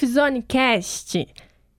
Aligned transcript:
Safe 0.00 0.06
Zone 0.06 0.42
Cast. 0.42 1.28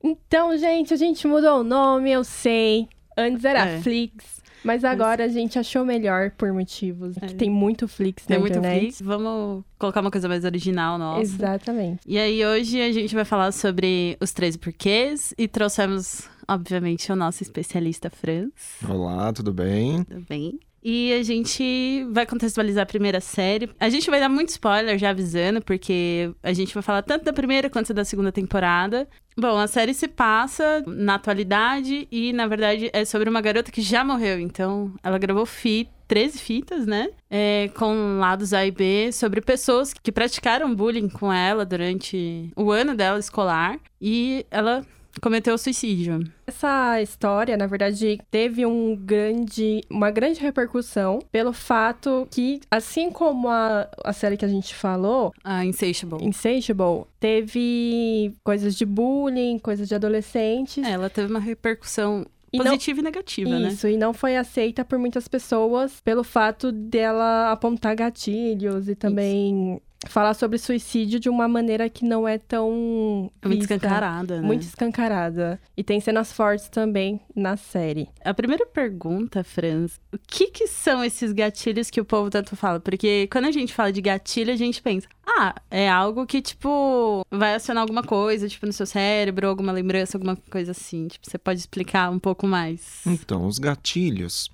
Então, 0.02 0.56
gente, 0.56 0.94
a 0.94 0.96
gente 0.96 1.26
mudou 1.26 1.60
o 1.60 1.64
nome, 1.64 2.12
eu 2.12 2.22
sei. 2.22 2.88
Antes 3.18 3.44
era 3.44 3.66
É. 3.66 3.80
Flix, 3.80 4.40
mas 4.64 4.84
agora 4.84 5.24
a 5.24 5.28
gente 5.28 5.58
achou 5.58 5.84
melhor 5.84 6.30
por 6.30 6.52
motivos. 6.52 7.16
É. 7.16 7.26
Que 7.26 7.34
tem 7.34 7.50
muito 7.50 7.88
Flix 7.88 8.24
Tem 8.24 8.36
na 8.36 8.40
muito 8.40 8.58
internet. 8.58 8.80
Flix. 8.80 9.02
Vamos 9.02 9.64
colocar 9.76 10.00
uma 10.00 10.10
coisa 10.10 10.28
mais 10.28 10.44
original 10.44 10.98
nossa. 10.98 11.22
Exatamente. 11.22 12.00
E 12.06 12.16
aí, 12.16 12.44
hoje 12.46 12.80
a 12.80 12.92
gente 12.92 13.12
vai 13.12 13.24
falar 13.24 13.50
sobre 13.50 14.16
os 14.20 14.32
13 14.32 14.58
porquês 14.58 15.34
e 15.36 15.48
trouxemos, 15.48 16.28
obviamente, 16.46 17.10
o 17.10 17.16
nosso 17.16 17.42
especialista 17.42 18.08
Franz. 18.08 18.52
Olá, 18.88 19.32
tudo 19.32 19.52
bem? 19.52 20.04
Tudo 20.04 20.24
bem? 20.28 20.60
E 20.82 21.12
a 21.12 21.22
gente 21.22 22.04
vai 22.10 22.26
contextualizar 22.26 22.82
a 22.82 22.86
primeira 22.86 23.20
série. 23.20 23.70
A 23.78 23.88
gente 23.88 24.10
vai 24.10 24.18
dar 24.18 24.28
muito 24.28 24.48
spoiler 24.48 24.98
já 24.98 25.10
avisando, 25.10 25.62
porque 25.62 26.32
a 26.42 26.52
gente 26.52 26.74
vai 26.74 26.82
falar 26.82 27.02
tanto 27.02 27.24
da 27.24 27.32
primeira 27.32 27.70
quanto 27.70 27.94
da 27.94 28.04
segunda 28.04 28.32
temporada. 28.32 29.08
Bom, 29.36 29.56
a 29.58 29.66
série 29.66 29.94
se 29.94 30.08
passa 30.08 30.82
na 30.86 31.14
atualidade 31.14 32.06
e, 32.10 32.32
na 32.32 32.46
verdade, 32.46 32.90
é 32.92 33.04
sobre 33.04 33.30
uma 33.30 33.40
garota 33.40 33.70
que 33.70 33.80
já 33.80 34.04
morreu. 34.04 34.38
Então, 34.38 34.92
ela 35.02 35.18
gravou 35.18 35.46
fi 35.46 35.88
13 36.06 36.38
fitas, 36.38 36.86
né? 36.86 37.08
É, 37.30 37.70
com 37.74 38.18
lados 38.18 38.52
A 38.52 38.66
e 38.66 38.70
B 38.70 39.10
sobre 39.12 39.40
pessoas 39.40 39.94
que 39.94 40.12
praticaram 40.12 40.74
bullying 40.74 41.08
com 41.08 41.32
ela 41.32 41.64
durante 41.64 42.50
o 42.54 42.70
ano 42.70 42.94
dela 42.94 43.18
escolar. 43.18 43.78
E 44.00 44.44
ela 44.50 44.84
cometeu 45.20 45.56
suicídio. 45.58 46.20
Essa 46.46 47.00
história, 47.02 47.56
na 47.56 47.66
verdade, 47.66 48.18
teve 48.30 48.64
um 48.64 48.96
grande, 48.96 49.80
uma 49.90 50.10
grande 50.10 50.40
repercussão 50.40 51.18
pelo 51.30 51.52
fato 51.52 52.26
que, 52.30 52.60
assim 52.70 53.10
como 53.10 53.48
a, 53.48 53.88
a 54.04 54.12
série 54.12 54.36
que 54.36 54.44
a 54.44 54.48
gente 54.48 54.74
falou, 54.74 55.32
A 55.44 55.64
Insatiable. 55.64 56.24
Insatiable, 56.24 57.04
teve 57.20 58.32
coisas 58.44 58.74
de 58.74 58.84
bullying, 58.84 59.58
coisas 59.58 59.88
de 59.88 59.94
adolescentes. 59.94 60.84
É, 60.84 60.92
ela 60.92 61.10
teve 61.10 61.30
uma 61.30 61.40
repercussão 61.40 62.24
E 62.52 62.58
não- 62.58 62.64
positiva 62.66 63.00
e 63.00 63.02
negativa, 63.02 63.50
né? 63.58 63.68
Isso, 63.68 63.86
e 63.88 63.96
não 63.96 64.12
foi 64.12 64.36
aceita 64.36 64.84
por 64.84 64.98
muitas 64.98 65.26
pessoas 65.28 66.00
pelo 66.04 66.22
fato 66.24 66.70
dela 66.72 67.50
apontar 67.52 67.94
gatilhos 67.96 68.88
e 68.88 68.94
também 68.94 69.80
falar 70.08 70.34
sobre 70.34 70.58
suicídio 70.58 71.18
de 71.20 71.28
uma 71.28 71.48
maneira 71.48 71.88
que 71.88 72.04
não 72.04 72.26
é 72.26 72.38
tão. 72.38 73.30
É 73.40 73.48
muito 73.48 73.60
vista, 73.60 73.74
escancarada, 73.74 74.40
né? 74.40 74.46
Muito 74.46 74.62
escancarada. 74.62 75.60
E 75.76 75.82
tem 75.82 76.00
cenas 76.00 76.32
fortes 76.32 76.68
também 76.68 77.20
na 77.34 77.56
série. 77.56 78.08
A 78.24 78.34
primeira 78.34 78.66
pergunta, 78.66 79.42
Franz, 79.44 80.00
o 80.12 80.18
que 80.18 80.48
que 80.48 80.66
são 80.66 81.04
esses 81.04 81.32
gatilhos 81.32 81.90
que 81.90 82.00
o 82.00 82.04
povo 82.04 82.30
tanto 82.30 82.56
fala? 82.56 82.80
Porque 82.80 83.28
quando 83.30 83.46
a 83.46 83.50
gente 83.50 83.72
fala 83.72 83.92
de 83.92 84.00
gatilho, 84.00 84.52
a 84.52 84.56
gente 84.56 84.82
pensa, 84.82 85.08
ah, 85.26 85.54
é 85.70 85.88
algo 85.88 86.26
que, 86.26 86.42
tipo, 86.42 87.24
vai 87.30 87.54
acionar 87.54 87.82
alguma 87.82 88.02
coisa, 88.02 88.48
tipo, 88.48 88.66
no 88.66 88.72
seu 88.72 88.86
cérebro, 88.86 89.48
alguma 89.48 89.72
lembrança, 89.72 90.16
alguma 90.16 90.36
coisa 90.50 90.72
assim. 90.72 91.08
Tipo, 91.08 91.30
você 91.30 91.38
pode 91.38 91.60
explicar 91.60 92.10
um 92.10 92.18
pouco 92.18 92.46
mais? 92.46 93.02
Então, 93.06 93.46
os 93.46 93.58
gatilhos, 93.58 94.50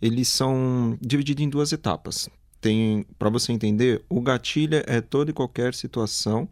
eles 0.00 0.28
são 0.28 0.96
divididos 1.00 1.44
em 1.44 1.48
duas 1.48 1.72
etapas. 1.72 2.28
Tem, 2.60 3.06
para 3.18 3.30
você 3.30 3.52
entender, 3.52 4.04
o 4.08 4.20
gatilho 4.20 4.82
é 4.86 5.00
toda 5.00 5.30
e 5.30 5.34
qualquer 5.34 5.74
situação 5.74 6.48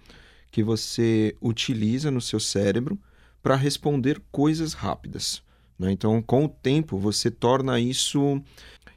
que 0.50 0.62
você 0.62 1.36
utiliza 1.40 2.10
no 2.10 2.20
seu 2.20 2.40
cérebro 2.40 2.98
para 3.42 3.54
responder 3.56 4.20
coisas 4.32 4.72
rápidas. 4.72 5.42
né? 5.78 5.92
Então, 5.92 6.20
com 6.22 6.44
o 6.44 6.48
tempo, 6.48 6.98
você 6.98 7.30
torna 7.30 7.78
isso 7.78 8.42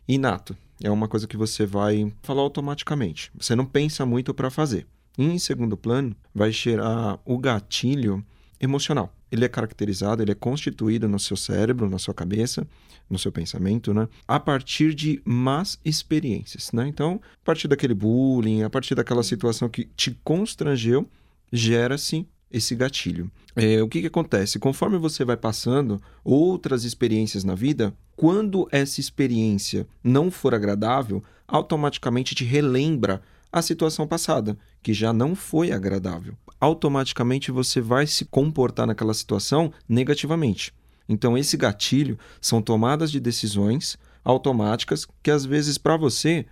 inato. 0.08 0.56
É 0.84 0.90
uma 0.90 1.08
coisa 1.08 1.28
que 1.28 1.38
você 1.38 1.66
vai 1.66 2.12
falar 2.24 2.42
automaticamente. 2.42 3.32
Você 3.38 3.56
não 3.56 3.66
pensa 3.66 4.06
muito 4.06 4.34
para 4.34 4.50
fazer. 4.50 4.88
E, 5.18 5.24
em 5.24 5.38
segundo 5.38 5.78
plano, 5.78 6.16
vai 6.34 6.52
gerar 6.52 7.20
o 7.26 7.38
gatilho 7.38 8.26
emocional. 8.60 9.14
Ele 9.32 9.46
é 9.46 9.50
caracterizado, 9.50 10.22
ele 10.22 10.32
é 10.32 10.36
constituído 10.36 11.08
no 11.08 11.20
seu 11.20 11.38
cérebro, 11.38 11.90
na 11.90 11.98
sua 11.98 12.14
cabeça, 12.14 12.68
no 13.10 13.18
seu 13.18 13.32
pensamento, 13.32 13.94
né? 13.94 14.08
A 14.28 14.40
partir 14.40 14.94
de 14.94 15.22
más 15.24 15.80
experiências, 15.84 16.72
né? 16.72 16.88
Então, 16.88 17.22
a 17.42 17.46
partir 17.46 17.68
daquele 17.68 17.94
bullying, 17.94 18.64
a 18.64 18.70
partir 18.70 18.96
daquela 18.96 19.24
situação 19.24 19.70
que 19.70 19.86
te 19.96 20.12
constrangeu, 20.24 21.08
gera-se 21.52 22.28
esse 22.52 22.76
gatilho. 22.76 23.32
É, 23.56 23.82
o 23.82 23.88
que, 23.88 24.02
que 24.02 24.08
acontece? 24.08 24.60
Conforme 24.60 24.98
você 24.98 25.24
vai 25.24 25.38
passando 25.38 26.02
outras 26.24 26.84
experiências 26.84 27.44
na 27.44 27.56
vida, 27.56 27.94
quando 28.16 28.68
essa 28.72 29.00
experiência 29.00 29.88
não 30.04 30.30
for 30.30 30.54
agradável, 30.54 31.24
automaticamente 31.48 32.36
te 32.36 32.44
relembra 32.44 33.22
a 33.52 33.62
situação 33.62 34.08
passada, 34.08 34.58
que 34.82 34.94
já 34.94 35.12
não 35.12 35.36
foi 35.36 35.72
agradável. 35.72 36.36
Automaticamente 36.62 37.52
você 37.52 37.82
vai 37.82 38.06
se 38.06 38.24
comportar 38.24 38.86
naquela 38.86 39.16
situação 39.16 39.74
negativamente. 39.90 40.72
Então, 41.10 41.36
esse 41.38 41.58
gatilho 41.58 42.18
são 42.40 42.62
tomadas 42.62 43.12
de 43.12 43.20
decisões 43.20 43.98
automáticas 44.24 45.08
que, 45.24 45.32
às 45.32 45.44
vezes, 45.44 45.80
para 45.80 45.98
você, 45.98 46.46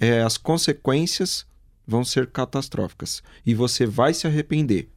é, 0.00 0.22
as 0.22 0.36
consequências 0.38 1.44
vão 1.84 2.04
ser 2.04 2.28
catastróficas 2.28 3.20
e 3.44 3.52
você 3.52 3.84
vai 3.84 4.14
se 4.14 4.28
arrepender. 4.28 4.88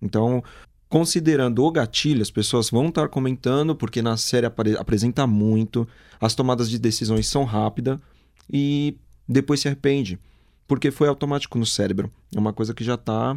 Então, 0.00 0.44
considerando 0.88 1.64
o 1.64 1.72
gatilho, 1.72 2.22
as 2.22 2.30
pessoas 2.30 2.70
vão 2.70 2.88
estar 2.88 3.08
comentando, 3.08 3.74
porque 3.74 4.00
na 4.00 4.16
série 4.16 4.46
apresenta 4.46 5.26
muito, 5.26 5.88
as 6.20 6.36
tomadas 6.36 6.70
de 6.70 6.78
decisões 6.78 7.26
são 7.26 7.44
rápidas 7.44 7.98
e 8.48 8.96
depois 9.28 9.60
se 9.60 9.66
arrepende, 9.66 10.20
porque 10.68 10.92
foi 10.92 11.08
automático 11.08 11.58
no 11.58 11.66
cérebro. 11.66 12.12
É 12.32 12.38
uma 12.38 12.52
coisa 12.52 12.72
que 12.72 12.84
já 12.84 12.94
está 12.94 13.36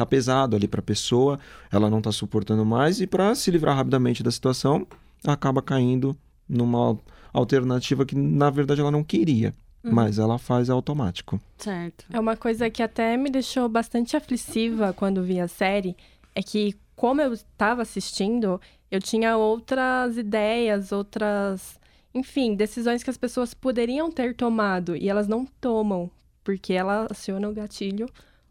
tá 0.00 0.06
pesado 0.06 0.56
ali 0.56 0.66
para 0.66 0.80
a 0.80 0.82
pessoa, 0.82 1.38
ela 1.70 1.90
não 1.90 1.98
está 1.98 2.10
suportando 2.10 2.64
mais 2.64 3.00
e 3.00 3.06
para 3.06 3.34
se 3.34 3.50
livrar 3.50 3.76
rapidamente 3.76 4.22
da 4.22 4.30
situação, 4.30 4.86
acaba 5.26 5.60
caindo 5.60 6.16
numa 6.48 6.98
alternativa 7.32 8.04
que 8.04 8.16
na 8.16 8.50
verdade 8.50 8.80
ela 8.80 8.90
não 8.90 9.04
queria, 9.04 9.52
mas 9.82 10.18
ela 10.18 10.38
faz 10.38 10.70
automático. 10.70 11.40
Certo. 11.58 12.04
É 12.12 12.18
uma 12.18 12.36
coisa 12.36 12.68
que 12.70 12.82
até 12.82 13.16
me 13.16 13.30
deixou 13.30 13.68
bastante 13.68 14.16
aflitiva 14.16 14.92
quando 14.92 15.22
vi 15.22 15.38
a 15.38 15.48
série, 15.48 15.96
é 16.34 16.42
que 16.42 16.74
como 16.96 17.20
eu 17.20 17.32
estava 17.32 17.82
assistindo, 17.82 18.60
eu 18.90 19.00
tinha 19.00 19.36
outras 19.36 20.16
ideias, 20.16 20.92
outras, 20.92 21.78
enfim, 22.14 22.54
decisões 22.54 23.02
que 23.02 23.10
as 23.10 23.16
pessoas 23.16 23.54
poderiam 23.54 24.10
ter 24.10 24.34
tomado 24.34 24.96
e 24.96 25.08
elas 25.08 25.28
não 25.28 25.46
tomam, 25.46 26.10
porque 26.44 26.72
ela 26.72 27.06
aciona 27.10 27.48
o 27.48 27.54
gatilho 27.54 28.06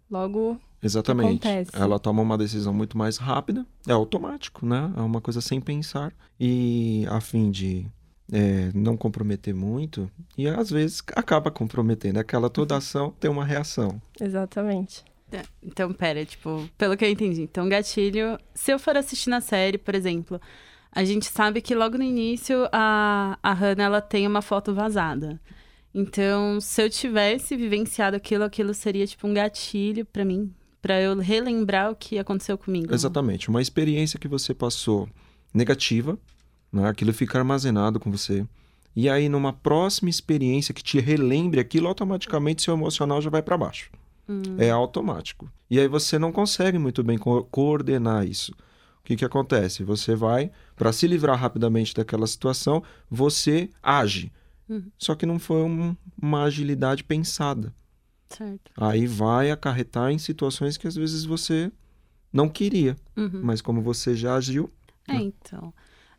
logo 0.09 0.59
Exatamente. 0.81 1.47
acontece. 1.47 1.71
Ela 1.73 1.99
toma 1.99 2.21
uma 2.21 2.37
decisão 2.37 2.73
muito 2.73 2.97
mais 2.97 3.17
rápida, 3.17 3.65
é 3.87 3.91
automático, 3.91 4.65
né? 4.65 4.91
É 4.95 5.01
uma 5.01 5.19
coisa 5.21 5.41
sem 5.41 5.59
pensar. 5.59 6.13
E 6.39 7.05
a 7.09 7.19
fim 7.19 7.51
de 7.51 7.85
é, 8.31 8.71
não 8.73 8.95
comprometer 8.95 9.53
muito, 9.53 10.09
e 10.37 10.47
às 10.47 10.69
vezes 10.69 11.01
acaba 11.15 11.49
comprometendo. 11.51 12.17
Aquela 12.17 12.49
toda 12.49 12.77
ação 12.77 13.13
tem 13.19 13.29
uma 13.29 13.43
reação. 13.45 14.01
exatamente. 14.19 15.03
É, 15.31 15.43
Então, 15.61 15.93
pera, 15.93 16.25
tipo, 16.25 16.67
pelo 16.77 16.97
que 16.97 17.05
eu 17.05 17.09
entendi. 17.09 17.43
Então, 17.43 17.69
gatilho, 17.69 18.37
se 18.53 18.71
eu 18.71 18.79
for 18.79 18.97
assistir 18.97 19.29
na 19.29 19.39
série, 19.41 19.77
por 19.77 19.93
exemplo, 19.93 20.41
a 20.91 21.03
gente 21.03 21.25
sabe 21.27 21.61
que 21.61 21.75
logo 21.75 21.97
no 21.97 22.03
início 22.03 22.67
a, 22.71 23.37
a 23.43 23.53
Hannah, 23.53 23.83
ela 23.83 24.01
tem 24.01 24.25
uma 24.25 24.41
foto 24.41 24.73
vazada. 24.73 25.39
Então, 25.93 26.59
se 26.61 26.81
eu 26.81 26.89
tivesse 26.89 27.55
vivenciado 27.55 28.15
aquilo, 28.15 28.43
aquilo 28.43 28.73
seria 28.73 29.05
tipo 29.05 29.27
um 29.27 29.33
gatilho 29.33 30.05
pra 30.05 30.25
mim, 30.25 30.51
pra 30.81 30.99
eu 31.01 31.17
relembrar 31.19 31.91
o 31.91 31.95
que 31.95 32.17
aconteceu 32.19 32.57
comigo. 32.57 32.93
Exatamente. 32.93 33.49
Uma 33.49 33.61
experiência 33.61 34.19
que 34.19 34.27
você 34.27 34.53
passou 34.53 35.09
negativa, 35.53 36.17
né? 36.71 36.87
aquilo 36.87 37.13
fica 37.13 37.37
armazenado 37.39 37.99
com 37.99 38.11
você. 38.11 38.45
E 38.95 39.07
aí, 39.09 39.29
numa 39.29 39.53
próxima 39.53 40.09
experiência 40.09 40.73
que 40.73 40.83
te 40.83 40.99
relembre 40.99 41.59
aquilo, 41.59 41.87
automaticamente 41.87 42.61
seu 42.61 42.73
emocional 42.73 43.21
já 43.21 43.29
vai 43.29 43.41
para 43.41 43.57
baixo. 43.57 43.89
É 44.59 44.69
automático. 44.69 45.49
E 45.71 45.79
aí 45.79 45.87
você 45.87 46.19
não 46.19 46.31
consegue 46.31 46.77
muito 46.77 47.03
bem 47.03 47.17
co- 47.17 47.43
coordenar 47.45 48.27
isso. 48.27 48.51
O 48.51 49.03
que, 49.03 49.15
que 49.15 49.25
acontece? 49.25 49.83
Você 49.83 50.15
vai, 50.15 50.51
para 50.75 50.91
se 50.93 51.07
livrar 51.07 51.35
rapidamente 51.39 51.95
daquela 51.95 52.27
situação, 52.27 52.83
você 53.09 53.69
age. 53.81 54.31
Uhum. 54.67 54.83
Só 54.99 55.15
que 55.15 55.25
não 55.25 55.39
foi 55.39 55.63
um- 55.63 55.95
uma 56.21 56.43
agilidade 56.43 57.03
pensada. 57.03 57.73
Certo. 58.29 58.71
Aí 58.77 59.07
vai 59.07 59.51
acarretar 59.51 60.11
em 60.11 60.17
situações 60.17 60.77
que 60.77 60.87
às 60.87 60.95
vezes 60.95 61.25
você 61.25 61.71
não 62.31 62.47
queria. 62.47 62.95
Uhum. 63.17 63.41
Mas 63.43 63.61
como 63.61 63.81
você 63.81 64.15
já 64.15 64.35
agiu, 64.35 64.69
É, 65.07 65.15
então. 65.15 65.73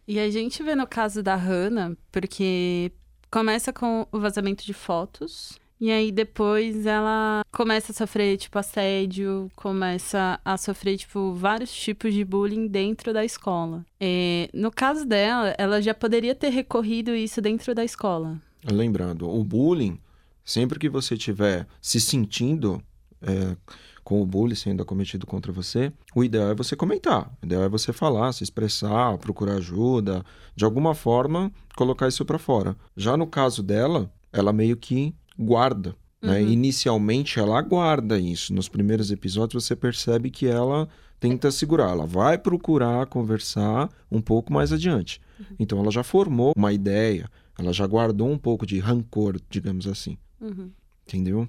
E 0.06 0.18
a 0.18 0.28
gente 0.28 0.62
vê 0.62 0.74
no 0.74 0.86
caso 0.86 1.22
da 1.22 1.36
Hannah, 1.36 1.96
porque 2.10 2.90
começa 3.30 3.72
com 3.72 4.06
o 4.10 4.18
vazamento 4.18 4.64
de 4.64 4.72
fotos. 4.72 5.58
E 5.80 5.90
aí 5.90 6.12
depois 6.12 6.84
ela 6.84 7.42
começa 7.50 7.92
a 7.92 7.94
sofrer, 7.94 8.36
tipo, 8.36 8.58
assédio, 8.58 9.50
começa 9.56 10.38
a 10.44 10.58
sofrer, 10.58 10.98
tipo, 10.98 11.32
vários 11.32 11.72
tipos 11.72 12.12
de 12.12 12.22
bullying 12.22 12.66
dentro 12.66 13.14
da 13.14 13.24
escola. 13.24 13.86
É, 13.98 14.50
no 14.52 14.70
caso 14.70 15.06
dela, 15.06 15.54
ela 15.56 15.80
já 15.80 15.94
poderia 15.94 16.34
ter 16.34 16.50
recorrido 16.50 17.14
isso 17.14 17.40
dentro 17.40 17.74
da 17.74 17.82
escola. 17.82 18.36
lembrando, 18.70 19.26
o 19.30 19.42
bullying, 19.42 19.98
sempre 20.44 20.78
que 20.78 20.88
você 20.88 21.14
estiver 21.14 21.66
se 21.80 22.00
sentindo 22.00 22.82
é, 23.22 23.56
com 24.02 24.20
o 24.20 24.26
bullying 24.26 24.54
sendo 24.54 24.82
acometido 24.82 25.26
contra 25.26 25.52
você, 25.52 25.92
o 26.14 26.24
ideal 26.24 26.50
é 26.50 26.54
você 26.54 26.74
comentar. 26.74 27.30
O 27.42 27.46
ideal 27.46 27.62
é 27.62 27.68
você 27.68 27.92
falar, 27.92 28.32
se 28.32 28.42
expressar, 28.42 29.16
procurar 29.18 29.54
ajuda, 29.54 30.24
de 30.54 30.64
alguma 30.64 30.94
forma 30.94 31.52
colocar 31.76 32.08
isso 32.08 32.24
para 32.24 32.38
fora. 32.38 32.76
Já 32.96 33.16
no 33.16 33.26
caso 33.26 33.62
dela, 33.62 34.12
ela 34.32 34.52
meio 34.52 34.76
que 34.76 35.14
guarda. 35.38 35.94
Né? 36.20 36.40
Uhum. 36.40 36.48
Inicialmente 36.48 37.38
ela 37.38 37.60
guarda 37.62 38.18
isso. 38.18 38.52
Nos 38.52 38.68
primeiros 38.68 39.10
episódios 39.10 39.64
você 39.64 39.76
percebe 39.76 40.30
que 40.30 40.46
ela 40.46 40.88
tenta 41.18 41.50
segurar, 41.50 41.90
ela 41.90 42.06
vai 42.06 42.38
procurar 42.38 43.06
conversar 43.06 43.90
um 44.10 44.20
pouco 44.20 44.52
mais 44.52 44.72
adiante. 44.72 45.20
Então 45.58 45.78
ela 45.78 45.90
já 45.90 46.02
formou 46.02 46.52
uma 46.56 46.72
ideia, 46.72 47.28
ela 47.58 47.72
já 47.72 47.86
guardou 47.86 48.28
um 48.30 48.38
pouco 48.38 48.66
de 48.66 48.78
rancor, 48.78 49.38
digamos 49.48 49.86
assim. 49.86 50.16
Uhum. 50.40 50.70
Entendeu? 51.06 51.48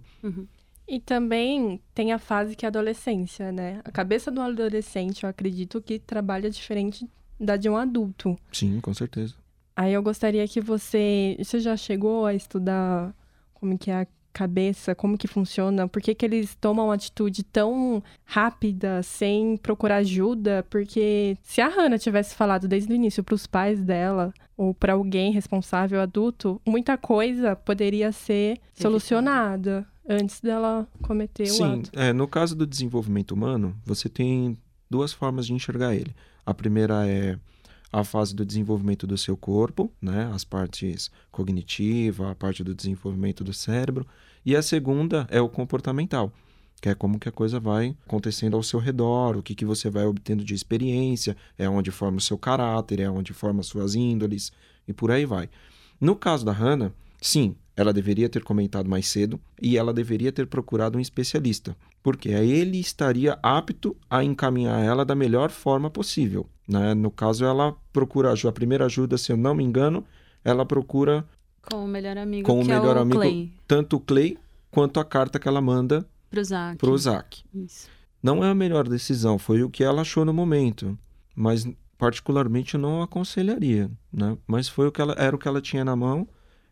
E 0.87 0.99
também 0.99 1.79
tem 1.93 2.11
a 2.11 2.19
fase 2.19 2.55
que 2.55 2.65
é 2.65 2.67
a 2.67 2.69
adolescência, 2.69 3.51
né? 3.51 3.79
A 3.85 3.91
cabeça 3.91 4.29
do 4.31 4.41
adolescente, 4.41 5.23
eu 5.23 5.29
acredito 5.29 5.81
que 5.81 5.99
trabalha 5.99 6.49
diferente 6.49 7.07
da 7.39 7.55
de 7.55 7.69
um 7.69 7.77
adulto. 7.77 8.37
Sim, 8.51 8.79
com 8.81 8.93
certeza. 8.93 9.35
Aí 9.75 9.93
eu 9.93 10.03
gostaria 10.03 10.47
que 10.47 10.59
você. 10.59 11.37
Você 11.39 11.59
já 11.59 11.77
chegou 11.77 12.25
a 12.25 12.33
estudar 12.33 13.15
como 13.53 13.77
que 13.77 13.89
é 13.89 14.01
a 14.01 14.07
cabeça, 14.31 14.95
como 14.95 15.17
que 15.17 15.27
funciona? 15.27 15.87
Por 15.87 16.01
que, 16.01 16.15
que 16.15 16.25
eles 16.25 16.55
tomam 16.55 16.85
uma 16.85 16.95
atitude 16.95 17.43
tão 17.43 18.01
rápida, 18.23 19.03
sem 19.03 19.57
procurar 19.57 19.97
ajuda? 19.97 20.65
Porque 20.69 21.37
se 21.41 21.61
a 21.61 21.67
Hannah 21.67 21.97
tivesse 21.97 22.35
falado 22.35 22.67
desde 22.67 22.91
o 22.91 22.95
início 22.95 23.23
para 23.23 23.35
os 23.35 23.45
pais 23.47 23.81
dela, 23.81 24.33
ou 24.57 24.73
para 24.73 24.93
alguém 24.93 25.31
responsável 25.31 25.99
adulto, 25.99 26.61
muita 26.65 26.97
coisa 26.97 27.55
poderia 27.55 28.11
ser 28.11 28.59
solucionada 28.73 29.87
antes 30.07 30.39
dela 30.39 30.87
cometer 31.01 31.43
o 31.43 31.47
Sim, 31.47 31.79
ato. 31.79 31.89
é, 31.93 32.13
no 32.13 32.27
caso 32.27 32.55
do 32.55 32.67
desenvolvimento 32.67 33.31
humano, 33.31 33.75
você 33.85 34.09
tem 34.09 34.57
duas 34.89 35.13
formas 35.13 35.45
de 35.47 35.53
enxergar 35.53 35.95
ele. 35.95 36.13
A 36.45 36.53
primeira 36.53 37.07
é 37.07 37.37
a 37.91 38.03
fase 38.03 38.33
do 38.33 38.45
desenvolvimento 38.45 39.05
do 39.05 39.17
seu 39.17 39.35
corpo, 39.35 39.91
né, 40.01 40.31
as 40.33 40.43
partes 40.43 41.11
cognitiva, 41.31 42.31
a 42.31 42.35
parte 42.35 42.63
do 42.63 42.73
desenvolvimento 42.73 43.43
do 43.43 43.53
cérebro, 43.53 44.07
e 44.45 44.55
a 44.55 44.61
segunda 44.61 45.27
é 45.29 45.41
o 45.41 45.49
comportamental, 45.49 46.31
que 46.81 46.89
é 46.89 46.95
como 46.95 47.19
que 47.19 47.29
a 47.29 47.31
coisa 47.31 47.59
vai 47.59 47.95
acontecendo 48.05 48.55
ao 48.55 48.63
seu 48.63 48.79
redor, 48.79 49.37
o 49.37 49.43
que, 49.43 49.53
que 49.53 49.65
você 49.65 49.89
vai 49.89 50.05
obtendo 50.05 50.43
de 50.43 50.53
experiência, 50.53 51.35
é 51.57 51.69
onde 51.69 51.91
forma 51.91 52.17
o 52.17 52.21
seu 52.21 52.37
caráter, 52.37 52.99
é 52.99 53.09
onde 53.09 53.33
forma 53.33 53.61
suas 53.61 53.93
índoles, 53.93 54.51
e 54.87 54.93
por 54.93 55.11
aí 55.11 55.25
vai. 55.25 55.49
No 55.99 56.15
caso 56.15 56.45
da 56.45 56.51
Hannah, 56.51 56.91
sim, 57.21 57.55
ela 57.75 57.93
deveria 57.93 58.29
ter 58.29 58.43
comentado 58.43 58.89
mais 58.89 59.07
cedo 59.07 59.39
e 59.61 59.77
ela 59.77 59.93
deveria 59.93 60.31
ter 60.31 60.47
procurado 60.47 60.97
um 60.97 61.01
especialista, 61.01 61.75
porque 62.01 62.29
ele 62.29 62.79
estaria 62.79 63.37
apto 63.41 63.95
a 64.09 64.23
encaminhar 64.23 64.83
ela 64.83 65.05
da 65.05 65.15
melhor 65.15 65.51
forma 65.51 65.89
possível. 65.89 66.47
Né? 66.71 66.93
No 66.93 67.11
caso, 67.11 67.43
ela 67.43 67.75
procura 67.91 68.31
ajuda, 68.31 68.49
a 68.49 68.53
primeira 68.53 68.85
ajuda, 68.85 69.17
se 69.17 69.29
eu 69.29 69.35
não 69.35 69.53
me 69.53 69.61
engano, 69.61 70.05
ela 70.41 70.65
procura 70.65 71.25
Com 71.69 71.83
o 71.83 71.87
melhor 71.87 72.17
amigo, 72.17 72.47
com 72.47 72.59
o 72.59 72.61
que 72.61 72.69
melhor 72.69 72.95
é 72.95 72.99
o 72.99 73.01
amigo 73.01 73.19
Clay, 73.19 73.51
tanto 73.67 73.97
o 73.97 73.99
Clay 73.99 74.37
quanto 74.71 74.97
a 74.97 75.03
carta 75.03 75.37
que 75.37 75.49
ela 75.49 75.59
manda 75.59 76.07
pro 76.29 76.41
Zack. 76.41 76.77
pro 76.77 76.97
Zack. 76.97 77.43
Isso. 77.53 77.89
Não 78.23 78.41
é 78.41 78.49
a 78.49 78.55
melhor 78.55 78.87
decisão, 78.87 79.37
foi 79.37 79.63
o 79.63 79.69
que 79.69 79.83
ela 79.83 80.01
achou 80.01 80.23
no 80.23 80.33
momento, 80.33 80.97
mas 81.35 81.67
particularmente 81.97 82.75
eu 82.75 82.79
não 82.79 83.01
aconselharia, 83.01 83.91
né? 84.11 84.37
Mas 84.47 84.69
foi 84.69 84.87
o 84.87 84.91
que 84.93 85.01
ela 85.01 85.13
era 85.17 85.35
o 85.35 85.39
que 85.39 85.49
ela 85.49 85.59
tinha 85.59 85.83
na 85.83 85.95
mão, 85.95 86.25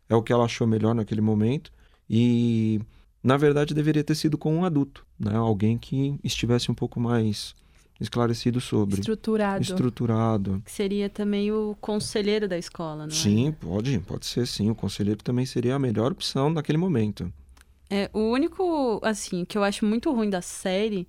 é 0.07 0.15
o 0.15 0.23
que 0.23 0.31
ela 0.31 0.45
achou 0.45 0.65
melhor 0.65 0.95
naquele 0.95 1.21
momento 1.21 1.73
e 2.09 2.79
na 3.21 3.35
verdade 3.35 3.73
deveria 3.73 4.03
ter 4.03 4.15
sido 4.15 4.37
com 4.37 4.55
um 4.55 4.63
adulto, 4.63 5.05
né? 5.19 5.35
Alguém 5.35 5.77
que 5.77 6.17
estivesse 6.23 6.71
um 6.71 6.73
pouco 6.73 7.01
mais 7.01 7.53
esclarecido 7.99 8.61
sobre, 8.61 8.99
Estruturado. 8.99 9.61
estruturado. 9.61 10.61
Que 10.65 10.71
seria 10.71 11.09
também 11.09 11.51
o 11.51 11.75
conselheiro 11.81 12.47
da 12.47 12.57
escola, 12.57 13.05
não 13.05 13.13
é? 13.13 13.15
Sim, 13.15 13.51
pode, 13.51 13.99
pode 13.99 14.25
ser 14.25 14.47
sim. 14.47 14.69
O 14.69 14.75
conselheiro 14.75 15.21
também 15.23 15.45
seria 15.45 15.75
a 15.75 15.79
melhor 15.79 16.11
opção 16.11 16.49
naquele 16.49 16.77
momento. 16.77 17.31
É, 17.89 18.09
o 18.13 18.19
único, 18.19 18.99
assim, 19.03 19.43
que 19.43 19.57
eu 19.57 19.63
acho 19.63 19.85
muito 19.85 20.11
ruim 20.11 20.29
da 20.29 20.41
série 20.41 21.07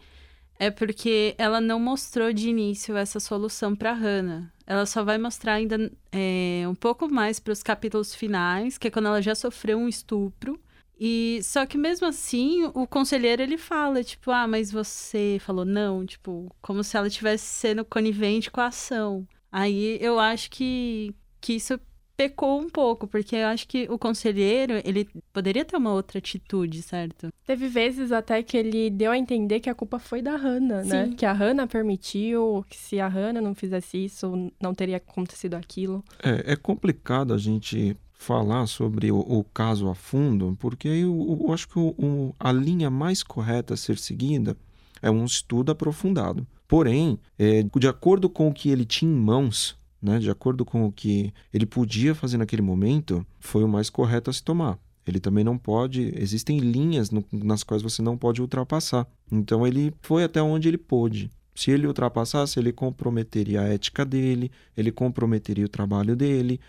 é 0.59 0.71
porque 0.71 1.35
ela 1.39 1.61
não 1.61 1.79
mostrou 1.81 2.33
de 2.33 2.49
início 2.49 2.97
essa 2.97 3.21
solução 3.21 3.75
pra 3.75 3.93
Hannah. 3.93 4.51
Ela 4.67 4.85
só 4.87 5.03
vai 5.03 5.17
mostrar 5.17 5.55
ainda 5.55 5.91
é, 6.13 6.65
um 6.69 6.75
pouco 6.75 7.09
mais 7.09 7.41
para 7.41 7.53
os 7.53 7.63
capítulos 7.63 8.15
finais, 8.15 8.77
que 8.77 8.89
é 8.89 8.91
quando 8.91 9.07
ela 9.07 9.23
já 9.23 9.35
sofreu 9.35 9.79
um 9.79 9.89
estupro. 9.89 10.61
E 11.01 11.41
só 11.43 11.65
que 11.65 11.79
mesmo 11.79 12.07
assim, 12.07 12.65
o 12.75 12.87
conselheiro 12.87 13.43
ele 13.43 13.57
fala, 13.57 14.05
tipo, 14.05 14.31
ah, 14.31 14.47
mas 14.47 14.71
você 14.71 15.39
falou 15.41 15.65
não, 15.65 16.05
tipo, 16.05 16.55
como 16.61 16.85
se 16.85 16.95
ela 16.95 17.07
estivesse 17.07 17.47
sendo 17.47 17.87
conivente 17.87 18.51
com 18.51 18.61
a 18.61 18.67
ação. 18.67 19.27
Aí 19.51 19.97
eu 19.99 20.21
acho 20.21 20.51
que, 20.51 21.15
que 21.41 21.55
isso 21.55 21.81
pecou 22.21 22.61
um 22.61 22.69
pouco, 22.69 23.07
porque 23.07 23.35
eu 23.35 23.47
acho 23.47 23.67
que 23.67 23.87
o 23.89 23.99
conselheiro, 23.99 24.75
ele 24.85 25.09
poderia 25.33 25.65
ter 25.65 25.75
uma 25.75 25.95
outra 25.95 26.19
atitude, 26.19 26.83
certo? 26.83 27.33
Teve 27.47 27.67
vezes 27.67 28.13
até 28.13 28.43
que 28.43 28.59
ele 28.59 28.91
deu 28.91 29.11
a 29.11 29.17
entender 29.17 29.59
que 29.59 29.71
a 29.71 29.75
culpa 29.75 29.99
foi 29.99 30.21
da 30.21 30.37
Hannah, 30.37 30.85
né? 30.85 31.07
Sim. 31.07 31.13
Que 31.13 31.25
a 31.25 31.33
Hannah 31.33 31.67
permitiu, 31.67 32.63
que 32.69 32.77
se 32.77 33.01
a 33.01 33.09
Hannah 33.09 33.41
não 33.41 33.55
fizesse 33.55 34.05
isso, 34.05 34.53
não 34.61 34.75
teria 34.75 34.99
acontecido 34.99 35.55
aquilo. 35.55 36.05
É, 36.23 36.53
é 36.53 36.57
complicado 36.57 37.33
a 37.33 37.39
gente 37.39 37.97
falar 38.21 38.67
sobre 38.67 39.11
o, 39.11 39.19
o 39.19 39.43
caso 39.45 39.89
a 39.89 39.95
fundo, 39.95 40.55
porque 40.61 40.87
eu, 40.87 41.39
eu 41.41 41.53
acho 41.55 41.67
que 41.67 41.79
o- 41.79 41.95
o- 41.99 42.35
a 42.39 42.53
linha 42.53 42.91
mais 42.91 43.23
correta 43.23 43.73
a 43.73 43.77
ser 43.79 43.97
seguida 43.97 44.55
é 45.01 45.11
um 45.11 45.25
estudo 45.25 45.73
aprofundado. 45.73 46.47
Porém, 46.69 47.19
é, 47.39 47.63
de 47.63 47.89
acordo 47.89 48.29
com 48.29 48.49
o 48.49 48.53
que 48.53 48.69
ele 48.69 48.85
tinha 48.85 49.11
em 49.11 49.15
mãos, 49.17 49.75
né, 50.03 50.19
de 50.19 50.31
acordo 50.31 50.67
com 50.67 50.85
o 50.85 50.93
que 50.93 51.33
ele 51.53 51.65
podia 51.65 52.15
fazer 52.15 52.37
naquele 52.37 52.61
momento, 52.61 53.27
foi 53.39 53.65
o 53.65 53.69
mais 53.69 53.89
correto 53.89 54.29
a 54.29 54.33
se 54.35 54.43
tomar. 54.45 54.79
Ele 55.07 55.19
também 55.19 55.43
não 55.43 55.57
pode. 55.57 56.13
Existem 56.15 56.59
linhas 56.59 57.11
no- 57.11 57.25
nas 57.33 57.63
quais 57.65 57.83
você 57.83 58.03
não 58.03 58.19
pode 58.19 58.43
ultrapassar. 58.43 59.07
Então 59.33 59.67
ele 59.67 59.95
foi 60.03 60.25
até 60.25 60.43
onde 60.43 60.69
ele 60.69 60.77
pôde. 60.79 61.31
Se 61.55 61.71
ele 61.71 61.87
ultrapassasse, 61.87 62.59
ele 62.61 62.71
comprometeria 62.71 63.63
a 63.63 63.69
ética 63.69 64.05
dele, 64.05 64.51
ele 64.77 64.93
comprometeria 64.93 65.65
o 65.65 65.69
trabalho 65.69 66.15
dele. 66.15 66.61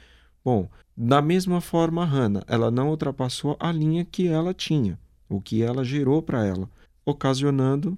Bom, 0.43 0.67
da 0.95 1.21
mesma 1.21 1.61
forma, 1.61 2.03
a 2.03 2.05
Hannah, 2.05 2.43
ela 2.47 2.71
não 2.71 2.89
ultrapassou 2.89 3.55
a 3.59 3.71
linha 3.71 4.03
que 4.03 4.27
ela 4.27 4.53
tinha, 4.53 4.99
o 5.29 5.39
que 5.39 5.61
ela 5.61 5.83
gerou 5.83 6.21
para 6.21 6.45
ela, 6.45 6.69
ocasionando 7.05 7.97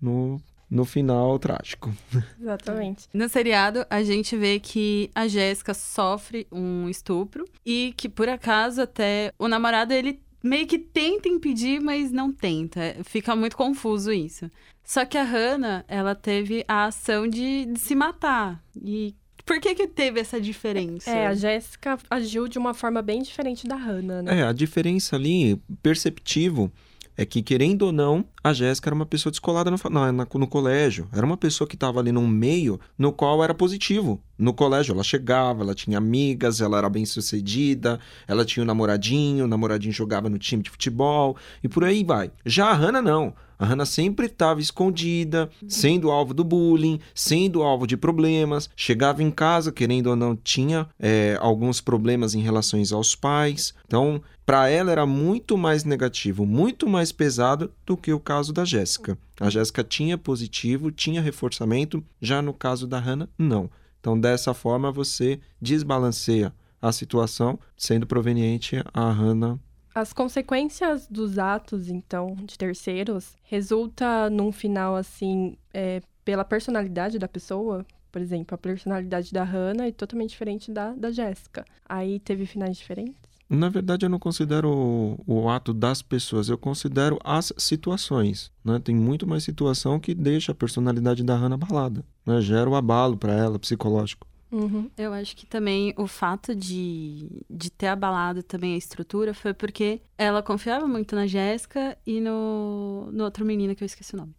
no, 0.00 0.40
no 0.70 0.84
final 0.84 1.38
trágico. 1.38 1.92
Exatamente. 2.40 3.08
No 3.12 3.28
seriado, 3.28 3.86
a 3.90 4.02
gente 4.02 4.36
vê 4.36 4.58
que 4.58 5.10
a 5.14 5.28
Jéssica 5.28 5.74
sofre 5.74 6.46
um 6.50 6.88
estupro 6.88 7.44
e 7.64 7.92
que, 7.96 8.08
por 8.08 8.28
acaso, 8.28 8.82
até 8.82 9.32
o 9.38 9.48
namorado, 9.48 9.92
ele 9.92 10.20
meio 10.42 10.66
que 10.66 10.78
tenta 10.78 11.28
impedir, 11.28 11.80
mas 11.80 12.10
não 12.10 12.32
tenta. 12.32 12.96
Fica 13.04 13.36
muito 13.36 13.56
confuso 13.56 14.12
isso. 14.12 14.50
Só 14.82 15.04
que 15.04 15.16
a 15.16 15.22
Hannah, 15.22 15.84
ela 15.86 16.14
teve 16.14 16.64
a 16.66 16.86
ação 16.86 17.28
de, 17.28 17.66
de 17.66 17.78
se 17.78 17.94
matar. 17.94 18.62
E 18.76 19.14
por 19.44 19.60
que 19.60 19.74
que 19.74 19.86
teve 19.86 20.20
essa 20.20 20.40
diferença? 20.40 21.10
É, 21.10 21.26
a 21.26 21.34
Jéssica 21.34 21.98
agiu 22.10 22.46
de 22.48 22.58
uma 22.58 22.74
forma 22.74 23.02
bem 23.02 23.22
diferente 23.22 23.66
da 23.66 23.76
Hannah, 23.76 24.22
né? 24.22 24.40
É, 24.40 24.42
a 24.44 24.52
diferença 24.52 25.16
ali, 25.16 25.60
perceptível, 25.82 26.70
é 27.14 27.26
que, 27.26 27.42
querendo 27.42 27.82
ou 27.82 27.92
não, 27.92 28.24
a 28.42 28.54
Jéssica 28.54 28.88
era 28.88 28.94
uma 28.94 29.04
pessoa 29.04 29.30
descolada 29.30 29.70
no, 29.70 29.76
na- 29.90 30.10
na- 30.10 30.26
no 30.34 30.46
colégio. 30.46 31.06
Era 31.12 31.26
uma 31.26 31.36
pessoa 31.36 31.68
que 31.68 31.76
estava 31.76 32.00
ali 32.00 32.10
num 32.10 32.26
meio 32.26 32.80
no 32.96 33.12
qual 33.12 33.44
era 33.44 33.52
positivo. 33.52 34.18
No 34.38 34.54
colégio, 34.54 34.94
ela 34.94 35.04
chegava, 35.04 35.62
ela 35.62 35.74
tinha 35.74 35.98
amigas, 35.98 36.62
ela 36.62 36.78
era 36.78 36.88
bem 36.88 37.04
sucedida, 37.04 38.00
ela 38.26 38.46
tinha 38.46 38.62
um 38.64 38.66
namoradinho, 38.66 39.44
o 39.44 39.48
namoradinho 39.48 39.92
jogava 39.92 40.30
no 40.30 40.38
time 40.38 40.62
de 40.62 40.70
futebol 40.70 41.36
e 41.62 41.68
por 41.68 41.84
aí 41.84 42.02
vai. 42.02 42.32
Já 42.46 42.68
a 42.68 42.72
Hannah, 42.74 43.02
não. 43.02 43.34
A 43.62 43.64
Hannah 43.64 43.86
sempre 43.86 44.26
estava 44.26 44.60
escondida, 44.60 45.48
sendo 45.68 46.10
alvo 46.10 46.34
do 46.34 46.42
bullying, 46.42 46.98
sendo 47.14 47.62
alvo 47.62 47.86
de 47.86 47.96
problemas. 47.96 48.68
Chegava 48.74 49.22
em 49.22 49.30
casa, 49.30 49.70
querendo 49.70 50.08
ou 50.08 50.16
não, 50.16 50.34
tinha 50.34 50.88
é, 50.98 51.38
alguns 51.40 51.80
problemas 51.80 52.34
em 52.34 52.40
relação 52.40 52.82
aos 52.92 53.14
pais. 53.14 53.72
Então, 53.86 54.20
para 54.44 54.68
ela 54.68 54.90
era 54.90 55.06
muito 55.06 55.56
mais 55.56 55.84
negativo, 55.84 56.44
muito 56.44 56.88
mais 56.88 57.12
pesado 57.12 57.70
do 57.86 57.96
que 57.96 58.12
o 58.12 58.18
caso 58.18 58.52
da 58.52 58.64
Jéssica. 58.64 59.16
A 59.38 59.48
Jéssica 59.48 59.84
tinha 59.84 60.18
positivo, 60.18 60.90
tinha 60.90 61.22
reforçamento, 61.22 62.02
já 62.20 62.42
no 62.42 62.52
caso 62.52 62.84
da 62.84 62.98
Hannah, 62.98 63.28
não. 63.38 63.70
Então, 64.00 64.18
dessa 64.18 64.52
forma, 64.52 64.90
você 64.90 65.38
desbalanceia 65.60 66.52
a 66.80 66.90
situação, 66.90 67.60
sendo 67.76 68.08
proveniente 68.08 68.82
a 68.92 69.08
Hannah. 69.12 69.56
As 69.94 70.12
consequências 70.12 71.06
dos 71.06 71.38
atos, 71.38 71.88
então, 71.88 72.34
de 72.44 72.56
terceiros, 72.56 73.36
resulta 73.42 74.30
num 74.30 74.50
final, 74.50 74.96
assim, 74.96 75.56
é, 75.72 76.00
pela 76.24 76.44
personalidade 76.44 77.18
da 77.18 77.28
pessoa. 77.28 77.84
Por 78.10 78.20
exemplo, 78.20 78.54
a 78.54 78.58
personalidade 78.58 79.32
da 79.32 79.44
Hannah 79.44 79.86
é 79.86 79.92
totalmente 79.92 80.30
diferente 80.30 80.70
da, 80.70 80.92
da 80.92 81.10
Jéssica. 81.10 81.64
Aí 81.86 82.18
teve 82.20 82.46
finais 82.46 82.76
diferentes? 82.76 83.16
Na 83.48 83.68
verdade, 83.68 84.06
eu 84.06 84.08
não 84.08 84.18
considero 84.18 84.70
o, 84.70 85.18
o 85.26 85.48
ato 85.50 85.74
das 85.74 86.00
pessoas, 86.00 86.48
eu 86.48 86.56
considero 86.56 87.18
as 87.22 87.52
situações. 87.58 88.50
Né? 88.64 88.80
Tem 88.82 88.96
muito 88.96 89.26
mais 89.26 89.44
situação 89.44 90.00
que 90.00 90.14
deixa 90.14 90.52
a 90.52 90.54
personalidade 90.54 91.22
da 91.22 91.36
Hannah 91.36 91.56
abalada. 91.56 92.02
Né? 92.24 92.40
Gera 92.40 92.70
o 92.70 92.74
abalo 92.74 93.14
para 93.14 93.34
ela, 93.34 93.58
psicológico. 93.58 94.26
Uhum. 94.52 94.90
Eu 94.98 95.14
acho 95.14 95.34
que 95.34 95.46
também 95.46 95.94
o 95.96 96.06
fato 96.06 96.54
de, 96.54 97.42
de 97.48 97.70
ter 97.70 97.86
abalado 97.86 98.42
também 98.42 98.74
a 98.74 98.78
estrutura 98.78 99.32
foi 99.32 99.54
porque 99.54 100.02
ela 100.18 100.42
confiava 100.42 100.86
muito 100.86 101.16
na 101.16 101.26
Jéssica 101.26 101.96
e 102.06 102.20
no, 102.20 103.10
no 103.10 103.24
outro 103.24 103.46
menino 103.46 103.74
que 103.74 103.82
eu 103.82 103.86
esqueci 103.86 104.14
o 104.14 104.18
nome. 104.18 104.34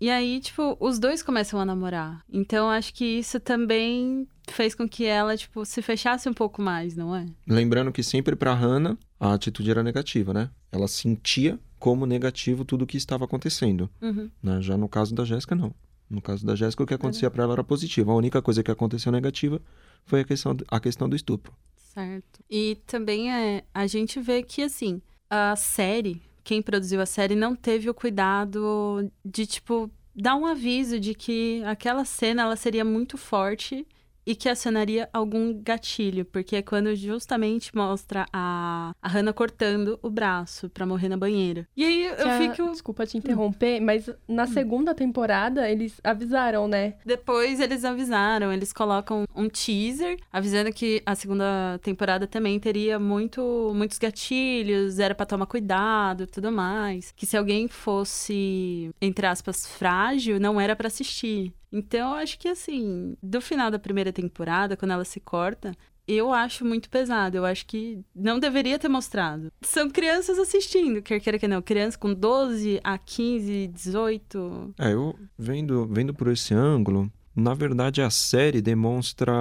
E 0.00 0.08
aí, 0.08 0.40
tipo, 0.40 0.78
os 0.80 0.98
dois 0.98 1.22
começam 1.22 1.60
a 1.60 1.64
namorar. 1.64 2.24
Então, 2.32 2.70
acho 2.70 2.94
que 2.94 3.04
isso 3.04 3.38
também 3.38 4.26
fez 4.48 4.74
com 4.74 4.88
que 4.88 5.04
ela, 5.04 5.36
tipo, 5.36 5.62
se 5.66 5.82
fechasse 5.82 6.26
um 6.26 6.32
pouco 6.32 6.62
mais, 6.62 6.96
não 6.96 7.14
é? 7.14 7.26
Lembrando 7.46 7.92
que 7.92 8.02
sempre 8.02 8.34
para 8.34 8.54
Hannah 8.54 8.96
a 9.20 9.34
atitude 9.34 9.70
era 9.70 9.82
negativa, 9.82 10.32
né? 10.32 10.48
Ela 10.72 10.88
sentia 10.88 11.58
como 11.78 12.06
negativo 12.06 12.64
tudo 12.64 12.82
o 12.82 12.86
que 12.86 12.96
estava 12.96 13.26
acontecendo. 13.26 13.90
Uhum. 14.00 14.30
Né? 14.42 14.62
Já 14.62 14.78
no 14.78 14.88
caso 14.88 15.14
da 15.14 15.24
Jéssica, 15.24 15.54
não. 15.54 15.74
No 16.10 16.20
caso 16.20 16.44
da 16.44 16.56
Jéssica, 16.56 16.82
o 16.82 16.86
que 16.86 16.94
acontecia 16.94 17.30
para 17.30 17.44
ela 17.44 17.52
era 17.52 17.64
positivo. 17.64 18.10
A 18.10 18.16
única 18.16 18.42
coisa 18.42 18.64
que 18.64 18.70
aconteceu 18.70 19.12
negativa 19.12 19.62
foi 20.04 20.20
a 20.20 20.24
questão, 20.24 20.56
a 20.68 20.80
questão 20.80 21.08
do 21.08 21.14
estupro. 21.14 21.54
Certo. 21.76 22.40
E 22.50 22.78
também 22.86 23.32
é, 23.32 23.64
a 23.72 23.86
gente 23.86 24.20
vê 24.20 24.42
que, 24.42 24.62
assim, 24.62 25.00
a 25.28 25.54
série, 25.54 26.20
quem 26.42 26.60
produziu 26.60 27.00
a 27.00 27.06
série, 27.06 27.36
não 27.36 27.54
teve 27.54 27.88
o 27.88 27.94
cuidado 27.94 29.08
de, 29.24 29.46
tipo, 29.46 29.88
dar 30.14 30.34
um 30.34 30.46
aviso 30.46 30.98
de 30.98 31.14
que 31.14 31.62
aquela 31.64 32.04
cena 32.04 32.42
ela 32.42 32.56
seria 32.56 32.84
muito 32.84 33.16
forte 33.16 33.86
e 34.30 34.34
que 34.36 34.48
acionaria 34.48 35.08
algum 35.12 35.52
gatilho, 35.60 36.24
porque 36.24 36.54
é 36.56 36.62
quando 36.62 36.94
justamente 36.94 37.74
mostra 37.74 38.26
a, 38.32 38.92
a 39.02 39.08
Hannah 39.08 39.32
cortando 39.32 39.98
o 40.02 40.08
braço 40.08 40.68
pra 40.70 40.86
morrer 40.86 41.08
na 41.08 41.16
banheira. 41.16 41.66
E 41.76 41.84
aí 41.84 42.04
eu 42.04 42.14
Que 42.16 42.22
a- 42.28 42.38
fico. 42.38 42.70
Desculpa 42.70 43.04
te 43.06 43.18
interromper, 43.18 43.80
mas 43.80 44.08
na 44.28 44.46
segunda 44.46 44.94
temporada 44.94 45.68
eles 45.68 46.00
avisaram, 46.04 46.68
né? 46.68 46.94
Depois 47.04 47.58
eles 47.58 47.84
avisaram, 47.84 48.52
eles 48.52 48.72
colocam 48.72 49.24
um 49.34 49.48
teaser 49.48 50.16
avisando 50.32 50.72
que 50.72 51.02
a 51.04 51.14
segunda 51.16 51.80
temporada 51.82 52.26
também 52.28 52.60
teria 52.60 52.98
muito, 53.00 53.72
muitos 53.74 53.98
gatilhos, 53.98 54.98
era 55.00 55.14
pra 55.14 55.26
tomar 55.26 55.46
cuidado 55.46 56.22
e 56.22 56.26
tudo 56.26 56.52
mais. 56.52 57.12
Que 57.16 57.26
se 57.26 57.36
alguém 57.36 57.66
fosse, 57.66 58.90
entre 59.00 59.26
aspas, 59.26 59.66
frágil, 59.66 60.38
não 60.38 60.60
era 60.60 60.76
pra 60.76 60.86
assistir. 60.86 61.52
Então 61.72 62.10
eu 62.10 62.16
acho 62.16 62.38
que 62.38 62.48
assim, 62.48 63.16
do 63.22 63.40
final 63.40 63.70
da 63.70 63.78
primeira 63.78 64.12
temporada, 64.12 64.76
quando 64.76 64.92
ela 64.92 65.04
se 65.04 65.20
corta. 65.20 65.72
Eu 66.08 66.32
acho 66.32 66.64
muito 66.64 66.90
pesado. 66.90 67.36
Eu 67.36 67.44
acho 67.44 67.64
que 67.66 68.04
não 68.14 68.40
deveria 68.40 68.78
ter 68.80 68.88
mostrado. 68.88 69.52
São 69.62 69.88
crianças 69.88 70.38
assistindo, 70.38 71.00
quer 71.00 71.20
queira 71.20 71.38
que 71.38 71.46
não. 71.46 71.62
Crianças 71.62 71.94
com 71.94 72.12
12 72.12 72.80
a 72.82 72.98
15, 72.98 73.68
18. 73.68 74.74
É, 74.78 74.92
eu 74.92 75.16
vendo, 75.38 75.86
vendo 75.86 76.12
por 76.12 76.28
esse 76.28 76.52
ângulo, 76.52 77.10
na 77.34 77.54
verdade 77.54 78.02
a 78.02 78.10
série 78.10 78.60
demonstra 78.60 79.32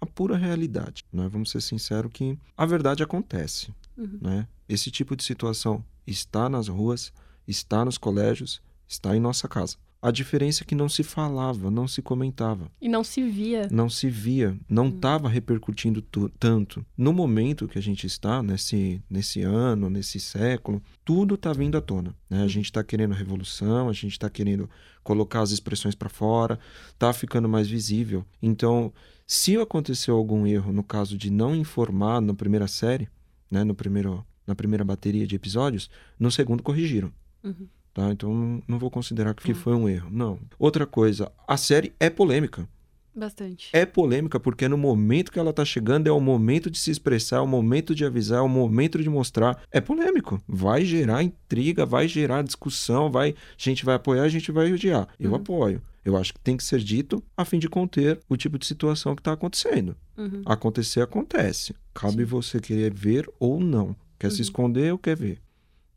a 0.00 0.06
pura 0.06 0.36
realidade. 0.36 1.04
Né? 1.12 1.28
Vamos 1.28 1.50
ser 1.50 1.60
sinceros 1.60 2.10
que 2.12 2.36
a 2.56 2.66
verdade 2.66 3.02
acontece. 3.02 3.72
Uhum. 3.96 4.18
Né? 4.20 4.48
Esse 4.68 4.90
tipo 4.90 5.14
de 5.14 5.22
situação 5.22 5.84
está 6.06 6.48
nas 6.48 6.68
ruas, 6.68 7.12
está 7.46 7.84
nos 7.84 7.98
colégios, 7.98 8.60
está 8.88 9.14
em 9.14 9.20
nossa 9.20 9.46
casa. 9.46 9.76
A 10.02 10.10
diferença 10.10 10.62
é 10.62 10.66
que 10.66 10.74
não 10.74 10.88
se 10.88 11.02
falava, 11.02 11.70
não 11.70 11.86
se 11.86 12.00
comentava, 12.00 12.70
E 12.80 12.88
não 12.88 13.04
se 13.04 13.22
via. 13.22 13.68
não 13.70 13.90
se 13.90 14.08
via, 14.08 14.56
não 14.66 14.88
estava 14.88 15.28
repercutindo 15.28 16.00
tu- 16.00 16.30
tanto. 16.38 16.84
No 16.96 17.12
momento 17.12 17.68
que 17.68 17.78
a 17.78 17.82
gente 17.82 18.06
está, 18.06 18.42
nesse, 18.42 19.02
nesse 19.10 19.42
ano, 19.42 19.90
nesse 19.90 20.18
século, 20.18 20.82
tudo 21.04 21.34
está 21.34 21.52
vindo 21.52 21.76
à 21.76 21.82
tona. 21.82 22.14
Né? 22.30 22.42
A 22.42 22.48
gente 22.48 22.64
está 22.64 22.82
querendo 22.82 23.12
revolução, 23.12 23.90
a 23.90 23.92
gente 23.92 24.12
está 24.12 24.30
querendo 24.30 24.70
colocar 25.04 25.42
as 25.42 25.50
expressões 25.50 25.94
para 25.94 26.08
fora, 26.08 26.58
está 26.94 27.12
ficando 27.12 27.46
mais 27.48 27.68
visível. 27.68 28.24
Então, 28.40 28.90
se 29.26 29.56
aconteceu 29.58 30.16
algum 30.16 30.46
erro 30.46 30.72
no 30.72 30.82
caso 30.82 31.16
de 31.18 31.30
não 31.30 31.54
informar 31.54 32.22
na 32.22 32.32
primeira 32.32 32.66
série, 32.66 33.06
né, 33.50 33.64
no 33.64 33.74
primeiro, 33.74 34.24
na 34.46 34.54
primeira 34.54 34.82
bateria 34.84 35.26
de 35.26 35.36
episódios, 35.36 35.90
no 36.18 36.30
segundo 36.30 36.62
corrigiram. 36.62 37.12
Uhum. 37.44 37.66
Tá? 37.92 38.10
Então 38.12 38.62
não- 38.68 38.78
vou 38.78 38.90
considerar 38.90 39.34
que 39.34 39.52
foi 39.54 39.74
um 39.74 39.88
erro. 39.88 40.08
Não. 40.10 40.38
Outra 40.58 40.86
coisa, 40.86 41.30
a 41.46 41.56
série 41.56 41.92
é 41.98 42.08
polêmica. 42.08 42.68
Bastante. 43.14 43.68
É 43.72 43.84
polêmica 43.84 44.38
porque 44.38 44.68
no 44.68 44.78
momento 44.78 45.32
que 45.32 45.38
ela 45.38 45.52
tá 45.52 45.64
chegando 45.64 46.06
é 46.06 46.12
o 46.12 46.20
momento 46.20 46.70
de 46.70 46.78
se 46.78 46.92
expressar, 46.92 47.38
é 47.38 47.40
o 47.40 47.46
momento 47.46 47.92
de 47.92 48.04
avisar, 48.04 48.38
é 48.38 48.42
o 48.42 48.48
momento 48.48 49.02
de 49.02 49.10
mostrar. 49.10 49.60
É 49.72 49.80
polêmico. 49.80 50.40
Vai 50.46 50.84
gerar 50.84 51.22
intriga, 51.24 51.84
vai 51.84 52.06
gerar 52.06 52.42
discussão, 52.42 53.10
vai, 53.10 53.30
a 53.30 53.34
gente 53.58 53.84
vai 53.84 53.96
apoiar, 53.96 54.22
a 54.22 54.28
gente 54.28 54.52
vai 54.52 54.72
odiar. 54.72 55.08
Eu 55.18 55.30
Uhum. 55.30 55.36
apoio. 55.36 55.82
Eu 56.04 56.16
acho 56.16 56.32
que 56.32 56.40
tem 56.40 56.56
que 56.56 56.62
ser 56.64 56.78
dito 56.78 57.22
a 57.36 57.44
fim 57.44 57.58
de 57.58 57.68
conter 57.68 58.20
o 58.28 58.36
tipo 58.36 58.56
de 58.58 58.64
situação 58.64 59.14
que 59.16 59.20
está 59.20 59.32
acontecendo. 59.32 59.96
Uhum. 60.16 60.42
Acontecer, 60.46 61.00
acontece. 61.02 61.74
Cabe 61.92 62.24
você 62.24 62.60
querer 62.60 62.94
ver 62.94 63.28
ou 63.40 63.60
não. 63.60 63.94
Quer 64.18 64.30
se 64.30 64.36
Uhum. 64.36 64.42
esconder 64.42 64.92
ou 64.92 64.98
quer 64.98 65.16
ver? 65.16 65.40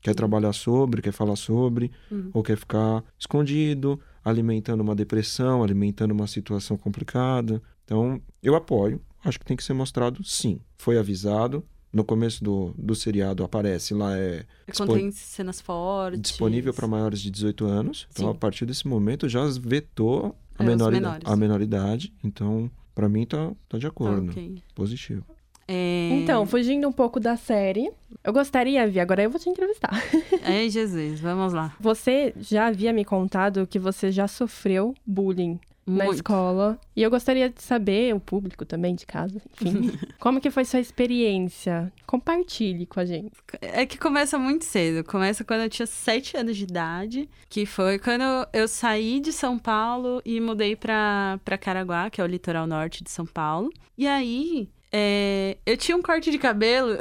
Quer 0.03 0.13
trabalhar 0.13 0.51
sobre, 0.53 1.01
quer 1.01 1.13
falar 1.13 1.37
sobre, 1.37 1.89
Uhum. 2.11 2.29
ou 2.33 2.43
quer 2.43 2.57
ficar 2.57 3.03
escondido, 3.17 3.99
alimentando 4.23 4.81
uma 4.81 4.93
depressão, 4.93 5.63
alimentando 5.63 6.11
uma 6.11 6.27
situação 6.27 6.75
complicada. 6.77 7.61
Então, 7.85 8.21
eu 8.41 8.53
apoio. 8.55 9.01
Acho 9.23 9.39
que 9.39 9.45
tem 9.45 9.55
que 9.55 9.63
ser 9.63 9.73
mostrado 9.73 10.21
sim. 10.23 10.59
Foi 10.77 10.97
avisado. 10.97 11.63
No 11.91 12.03
começo 12.03 12.43
do, 12.43 12.73
do 12.77 12.95
seriado 12.95 13.43
aparece 13.43 13.93
lá, 13.93 14.17
é 14.17 14.45
Contém 14.75 15.11
cenas 15.11 15.61
fortes. 15.61 16.19
disponível 16.21 16.73
para 16.73 16.87
maiores 16.87 17.19
de 17.21 17.29
18 17.29 17.65
anos. 17.65 18.07
Então, 18.11 18.25
Sim. 18.25 18.31
a 18.31 18.33
partir 18.37 18.65
desse 18.65 18.87
momento, 18.87 19.29
já 19.29 19.45
vetou 19.61 20.35
a, 20.57 20.63
É, 20.63 20.65
menores. 20.67 20.99
a 21.23 21.35
menoridade. 21.35 22.11
Então, 22.23 22.69
para 22.95 23.07
mim, 23.07 23.25
tá, 23.27 23.51
tá 23.69 23.77
de 23.77 23.83
Tá, 23.83 23.89
acordo. 23.89 24.31
ok. 24.31 24.61
Positivo. 24.73 25.23
É... 25.67 26.09
Então, 26.11 26.45
fugindo 26.45 26.87
um 26.87 26.91
pouco 26.91 27.19
da 27.19 27.35
série, 27.35 27.91
eu 28.23 28.33
gostaria, 28.33 28.87
Vi, 28.87 28.99
agora 28.99 29.23
eu 29.23 29.29
vou 29.29 29.39
te 29.39 29.49
entrevistar. 29.49 29.91
Ai, 30.43 30.69
Jesus, 30.69 31.19
vamos 31.19 31.53
lá. 31.53 31.75
Você 31.79 32.33
já 32.37 32.67
havia 32.67 32.93
me 32.93 33.05
contado 33.05 33.67
que 33.67 33.79
você 33.79 34.11
já 34.11 34.27
sofreu 34.27 34.93
bullying 35.05 35.59
na 35.85 36.05
Muito. 36.05 36.15
escola. 36.15 36.79
E 36.95 37.03
eu 37.03 37.09
gostaria 37.09 37.49
de 37.49 37.61
saber, 37.61 38.15
o 38.15 38.19
público 38.19 38.65
também 38.65 38.95
de 38.95 39.05
casa, 39.05 39.41
enfim, 39.61 39.91
como 40.19 40.39
que 40.39 40.49
foi 40.49 40.65
sua 40.65 40.79
experiência? 40.79 41.91
Compartilhe 42.07 42.85
com 42.85 42.99
a 42.99 43.05
gente. 43.05 43.31
É 43.61 43.85
que 43.85 43.97
começa 43.97 44.37
muito 44.39 44.65
cedo. 44.65 45.03
Começa 45.03 45.43
quando 45.43 45.61
eu 45.61 45.69
tinha 45.69 45.85
sete 45.85 46.37
anos 46.37 46.55
de 46.55 46.63
idade, 46.63 47.29
que 47.49 47.65
foi 47.65 47.99
quando 47.99 48.23
eu 48.53 48.67
saí 48.67 49.19
de 49.19 49.33
São 49.33 49.57
Paulo 49.57 50.21
e 50.25 50.39
mudei 50.39 50.75
pra, 50.75 51.39
pra 51.43 51.57
Caraguá, 51.57 52.09
que 52.09 52.21
é 52.21 52.23
o 52.23 52.27
litoral 52.27 52.65
norte 52.65 53.03
de 53.03 53.11
São 53.11 53.25
Paulo. 53.25 53.69
E 53.97 54.07
aí, 54.07 54.69
é, 54.93 55.57
eu 55.65 55.75
tinha 55.75 55.97
um 55.97 56.01
corte 56.03 56.29
de 56.29 56.37
cabelo 56.37 56.97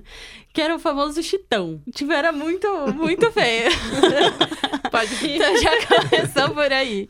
que 0.50 0.62
era 0.62 0.74
o 0.74 0.78
famoso 0.78 1.22
chitão. 1.22 1.82
Tipo, 1.92 2.12
era 2.12 2.32
muito, 2.32 2.66
muito 2.94 3.30
feio. 3.30 3.70
Pode 4.90 5.26
ir. 5.26 5.36
Então 5.36 5.56
já 5.58 5.86
começou 5.86 6.54
por 6.54 6.72
aí. 6.72 7.08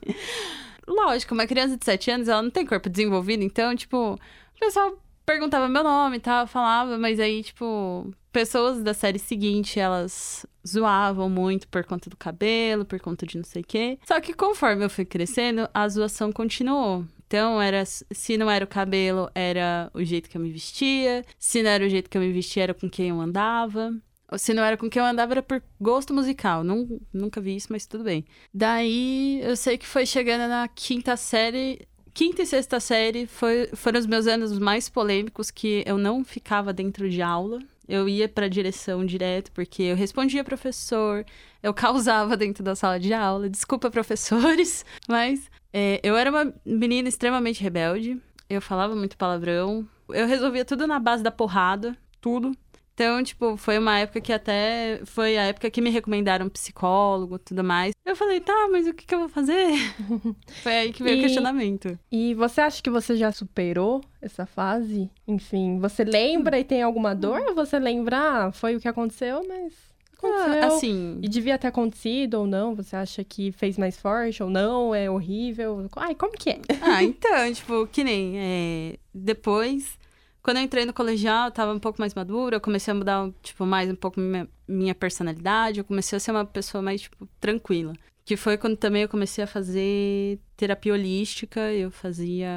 Lógico, 0.89 1.35
uma 1.35 1.47
criança 1.47 1.77
de 1.77 1.85
7 1.85 2.11
anos, 2.11 2.29
ela 2.29 2.43
não 2.43 2.51
tem 2.51 2.67
corpo 2.67 2.91
desenvolvido, 2.91 3.43
então, 3.43 3.75
tipo, 3.75 4.15
o 4.15 4.61
pessoal 4.61 4.99
perguntava 5.25 5.69
meu 5.69 5.83
nome 5.83 6.17
e 6.19 6.21
tal, 6.21 6.47
falava, 6.47 6.99
mas 6.99 7.19
aí, 7.19 7.43
tipo, 7.43 8.13
pessoas 8.31 8.83
da 8.83 8.93
série 8.93 9.19
seguinte, 9.19 9.81
elas 9.81 10.45
zoavam 10.67 11.31
muito 11.31 11.67
por 11.69 11.85
conta 11.85 12.11
do 12.11 12.17
cabelo, 12.17 12.85
por 12.85 13.01
conta 13.01 13.25
de 13.25 13.39
não 13.39 13.45
sei 13.45 13.63
o 13.63 13.65
quê. 13.67 13.99
Só 14.05 14.21
que 14.21 14.35
conforme 14.35 14.85
eu 14.85 14.91
fui 14.91 15.05
crescendo, 15.05 15.69
a 15.73 15.89
zoação 15.89 16.31
continuou. 16.31 17.07
Então, 17.35 17.61
era, 17.61 17.85
se 17.85 18.37
não 18.39 18.49
era 18.49 18.65
o 18.65 18.69
cabelo, 18.69 19.29
era 19.35 19.91
o 19.93 20.05
jeito 20.05 20.31
que 20.31 20.37
eu 20.37 20.41
me 20.41 20.53
vestia. 20.53 21.25
Se 21.37 21.65
não 21.65 21.71
era 21.71 21.85
o 21.85 21.89
jeito 21.89 22.09
que 22.09 22.17
eu 22.17 22.23
me 22.23 22.31
vestia, 22.33 22.63
era 22.63 22.73
com 22.75 22.89
quem 22.89 23.09
eu 23.09 23.21
andava. 23.21 23.93
Ou 24.31 24.39
se 24.39 24.55
não 24.55 24.63
era 24.63 24.77
com 24.77 24.89
quem 24.89 25.03
eu 25.03 25.07
andava, 25.07 25.33
era 25.33 25.43
por 25.43 25.61
gosto 25.81 26.15
musical. 26.15 26.63
Nun- 26.63 27.01
nunca 27.13 27.41
vi 27.41 27.57
isso, 27.57 27.67
mas 27.71 27.87
tudo 27.87 28.05
bem. 28.05 28.25
Daí, 28.55 29.41
eu 29.43 29.57
sei 29.57 29.77
que 29.77 29.85
foi 29.85 30.07
chegando 30.07 30.49
na 30.49 30.69
quinta 30.69 31.17
série. 31.17 31.81
Quinta 32.13 32.43
e 32.43 32.47
sexta 32.47 32.79
série 32.79 33.27
foi, 33.27 33.69
foram 33.75 33.99
os 33.99 34.07
meus 34.07 34.29
anos 34.29 34.57
mais 34.61 34.89
polêmicos 34.89 35.51
que 35.51 35.83
eu 35.85 35.99
não 35.99 36.25
ficava 36.25 36.73
dentro 36.73 37.11
de 37.11 37.21
aula. 37.21 37.59
Eu 37.89 38.09
ia 38.09 38.29
pra 38.29 38.49
direção 38.49 39.05
direto, 39.05 39.53
porque 39.53 39.83
eu 39.83 39.97
respondia 39.97 40.43
professor, 40.45 41.25
eu 41.63 41.73
causava 41.75 42.37
dentro 42.37 42.63
da 42.63 42.75
sala 42.75 42.99
de 42.99 43.13
aula. 43.13 43.49
Desculpa, 43.49 43.91
professores, 43.91 44.85
mas 45.09 45.51
é, 45.73 46.01
eu 46.03 46.17
era 46.17 46.31
uma 46.31 46.53
menina 46.65 47.09
extremamente 47.09 47.63
rebelde. 47.63 48.21
Eu 48.49 48.61
falava 48.61 48.95
muito 48.95 49.17
palavrão. 49.17 49.87
Eu 50.09 50.27
resolvia 50.27 50.65
tudo 50.65 50.87
na 50.87 50.99
base 50.99 51.23
da 51.23 51.31
porrada, 51.31 51.97
tudo. 52.21 52.53
Então, 52.95 53.23
tipo, 53.25 53.57
foi 53.57 53.77
uma 53.77 53.99
época 53.99 54.21
que 54.21 54.33
até 54.33 55.01
foi 55.05 55.37
a 55.37 55.43
época 55.47 55.69
que 55.69 55.81
me 55.81 55.91
recomendaram 55.91 56.49
psicólogo 56.49 57.35
e 57.35 57.39
tudo 57.41 57.65
mais. 57.65 57.93
Eu 58.07 58.15
falei, 58.15 58.39
tá, 58.41 58.69
mas 58.71 58.87
o 58.87 58.95
que, 58.95 59.05
que 59.05 59.13
eu 59.15 59.19
vou 59.19 59.29
fazer? 59.29 59.67
foi 60.63 60.73
aí 60.73 60.93
que 60.93 61.03
veio 61.03 61.17
E- 61.17 61.19
o 61.19 61.23
questionamento. 61.23 61.99
E 62.13 62.35
você 62.35 62.61
acha 62.61 62.81
que 62.81 62.89
você 62.91 63.17
já 63.17 63.33
superou 63.33 64.01
essa 64.23 64.47
fase? 64.47 65.11
Enfim, 65.27 65.79
você 65.81 66.05
lembra 66.05 66.57
e 66.59 66.63
tem 66.63 66.83
alguma 66.83 67.15
dor? 67.17 67.41
Ou 67.49 67.55
você 67.57 67.81
lembra, 67.81 68.17
ah, 68.47 68.53
foi 68.53 68.77
o 68.77 68.81
que 68.81 68.87
aconteceu, 68.87 69.43
mas 69.49 69.73
aconteceu. 70.17 70.63
Ah, 70.63 70.67
assim, 70.67 71.19
E 71.21 71.29
devia 71.29 71.59
ter 71.59 71.67
acontecido 71.67 72.35
ou 72.35 72.47
não? 72.47 72.77
Você 72.77 72.95
acha 72.95 73.25
que 73.25 73.51
fez 73.51 73.77
mais 73.77 73.99
forte 73.99 74.41
ou 74.41 74.49
não? 74.49 74.95
É 74.95 75.11
horrível? 75.11 75.89
Ai, 75.97 76.15
como 76.15 76.33
que 76.35 76.51
é? 76.51 76.61
Ah, 76.81 77.03
então, 77.03 77.53
tipo, 77.53 77.89
que 77.89 78.05
nem. 78.05 78.35
é, 78.39 78.97
depois, 79.13 79.99
quando 80.45 80.59
eu 80.59 80.63
entrei 80.63 80.85
no 80.85 80.93
colegial, 80.93 81.47
eu 81.47 81.51
tava 81.51 81.73
um 81.73 81.79
pouco 81.79 81.99
mais 81.99 82.13
madura, 82.13 82.57
eu 82.57 82.61
comecei 82.61 82.93
a 82.93 82.95
mudar, 82.95 83.31
tipo, 83.43 83.65
mais 83.65 83.91
um 83.91 83.95
pouco 83.95 84.21
minha, 84.21 84.47
minha 84.69 84.95
personalidade, 84.95 85.79
eu 85.79 85.85
comecei 85.85 86.19
a 86.19 86.21
ser 86.21 86.33
uma 86.33 86.45
pessoa 86.45 86.83
mais, 86.83 87.01
tipo, 87.01 87.27
tranquila. 87.41 87.95
Que 88.27 88.37
foi 88.37 88.59
quando 88.59 88.77
também 88.77 89.03
eu 89.03 89.09
comecei 89.09 89.43
a 89.43 89.47
fazer 89.47 90.39
terapia 90.55 90.93
holística, 90.93 91.61
eu 91.73 91.91
fazia. 91.91 92.51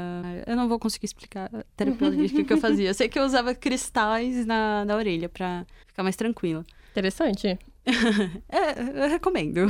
Eu 0.45 0.55
não 0.57 0.67
vou 0.67 0.77
conseguir 0.77 1.05
explicar 1.05 1.49
a 1.53 1.63
terapia 1.77 2.07
holística 2.11 2.43
que 2.43 2.53
eu 2.53 2.57
fazia. 2.57 2.89
Eu 2.89 2.93
sei 2.93 3.07
que 3.07 3.17
eu 3.17 3.23
usava 3.23 3.55
cristais 3.55 4.45
na, 4.45 4.83
na 4.83 4.95
orelha 4.95 5.29
pra 5.29 5.65
ficar 5.85 6.03
mais 6.03 6.15
tranquila. 6.17 6.65
Interessante. 6.91 7.57
É, 8.49 9.05
eu 9.05 9.09
recomendo. 9.09 9.61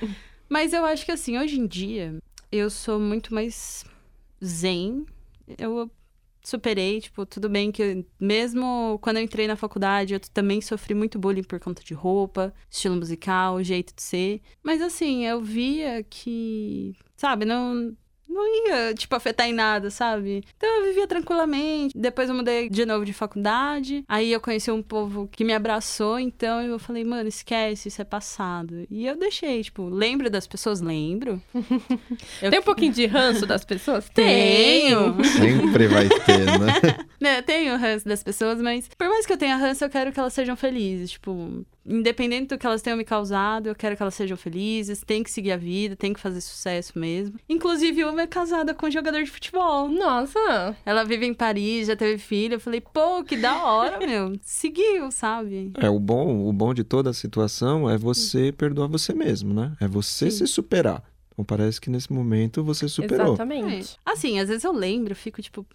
Mas 0.48 0.72
eu 0.72 0.86
acho 0.86 1.04
que 1.04 1.12
assim, 1.12 1.36
hoje 1.36 1.60
em 1.60 1.66
dia, 1.66 2.16
eu 2.50 2.70
sou 2.70 2.98
muito 2.98 3.34
mais 3.34 3.84
zen. 4.42 5.04
Eu 5.58 5.90
superei, 6.46 7.00
tipo, 7.00 7.26
tudo 7.26 7.48
bem 7.48 7.72
que 7.72 8.06
mesmo 8.20 9.00
quando 9.02 9.16
eu 9.16 9.22
entrei 9.24 9.48
na 9.48 9.56
faculdade, 9.56 10.14
eu 10.14 10.20
também 10.20 10.60
sofri 10.60 10.94
muito 10.94 11.18
bullying 11.18 11.42
por 11.42 11.58
conta 11.58 11.82
de 11.82 11.92
roupa, 11.92 12.54
estilo 12.70 12.94
musical, 12.94 13.60
jeito 13.64 13.92
de 13.92 14.00
ser. 14.00 14.40
Mas 14.62 14.80
assim, 14.80 15.26
eu 15.26 15.42
via 15.42 16.04
que, 16.04 16.94
sabe, 17.16 17.44
não 17.44 17.96
não 18.36 18.68
ia, 18.68 18.94
tipo, 18.94 19.14
afetar 19.14 19.48
em 19.48 19.52
nada, 19.52 19.90
sabe? 19.90 20.44
Então 20.56 20.68
eu 20.68 20.84
vivia 20.84 21.06
tranquilamente. 21.06 21.96
Depois 21.96 22.28
eu 22.28 22.34
mudei 22.34 22.68
de 22.68 22.84
novo 22.84 23.04
de 23.04 23.12
faculdade. 23.12 24.04
Aí 24.08 24.32
eu 24.32 24.40
conheci 24.40 24.70
um 24.70 24.82
povo 24.82 25.28
que 25.32 25.44
me 25.44 25.52
abraçou, 25.52 26.18
então 26.18 26.60
eu 26.62 26.78
falei, 26.78 27.04
mano, 27.04 27.28
esquece, 27.28 27.88
isso 27.88 28.00
é 28.00 28.04
passado. 28.04 28.86
E 28.90 29.06
eu 29.06 29.16
deixei, 29.16 29.62
tipo, 29.62 29.88
lembro 29.88 30.30
das 30.30 30.46
pessoas? 30.46 30.80
Lembro. 30.80 31.42
Eu 32.42 32.50
Tem 32.50 32.60
um 32.60 32.62
pouquinho 32.62 32.92
de 32.92 33.06
ranço 33.06 33.46
das 33.46 33.64
pessoas? 33.64 34.08
Tenho! 34.10 35.16
Sempre 35.24 35.86
vai 35.86 36.08
ter, 36.08 36.44
né? 36.44 37.06
né, 37.20 37.42
tenho 37.42 37.76
ranço 37.76 38.06
das 38.06 38.22
pessoas, 38.22 38.60
mas 38.60 38.88
por 38.96 39.08
mais 39.08 39.24
que 39.24 39.32
eu 39.32 39.38
tenha 39.38 39.56
ranço, 39.56 39.84
eu 39.84 39.90
quero 39.90 40.12
que 40.12 40.20
elas 40.20 40.32
sejam 40.32 40.56
felizes. 40.56 41.12
Tipo, 41.12 41.64
independente 41.86 42.48
do 42.48 42.58
que 42.58 42.66
elas 42.66 42.82
tenham 42.82 42.96
me 42.96 43.04
causado, 43.04 43.68
eu 43.68 43.74
quero 43.74 43.96
que 43.96 44.02
elas 44.02 44.14
sejam 44.14 44.36
felizes, 44.36 45.02
tem 45.04 45.22
que 45.22 45.30
seguir 45.30 45.52
a 45.52 45.56
vida, 45.56 45.96
tem 45.96 46.12
que 46.12 46.20
fazer 46.20 46.40
sucesso 46.40 46.98
mesmo. 46.98 47.38
Inclusive, 47.48 48.04
uma 48.04 48.22
é 48.22 48.26
casada 48.26 48.74
com 48.74 48.86
um 48.86 48.90
jogador 48.90 49.22
de 49.22 49.30
futebol. 49.30 49.88
Nossa! 49.88 50.76
Ela 50.84 51.04
vive 51.04 51.26
em 51.26 51.34
Paris, 51.34 51.86
já 51.86 51.96
teve 51.96 52.18
filho. 52.18 52.54
Eu 52.54 52.60
falei, 52.60 52.80
pô, 52.80 53.22
que 53.24 53.36
da 53.36 53.64
hora, 53.64 53.98
meu. 53.98 54.32
Seguiu, 54.42 55.10
sabe? 55.10 55.72
É, 55.76 55.88
o 55.88 55.98
bom, 55.98 56.48
o 56.48 56.52
bom 56.52 56.74
de 56.74 56.84
toda 56.84 57.10
a 57.10 57.14
situação 57.14 57.88
é 57.88 57.96
você 57.96 58.52
perdoar 58.52 58.88
você 58.88 59.12
mesmo, 59.12 59.54
né? 59.54 59.76
É 59.80 59.86
você 59.86 60.30
Sim. 60.30 60.38
se 60.38 60.52
superar. 60.52 61.02
Então 61.32 61.44
parece 61.44 61.80
que 61.80 61.90
nesse 61.90 62.10
momento 62.12 62.64
você 62.64 62.88
superou. 62.88 63.34
Exatamente. 63.34 63.98
Assim, 64.04 64.40
às 64.40 64.48
vezes 64.48 64.64
eu 64.64 64.72
lembro, 64.72 65.12
eu 65.12 65.16
fico 65.16 65.42
tipo, 65.42 65.66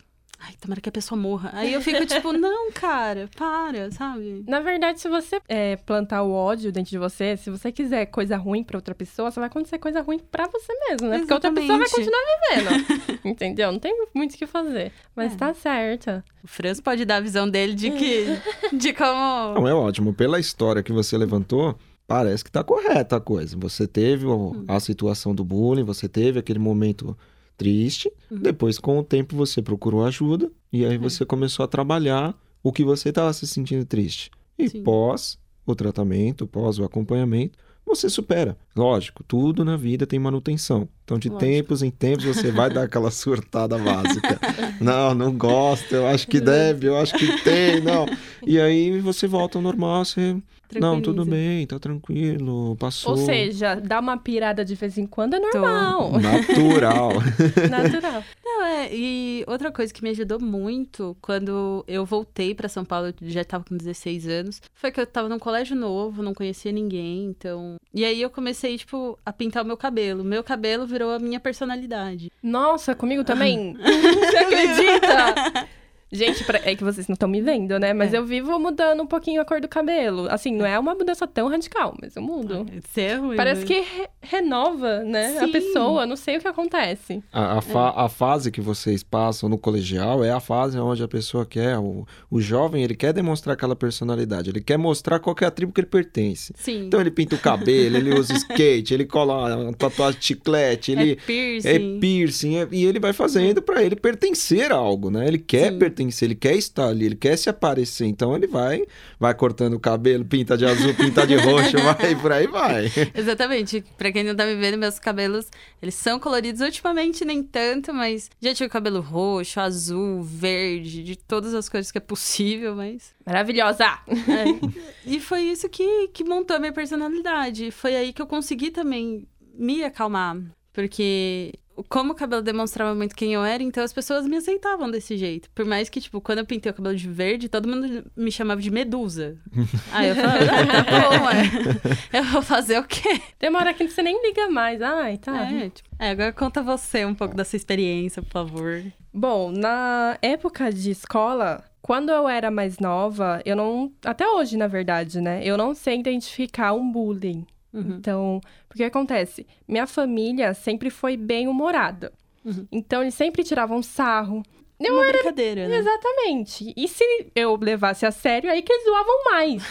ai, 0.43 0.53
tomara 0.59 0.81
que 0.81 0.89
a 0.89 0.91
pessoa 0.91 1.19
morra. 1.19 1.51
Aí 1.53 1.71
eu 1.73 1.81
fico 1.81 2.05
tipo, 2.05 2.31
não, 2.33 2.71
cara, 2.71 3.29
para, 3.37 3.91
sabe? 3.91 4.43
Na 4.47 4.59
verdade, 4.59 4.99
se 4.99 5.07
você 5.07 5.39
é, 5.47 5.75
plantar 5.75 6.23
o 6.23 6.31
ódio 6.31 6.71
dentro 6.71 6.89
de 6.91 6.97
você, 6.97 7.37
se 7.37 7.49
você 7.49 7.71
quiser 7.71 8.07
coisa 8.07 8.35
ruim 8.37 8.63
pra 8.63 8.77
outra 8.77 8.95
pessoa, 8.95 9.29
só 9.31 9.39
vai 9.39 9.47
acontecer 9.49 9.77
coisa 9.77 10.01
ruim 10.01 10.19
pra 10.19 10.47
você 10.47 10.73
mesmo, 10.89 11.07
né? 11.09 11.19
Porque 11.19 11.33
a 11.33 11.35
outra 11.35 11.51
pessoa 11.51 11.77
vai 11.77 11.85
Exatamente. 11.87 12.11
continuar 12.11 12.75
vivendo. 13.05 13.21
entendeu? 13.25 13.71
Não 13.71 13.79
tem 13.79 13.95
muito 14.13 14.33
o 14.33 14.37
que 14.37 14.47
fazer. 14.47 14.91
Mas 15.15 15.33
É. 15.33 15.35
tá 15.35 15.53
certa. 15.53 16.23
O 16.43 16.47
Franz 16.47 16.79
pode 16.81 17.05
dar 17.05 17.17
a 17.17 17.21
visão 17.21 17.49
dele 17.49 17.73
de 17.75 17.91
que. 17.91 18.25
de 18.75 18.93
como. 18.93 19.53
Não, 19.55 19.67
é 19.67 19.73
ótimo. 19.73 20.13
Pela 20.13 20.39
história 20.39 20.81
que 20.81 20.91
você 20.91 21.17
levantou, 21.17 21.77
parece 22.07 22.43
que 22.43 22.51
tá 22.51 22.63
correta 22.63 23.17
a 23.17 23.21
coisa. 23.21 23.55
Você 23.59 23.87
teve 23.87 24.25
o- 24.25 24.65
a 24.67 24.79
situação 24.79 25.35
do 25.35 25.43
bullying, 25.45 25.83
você 25.83 26.09
teve 26.09 26.39
aquele 26.39 26.59
momento 26.59 27.15
triste. 27.61 28.11
Uhum. 28.31 28.39
Depois, 28.39 28.79
com 28.79 28.97
o 28.97 29.03
tempo, 29.03 29.35
você 29.35 29.61
procurou 29.61 30.03
ajuda. 30.03 30.51
E 30.73 30.83
aí 30.83 30.97
você 30.97 31.23
começou 31.23 31.63
a 31.63 31.67
trabalhar 31.67 32.35
o 32.63 32.71
que 32.71 32.83
você 32.83 33.09
estava 33.09 33.31
se 33.33 33.45
sentindo 33.45 33.85
triste. 33.85 34.31
E 34.57 34.67
Sim. 34.67 34.81
pós 34.81 35.37
o 35.63 35.75
tratamento, 35.75 36.47
pós 36.47 36.79
o 36.79 36.83
acompanhamento, 36.83 37.59
você 37.85 38.09
supera. 38.09 38.57
Lógico, 38.75 39.23
tudo 39.23 39.63
na 39.63 39.77
vida 39.77 40.07
tem 40.07 40.17
manutenção. 40.17 40.89
Então, 41.03 41.19
de 41.19 41.29
Lógico. 41.29 41.51
tempos 41.51 41.83
em 41.83 41.91
tempos, 41.91 42.25
você 42.25 42.51
vai 42.51 42.73
dar 42.73 42.83
aquela 42.83 43.11
surtada 43.11 43.77
básica. 43.77 44.39
não, 44.79 45.13
não 45.13 45.31
gosto, 45.31 45.93
eu 45.93 46.07
acho 46.07 46.27
que 46.27 46.39
deve, 46.39 46.87
eu 46.87 46.97
acho 46.97 47.13
que 47.15 47.43
tem, 47.43 47.79
não. 47.79 48.07
E 48.45 48.59
aí 48.59 48.99
você 49.01 49.27
volta 49.27 49.59
ao 49.59 49.61
normal, 49.61 50.03
você. 50.03 50.41
Não, 50.79 51.01
tudo 51.01 51.25
bem, 51.25 51.65
tá 51.65 51.79
tranquilo, 51.79 52.75
passou. 52.77 53.11
Ou 53.11 53.17
seja, 53.17 53.75
dar 53.75 53.99
uma 53.99 54.17
pirada 54.17 54.63
de 54.63 54.75
vez 54.75 54.97
em 54.97 55.05
quando 55.05 55.35
é 55.35 55.39
normal. 55.39 56.11
Natural. 56.19 57.11
Natural. 57.69 58.23
Não, 58.43 58.63
é, 58.63 58.89
e 58.93 59.43
outra 59.47 59.71
coisa 59.71 59.93
que 59.93 60.03
me 60.03 60.09
ajudou 60.09 60.39
muito 60.39 61.15
quando 61.21 61.83
eu 61.87 62.05
voltei 62.05 62.53
pra 62.53 62.69
São 62.69 62.85
Paulo, 62.85 63.07
eu 63.07 63.13
já 63.21 63.43
tava 63.43 63.63
com 63.63 63.75
16 63.75 64.27
anos, 64.27 64.61
foi 64.73 64.91
que 64.91 64.99
eu 64.99 65.07
tava 65.07 65.27
num 65.27 65.39
colégio 65.39 65.75
novo, 65.75 66.23
não 66.23 66.33
conhecia 66.33 66.71
ninguém, 66.71 67.25
então. 67.25 67.75
E 67.93 68.05
aí 68.05 68.21
eu 68.21 68.29
comecei, 68.29 68.77
tipo, 68.77 69.17
a 69.25 69.33
pintar 69.33 69.63
o 69.63 69.67
meu 69.67 69.77
cabelo. 69.77 70.23
Meu 70.23 70.43
cabelo 70.43 70.85
virou 70.85 71.11
a 71.11 71.19
minha 71.19 71.39
personalidade. 71.39 72.31
Nossa, 72.41 72.95
comigo 72.95 73.23
também? 73.23 73.75
Você 73.81 74.37
acredita? 74.37 75.67
Gente, 76.11 76.43
pra- 76.43 76.59
é 76.63 76.75
que 76.75 76.83
vocês 76.83 77.07
não 77.07 77.13
estão 77.13 77.29
me 77.29 77.41
vendo, 77.41 77.79
né? 77.79 77.93
Mas 77.93 78.13
É. 78.13 78.17
eu 78.17 78.25
vivo 78.25 78.59
mudando 78.59 79.01
um 79.01 79.07
pouquinho 79.07 79.41
a 79.41 79.45
cor 79.45 79.61
do 79.61 79.67
cabelo. 79.67 80.27
Assim, 80.29 80.51
não 80.53 80.65
é 80.65 80.77
uma 80.77 80.93
mudança 80.93 81.25
tão 81.25 81.47
radical, 81.47 81.95
mas 82.01 82.15
eu 82.15 82.21
mudo. 82.21 82.65
Você 82.83 83.01
é 83.01 83.15
ruim, 83.15 83.37
Parece 83.37 83.61
né? 83.61 83.67
que 83.67 83.73
re- 83.79 84.09
renova, 84.21 84.99
né? 85.03 85.37
A 85.39 85.45
Sim. 85.45 85.51
pessoa, 85.51 86.05
não 86.05 86.15
sei 86.17 86.37
o 86.37 86.41
que 86.41 86.47
acontece. 86.47 87.23
A, 87.31 87.57
a, 87.59 87.61
fa- 87.61 87.93
a 87.95 88.09
fase 88.09 88.51
que 88.51 88.59
vocês 88.59 89.03
passam 89.03 89.47
no 89.47 89.57
colegial 89.57 90.23
é 90.23 90.31
a 90.31 90.39
fase 90.39 90.77
onde 90.77 91.01
a 91.01 91.07
pessoa 91.07 91.45
quer, 91.45 91.77
o, 91.77 92.05
o 92.29 92.41
jovem, 92.41 92.83
ele 92.83 92.95
quer 92.95 93.13
demonstrar 93.13 93.53
aquela 93.53 93.75
personalidade, 93.75 94.49
ele 94.49 94.61
quer 94.61 94.77
mostrar 94.77 95.19
qual 95.19 95.35
que 95.35 95.43
é 95.45 95.47
a 95.47 95.51
tribo 95.51 95.71
que 95.71 95.79
ele 95.79 95.87
pertence. 95.87 96.53
Sim. 96.57 96.87
Então 96.87 96.99
ele 96.99 97.11
pinta 97.11 97.35
o 97.35 97.39
cabelo, 97.39 97.95
ele 97.97 98.13
usa 98.13 98.33
skate, 98.35 98.93
ele 98.93 99.05
cola 99.05 99.55
uma 99.55 99.73
tatuagem 99.73 100.19
de 100.19 100.25
chiclete, 100.25 100.91
ele 100.91 101.13
é 101.13 101.15
piercing. 101.15 101.67
é 101.69 101.99
piercing, 101.99 102.55
é- 102.57 102.67
e 102.71 102.85
ele 102.85 102.99
vai 102.99 103.13
fazendo 103.13 103.61
pra 103.61 103.81
ele 103.81 103.95
pertencer 103.95 104.71
a 104.71 104.75
algo, 104.75 105.09
né? 105.09 105.25
Ele 105.27 105.37
quer 105.37 105.71
Sim. 105.71 105.79
pertencer, 105.79 106.00
ele 106.21 106.35
quer 106.35 106.55
estar 106.55 106.87
ali, 106.87 107.05
ele 107.05 107.15
quer 107.15 107.37
se 107.37 107.49
aparecer, 107.49 108.05
então 108.05 108.35
ele 108.35 108.47
vai, 108.47 108.83
vai 109.19 109.33
cortando 109.33 109.73
o 109.73 109.79
cabelo, 109.79 110.25
pinta 110.25 110.57
de 110.57 110.65
azul, 110.65 110.93
pinta 110.93 111.25
de 111.27 111.35
roxo, 111.35 111.77
vai 111.83 112.15
por 112.15 112.31
aí 112.31 112.47
vai. 112.47 112.91
Exatamente. 113.13 113.83
Pra 113.97 114.11
quem 114.11 114.23
não 114.23 114.35
tá 114.35 114.45
me 114.45 114.55
vendo, 114.55 114.77
meus 114.77 114.99
cabelos, 114.99 115.47
eles 115.81 115.95
são 115.95 116.19
coloridos. 116.19 116.61
Ultimamente 116.61 117.23
nem 117.25 117.43
tanto, 117.43 117.93
mas 117.93 118.29
já 118.41 118.53
tive 118.53 118.69
cabelo 118.69 119.01
roxo, 119.01 119.59
azul, 119.59 120.23
verde, 120.23 121.03
de 121.03 121.15
todas 121.15 121.53
as 121.53 121.67
cores 121.69 121.91
que 121.91 121.97
é 121.97 122.01
possível, 122.01 122.75
mas... 122.75 123.13
Maravilhosa! 123.25 123.85
É. 124.07 124.81
e 125.05 125.19
foi 125.19 125.41
isso 125.41 125.69
que, 125.69 126.07
que 126.09 126.23
montou 126.23 126.55
a 126.55 126.59
minha 126.59 126.73
personalidade. 126.73 127.71
Foi 127.71 127.95
aí 127.95 128.13
que 128.13 128.21
eu 128.21 128.27
consegui 128.27 128.71
também 128.71 129.27
me 129.53 129.83
acalmar. 129.83 130.37
Porque 130.73 131.53
como 131.89 132.13
o 132.13 132.15
cabelo 132.15 132.41
demonstrava 132.41 132.93
muito 132.93 133.15
quem 133.15 133.33
eu 133.33 133.43
era, 133.43 133.63
então 133.63 133.83
as 133.83 133.93
pessoas 133.93 134.25
me 134.25 134.37
aceitavam 134.37 134.89
desse 134.89 135.17
jeito. 135.17 135.49
Por 135.51 135.65
mais 135.65 135.89
que, 135.89 136.01
tipo, 136.01 136.19
quando 136.19 136.39
eu 136.39 136.45
pintei 136.45 136.71
o 136.71 136.75
cabelo 136.75 136.95
de 136.95 137.09
verde, 137.09 137.49
todo 137.49 137.67
mundo 137.67 138.03
me 138.15 138.31
chamava 138.31 138.61
de 138.61 138.71
medusa. 138.71 139.37
Aí 139.91 140.09
eu 140.09 140.15
falava, 140.15 140.39
ah, 140.43 140.83
tá 140.83 141.09
bom, 141.09 141.29
é. 141.29 142.19
Eu 142.19 142.23
vou 142.25 142.41
fazer 142.41 142.79
o 142.79 142.83
quê? 142.83 143.21
Hora 143.61 143.73
que 143.75 143.87
você 143.87 144.01
nem 144.01 144.19
liga 144.25 144.49
mais. 144.49 144.81
Ai, 144.81 145.17
tá. 145.17 145.51
É, 145.51 145.69
tipo, 145.69 145.87
é, 145.99 146.09
agora 146.09 146.33
conta 146.33 146.63
você 146.63 147.05
um 147.05 147.13
pouco 147.13 147.35
da 147.35 147.45
sua 147.45 147.57
experiência, 147.57 148.21
por 148.23 148.31
favor. 148.31 148.83
Bom, 149.13 149.51
na 149.51 150.17
época 150.19 150.71
de 150.71 150.89
escola, 150.89 151.63
quando 151.81 152.09
eu 152.09 152.27
era 152.27 152.49
mais 152.49 152.79
nova, 152.79 153.39
eu 153.45 153.55
não. 153.55 153.91
Até 154.03 154.27
hoje, 154.27 154.57
na 154.57 154.67
verdade, 154.67 155.21
né? 155.21 155.41
Eu 155.43 155.57
não 155.57 155.75
sei 155.75 155.99
identificar 155.99 156.73
um 156.73 156.91
bullying. 156.91 157.45
Uhum. 157.73 157.97
Então, 157.97 158.41
porque 158.67 158.83
acontece? 158.83 159.45
Minha 159.67 159.87
família 159.87 160.53
sempre 160.53 160.89
foi 160.89 161.15
bem 161.15 161.47
humorada. 161.47 162.11
Uhum. 162.43 162.67
Então, 162.71 163.01
eles 163.01 163.13
sempre 163.13 163.43
tiravam 163.43 163.81
sarro. 163.81 164.43
Eu 164.83 164.95
Uma 164.95 165.05
brincadeira, 165.07 165.67
né? 165.67 165.77
Exatamente. 165.77 166.73
E 166.75 166.87
se 166.87 167.03
eu 167.35 167.55
levasse 167.55 168.03
a 168.05 168.11
sério, 168.11 168.49
aí 168.49 168.63
que 168.63 168.73
eles 168.73 168.83
zoavam 168.83 169.23
mais. 169.25 169.63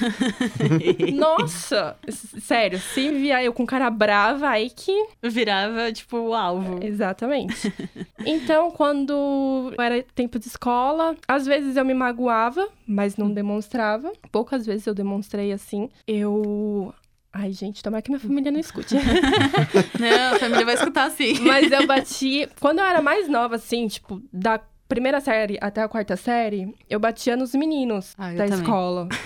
Nossa! 1.12 1.96
Sério, 2.08 2.78
se 2.78 3.10
via 3.10 3.42
eu 3.42 3.52
com 3.52 3.66
cara 3.66 3.90
brava, 3.90 4.48
aí 4.48 4.70
que. 4.70 5.08
Virava, 5.22 5.92
tipo, 5.92 6.16
o 6.16 6.34
alvo. 6.34 6.78
Exatamente. 6.82 7.72
Então, 8.26 8.70
quando 8.70 9.72
era 9.78 10.02
tempo 10.14 10.38
de 10.38 10.46
escola, 10.46 11.16
às 11.26 11.46
vezes 11.46 11.76
eu 11.76 11.84
me 11.86 11.94
magoava, 11.94 12.68
mas 12.86 13.16
não 13.16 13.32
demonstrava. 13.32 14.12
Poucas 14.30 14.66
vezes 14.66 14.86
eu 14.86 14.92
demonstrei 14.92 15.52
assim. 15.52 15.88
Eu. 16.06 16.92
Ai, 17.32 17.52
gente, 17.52 17.82
tomara 17.82 18.02
que 18.02 18.10
minha 18.10 18.18
família 18.20 18.50
não 18.50 18.58
escute. 18.58 18.94
Não, 19.98 20.34
a 20.34 20.38
família 20.38 20.64
vai 20.64 20.74
escutar 20.74 21.04
assim. 21.04 21.38
Mas 21.40 21.70
eu 21.70 21.86
bati. 21.86 22.48
Quando 22.60 22.80
eu 22.80 22.84
era 22.84 23.00
mais 23.00 23.28
nova, 23.28 23.54
assim, 23.56 23.86
tipo, 23.86 24.20
da 24.32 24.60
primeira 24.88 25.20
série 25.20 25.56
até 25.60 25.80
a 25.82 25.88
quarta 25.88 26.16
série, 26.16 26.74
eu 26.88 26.98
batia 26.98 27.36
nos 27.36 27.54
meninos 27.54 28.14
Ah, 28.18 28.32
da 28.32 28.46
escola. 28.46 29.08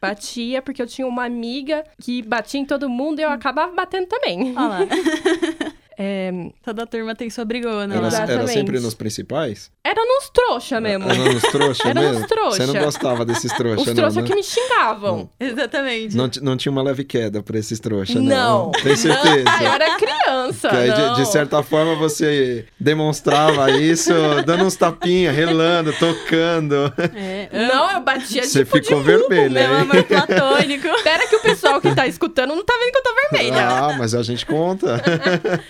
Batia 0.00 0.60
porque 0.60 0.82
eu 0.82 0.86
tinha 0.86 1.06
uma 1.06 1.24
amiga 1.24 1.82
que 1.98 2.20
batia 2.20 2.60
em 2.60 2.64
todo 2.66 2.90
mundo 2.90 3.20
e 3.20 3.22
eu 3.22 3.30
acabava 3.30 3.72
batendo 3.72 4.06
também. 4.06 4.52
Olha 4.54 4.68
lá. 4.68 4.78
É, 5.98 6.32
Toda 6.62 6.86
turma 6.86 7.14
tem 7.14 7.30
sua 7.30 7.44
brigona 7.44 7.94
Era, 7.94 8.02
lá. 8.02 8.08
Exato. 8.08 8.32
era 8.32 8.46
sempre 8.48 8.80
nos 8.80 8.94
principais? 8.94 9.70
era 9.84 10.00
nos 10.04 10.28
trouxa 10.30 10.80
mesmo. 10.80 11.08
Era 11.08 11.32
nos 11.32 11.42
trouxa 11.42 11.88
Era 11.88 12.00
mesmo? 12.00 12.18
nos 12.20 12.28
trouxa. 12.28 12.66
Você 12.66 12.72
não 12.72 12.84
gostava 12.84 13.24
desses 13.24 13.52
trouxa, 13.52 13.80
Os 13.82 13.86
não, 13.86 13.94
trouxa 13.94 14.20
né? 14.22 14.26
que 14.26 14.34
me 14.34 14.42
xingavam. 14.42 15.30
Exatamente. 15.38 16.16
Não, 16.16 16.30
não 16.42 16.56
tinha 16.56 16.72
uma 16.72 16.82
leve 16.82 17.04
queda 17.04 17.42
pra 17.42 17.58
esses 17.58 17.78
trouxa, 17.78 18.18
Não. 18.18 18.24
não. 18.24 18.70
Tem 18.72 18.96
certeza? 18.96 19.44
Ah, 19.46 19.62
eu 19.64 19.72
era 19.72 19.96
criança. 19.96 20.68
Que 20.68 20.76
aí, 20.76 20.90
de, 20.92 21.00
não. 21.00 21.14
de 21.14 21.26
certa 21.28 21.62
forma, 21.62 21.94
você 21.94 22.66
demonstrava 22.80 23.70
isso 23.70 24.12
dando 24.46 24.64
uns 24.64 24.76
tapinhas, 24.76 25.34
relando, 25.36 25.92
tocando. 25.92 26.92
É. 27.14 27.33
Não, 27.54 27.90
eu 27.92 28.00
batia 28.00 28.42
Você 28.42 28.64
tipo 28.64 28.76
ficou 28.76 29.02
de 29.02 29.08
burro 29.10 29.28
vermelha, 29.28 29.68
Meu 29.68 29.76
hein? 29.76 29.82
amor 29.82 30.04
platônico. 30.04 30.88
Espera 30.96 31.26
que 31.28 31.36
o 31.36 31.40
pessoal 31.40 31.80
que 31.80 31.94
tá 31.94 32.06
escutando 32.06 32.54
não 32.54 32.64
tá 32.64 32.74
vendo 32.78 32.92
que 32.92 32.98
eu 32.98 33.02
tô 33.02 33.14
vermelha. 33.14 33.68
Ah, 33.68 33.96
mas 33.98 34.14
a 34.14 34.22
gente 34.22 34.44
conta. 34.44 35.00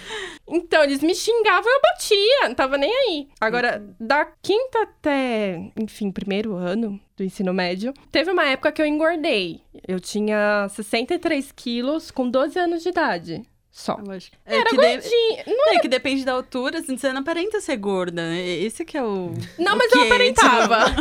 Então, 0.46 0.84
eles 0.84 1.00
me 1.00 1.14
xingavam 1.14 1.70
e 1.70 1.74
eu 1.74 1.80
batia, 1.80 2.48
não 2.48 2.54
tava 2.54 2.76
nem 2.76 2.94
aí. 2.94 3.28
Agora, 3.40 3.82
da 3.98 4.26
quinta 4.42 4.82
até, 4.82 5.58
enfim, 5.80 6.10
primeiro 6.10 6.54
ano 6.54 7.00
do 7.16 7.24
ensino 7.24 7.54
médio, 7.54 7.94
teve 8.12 8.30
uma 8.30 8.44
época 8.44 8.70
que 8.70 8.82
eu 8.82 8.86
engordei. 8.86 9.62
Eu 9.88 9.98
tinha 9.98 10.68
63 10.68 11.50
quilos 11.52 12.10
com 12.10 12.28
12 12.28 12.58
anos 12.58 12.82
de 12.82 12.90
idade. 12.90 13.42
Só. 13.76 13.98
Eu 14.06 14.12
acho. 14.12 14.30
É 14.46 14.54
Era 14.58 14.70
que, 14.70 14.76
de- 14.76 14.82
gordinha. 14.86 15.44
Não, 15.48 15.72
é 15.74 15.78
que 15.80 15.88
depende 15.88 16.24
da 16.24 16.30
altura, 16.32 16.78
assim, 16.78 16.96
você 16.96 17.12
não 17.12 17.22
aparenta 17.22 17.60
ser 17.60 17.76
gorda. 17.76 18.22
né? 18.22 18.40
Esse 18.40 18.84
que 18.84 18.96
é 18.96 19.02
o. 19.02 19.34
não 19.58 19.74
o 19.74 19.76
mas 19.78 19.90
eu 19.90 20.02
aparentava. 20.02 20.78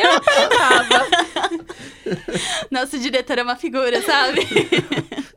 Eu 0.00 0.12
aparentava. 0.16 1.08
Nosso 2.70 2.98
diretor 3.00 3.38
é 3.38 3.42
uma 3.42 3.56
figura, 3.56 4.00
sabe? 4.02 4.46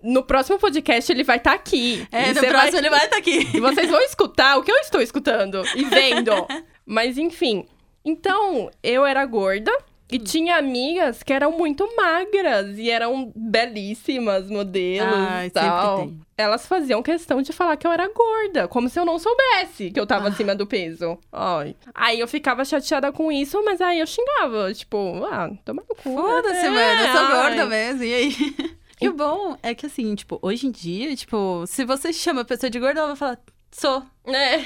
No 0.04 0.24
próximo 0.24 0.60
podcast 0.60 1.12
ele 1.12 1.24
vai 1.24 1.38
estar 1.38 1.54
aqui. 1.54 2.08
É, 2.12 2.32
no 2.32 2.42
próximo 2.42 2.72
vai- 2.74 2.80
ele 2.82 2.90
vai 2.92 3.06
estar 3.06 3.18
aqui. 3.18 3.50
E 3.54 3.60
vocês 3.60 3.90
vão 3.90 4.02
escutar 4.02 4.58
o 4.58 4.64
que 4.64 4.72
eu 4.72 4.78
estou 4.78 5.02
escutando 5.02 5.64
e 5.76 5.86
vendo. 5.86 6.32
Mas 6.86 7.18
enfim. 7.18 7.66
Então, 8.06 8.70
eu 8.84 9.04
era 9.06 9.26
gorda 9.26 9.76
e 10.16 10.20
tinha 10.20 10.58
amigas 10.58 11.24
que 11.24 11.34
eram 11.34 11.52
muito 11.58 11.88
magras 11.96 12.78
e 12.78 12.90
eram 12.90 13.32
belíssimas 13.36 14.50
modelos 14.50 15.14
Ai, 15.30 15.48
e 15.48 15.50
tal. 15.50 15.98
sempre 15.98 16.12
tem. 16.14 16.24
Elas 16.38 16.66
faziam 16.68 17.02
questão 17.04 17.42
de 17.42 17.54
falar 17.54 17.78
que 17.78 17.86
eu 17.86 17.92
era 17.92 18.08
gorda, 18.12 18.68
como 18.68 18.90
se 18.90 19.00
eu 19.00 19.06
não 19.06 19.20
soubesse 19.20 19.92
que 19.92 20.00
eu 20.00 20.06
tava 20.08 20.28
Ah. 20.28 20.30
acima 20.30 20.56
do 20.56 20.66
peso. 20.66 21.18
Ai. 21.32 21.76
Aí 21.94 22.20
eu 22.20 22.28
ficava 22.28 22.66
chateada 22.66 23.12
com 23.12 23.32
isso, 23.32 23.62
mas 23.64 23.80
aí 23.82 24.00
eu 24.00 24.08
xingava, 24.08 24.74
tipo, 24.74 25.24
ah, 25.32 25.50
toma 25.64 25.84
no 25.88 25.96
cu. 25.96 26.16
Foda-se, 26.22 26.66
É, 26.66 26.70
mano. 26.70 27.02
Eu 27.02 27.12
sou 27.18 27.26
ai. 27.26 27.32
gorda 27.50 27.66
mesmo. 27.68 28.04
E 28.04 28.14
aí? 28.14 28.56
E 29.02 29.10
o 29.10 29.14
bom 29.14 29.58
é 29.62 29.76
que, 29.76 29.86
assim, 29.86 30.16
tipo, 30.16 30.40
hoje 30.42 30.66
em 30.68 30.72
dia, 30.72 31.14
tipo, 31.16 31.66
se 31.68 31.84
você 31.84 32.14
chama 32.14 32.42
a 32.42 32.46
pessoa 32.46 32.70
de 32.70 32.80
gorda, 32.80 33.00
ela 33.02 33.08
vai 33.10 33.18
falar, 33.18 33.40
sou. 33.76 34.04
É, 34.26 34.62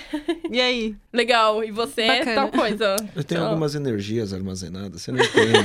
E 0.52 0.62
aí? 0.62 0.96
legal. 1.12 1.64
E 1.64 1.72
você 1.72 2.02
é 2.04 2.20
Bacana. 2.20 2.36
tal 2.36 2.52
coisa. 2.52 2.96
Eu 3.16 3.24
tenho 3.24 3.40
Então, 3.40 3.48
algumas 3.48 3.74
energias 3.74 4.34
armazenadas, 4.34 5.02
você 5.02 5.12
não 5.12 5.20
entende. 5.24 5.58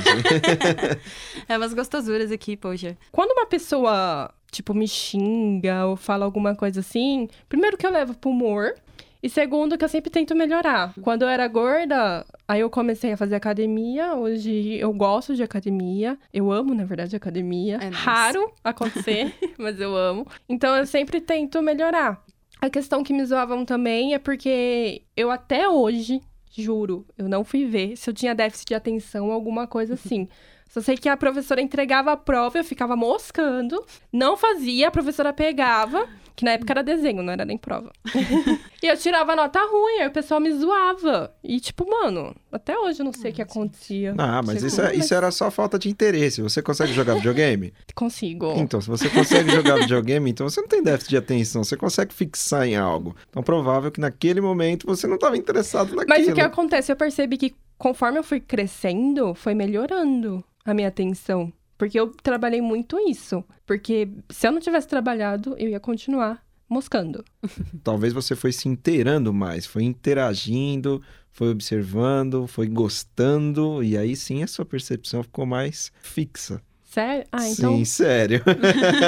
É 1.49 1.57
umas 1.59 1.75
gostosuras 1.75 2.31
aqui, 2.33 2.57
poxa. 2.57 2.97
Quando 3.11 3.33
uma 3.33 3.47
pessoa, 3.47 4.33
tipo, 4.51 4.73
me 4.73 4.89
xinga 4.89 5.87
ou 5.87 5.97
fala 5.97 6.25
alguma 6.25 6.55
coisa 6.55 6.81
assim, 6.81 7.29
primeiro 7.49 7.77
que 7.77 7.87
eu 7.87 7.91
levo 7.91 8.15
pro 8.17 8.31
humor. 8.31 8.75
E 9.23 9.29
segundo, 9.29 9.79
que 9.79 9.85
eu 9.85 9.89
sempre 9.89 10.11
tento 10.11 10.35
melhorar. 10.35 10.93
Quando 11.01 11.23
eu 11.23 11.29
era 11.29 11.47
gorda, 11.47 12.27
aí 12.49 12.59
eu 12.61 12.69
comecei 12.69 13.13
a 13.13 13.17
fazer 13.17 13.37
academia. 13.37 14.15
Hoje 14.17 14.75
eu 14.79 14.93
gosto 14.93 15.37
de 15.37 15.45
academia. 15.45 16.19
Eu 16.35 16.51
amo, 16.51 16.75
na 16.75 16.85
verdade, 16.85 17.15
academia. 17.15 17.79
É. 17.81 17.89
Raro 17.89 18.53
acontecer, 18.65 19.33
mas 19.59 19.79
eu 19.79 19.97
amo. 19.97 20.27
Então 20.49 20.75
eu 20.77 20.85
sempre 20.87 21.21
tento 21.21 21.63
melhorar. 21.63 22.21
A 22.63 22.71
questão 22.71 23.03
que 23.03 23.13
me 23.13 23.27
zoavam 23.27 23.65
também 23.65 24.15
é 24.15 24.21
porque 24.21 25.03
eu 25.17 25.33
até 25.33 25.69
hoje, 25.69 26.21
juro, 26.53 27.05
eu 27.19 27.29
não 27.29 27.43
fui 27.43 27.67
ver 27.67 27.97
se 27.97 28.09
eu 28.09 28.15
tinha 28.15 28.37
déficit 28.37 28.69
de 28.69 28.75
atenção 28.77 29.27
ou 29.27 29.33
alguma 29.33 29.67
coisa 29.67 29.95
assim. 29.95 30.29
Só 30.73 30.81
sei 30.81 30.97
que 30.97 31.07
a 31.07 31.19
professora 31.19 31.61
entregava 31.61 32.13
a 32.13 32.17
prova, 32.17 32.57
eu 32.59 32.65
ficava 32.65 32.97
moscando, 32.97 33.85
não 34.11 34.39
fazia, 34.39 34.89
a 34.89 34.91
professora 34.91 35.31
pegava, 35.31 36.09
que 36.35 36.47
na 36.47 36.53
época 36.53 36.73
era 36.73 36.83
desenho, 36.83 37.23
não 37.23 37.31
era 37.31 37.45
nem 37.45 37.59
prova. 37.59 37.93
e 38.83 38.87
eu 38.87 38.97
tirava 38.97 39.37
nota 39.37 39.61
ruim, 39.61 39.99
aí 40.01 40.09
o 40.09 40.11
pessoal 40.11 40.41
me 40.41 40.51
zoava. 40.51 41.31
E 41.45 41.61
tipo, 41.61 41.87
mano, 41.87 42.35
até 42.51 42.75
hoje 42.79 43.03
eu 43.03 43.05
não 43.05 43.13
sei 43.13 43.33
o 43.33 43.35
que 43.35 43.43
acontecia. 43.43 44.15
Ah, 44.17 44.41
mas 44.43 44.63
isso, 44.63 44.77
como, 44.77 44.89
é- 44.89 44.97
isso 44.97 45.13
era 45.13 45.31
só 45.31 45.51
falta 45.51 45.79
de 45.79 45.91
interesse. 45.91 46.41
Você 46.41 46.63
consegue 46.63 46.95
jogar 46.95 47.17
videogame? 47.17 47.75
Consigo. 47.95 48.55
Então, 48.57 48.81
se 48.81 48.89
você 48.89 49.11
consegue 49.11 49.51
jogar 49.51 49.77
videogame, 49.77 50.31
então 50.31 50.49
você 50.49 50.59
não 50.59 50.69
tem 50.69 50.83
déficit 50.83 51.11
de 51.11 51.17
atenção, 51.19 51.63
você 51.63 51.77
consegue 51.77 52.15
fixar 52.15 52.67
em 52.67 52.77
algo. 52.77 53.15
Então, 53.29 53.43
provável 53.43 53.91
que 53.93 54.01
naquele 54.01 54.41
momento 54.41 54.87
você 54.87 55.07
não 55.07 55.17
estava 55.17 55.37
interessado 55.37 55.95
naquilo. 55.95 56.07
Mas 56.09 56.29
o 56.29 56.33
que 56.33 56.41
acontece? 56.41 56.91
Eu 56.91 56.97
percebi 56.97 57.37
que 57.37 57.55
conforme 57.77 58.19
eu 58.19 58.23
fui 58.25 58.41
crescendo, 58.41 59.35
foi 59.35 59.55
melhorando 59.55 60.43
a 60.65 60.75
minha 60.75 60.89
atenção. 60.89 61.53
Porque 61.77 61.99
eu 61.99 62.09
trabalhei 62.23 62.61
muito 62.61 62.99
isso. 63.09 63.45
Porque 63.67 64.09
se 64.31 64.47
eu 64.47 64.53
não 64.53 64.61
tivesse 64.61 64.87
trabalhado, 64.87 65.57
eu 65.59 65.69
ia 65.69 65.81
continuar 65.81 66.45
moscando. 66.69 67.25
Talvez 67.83 68.13
você 68.13 68.35
foi 68.37 68.53
se 68.53 68.69
inteirando 68.69 69.33
mais, 69.33 69.67
foi 69.67 69.83
interagindo, 69.83 71.03
foi 71.31 71.51
observando, 71.51 72.47
foi 72.47 72.67
gostando, 72.69 73.83
e 73.83 73.97
aí 73.97 74.15
sim 74.17 74.43
a 74.43 74.47
sua 74.47 74.65
percepção 74.65 75.23
ficou 75.23 75.45
mais 75.47 75.93
fixa. 76.03 76.63
Sério? 76.85 77.25
Ah, 77.33 77.49
então. 77.49 77.77
Sim, 77.79 77.85
sério. 77.87 78.43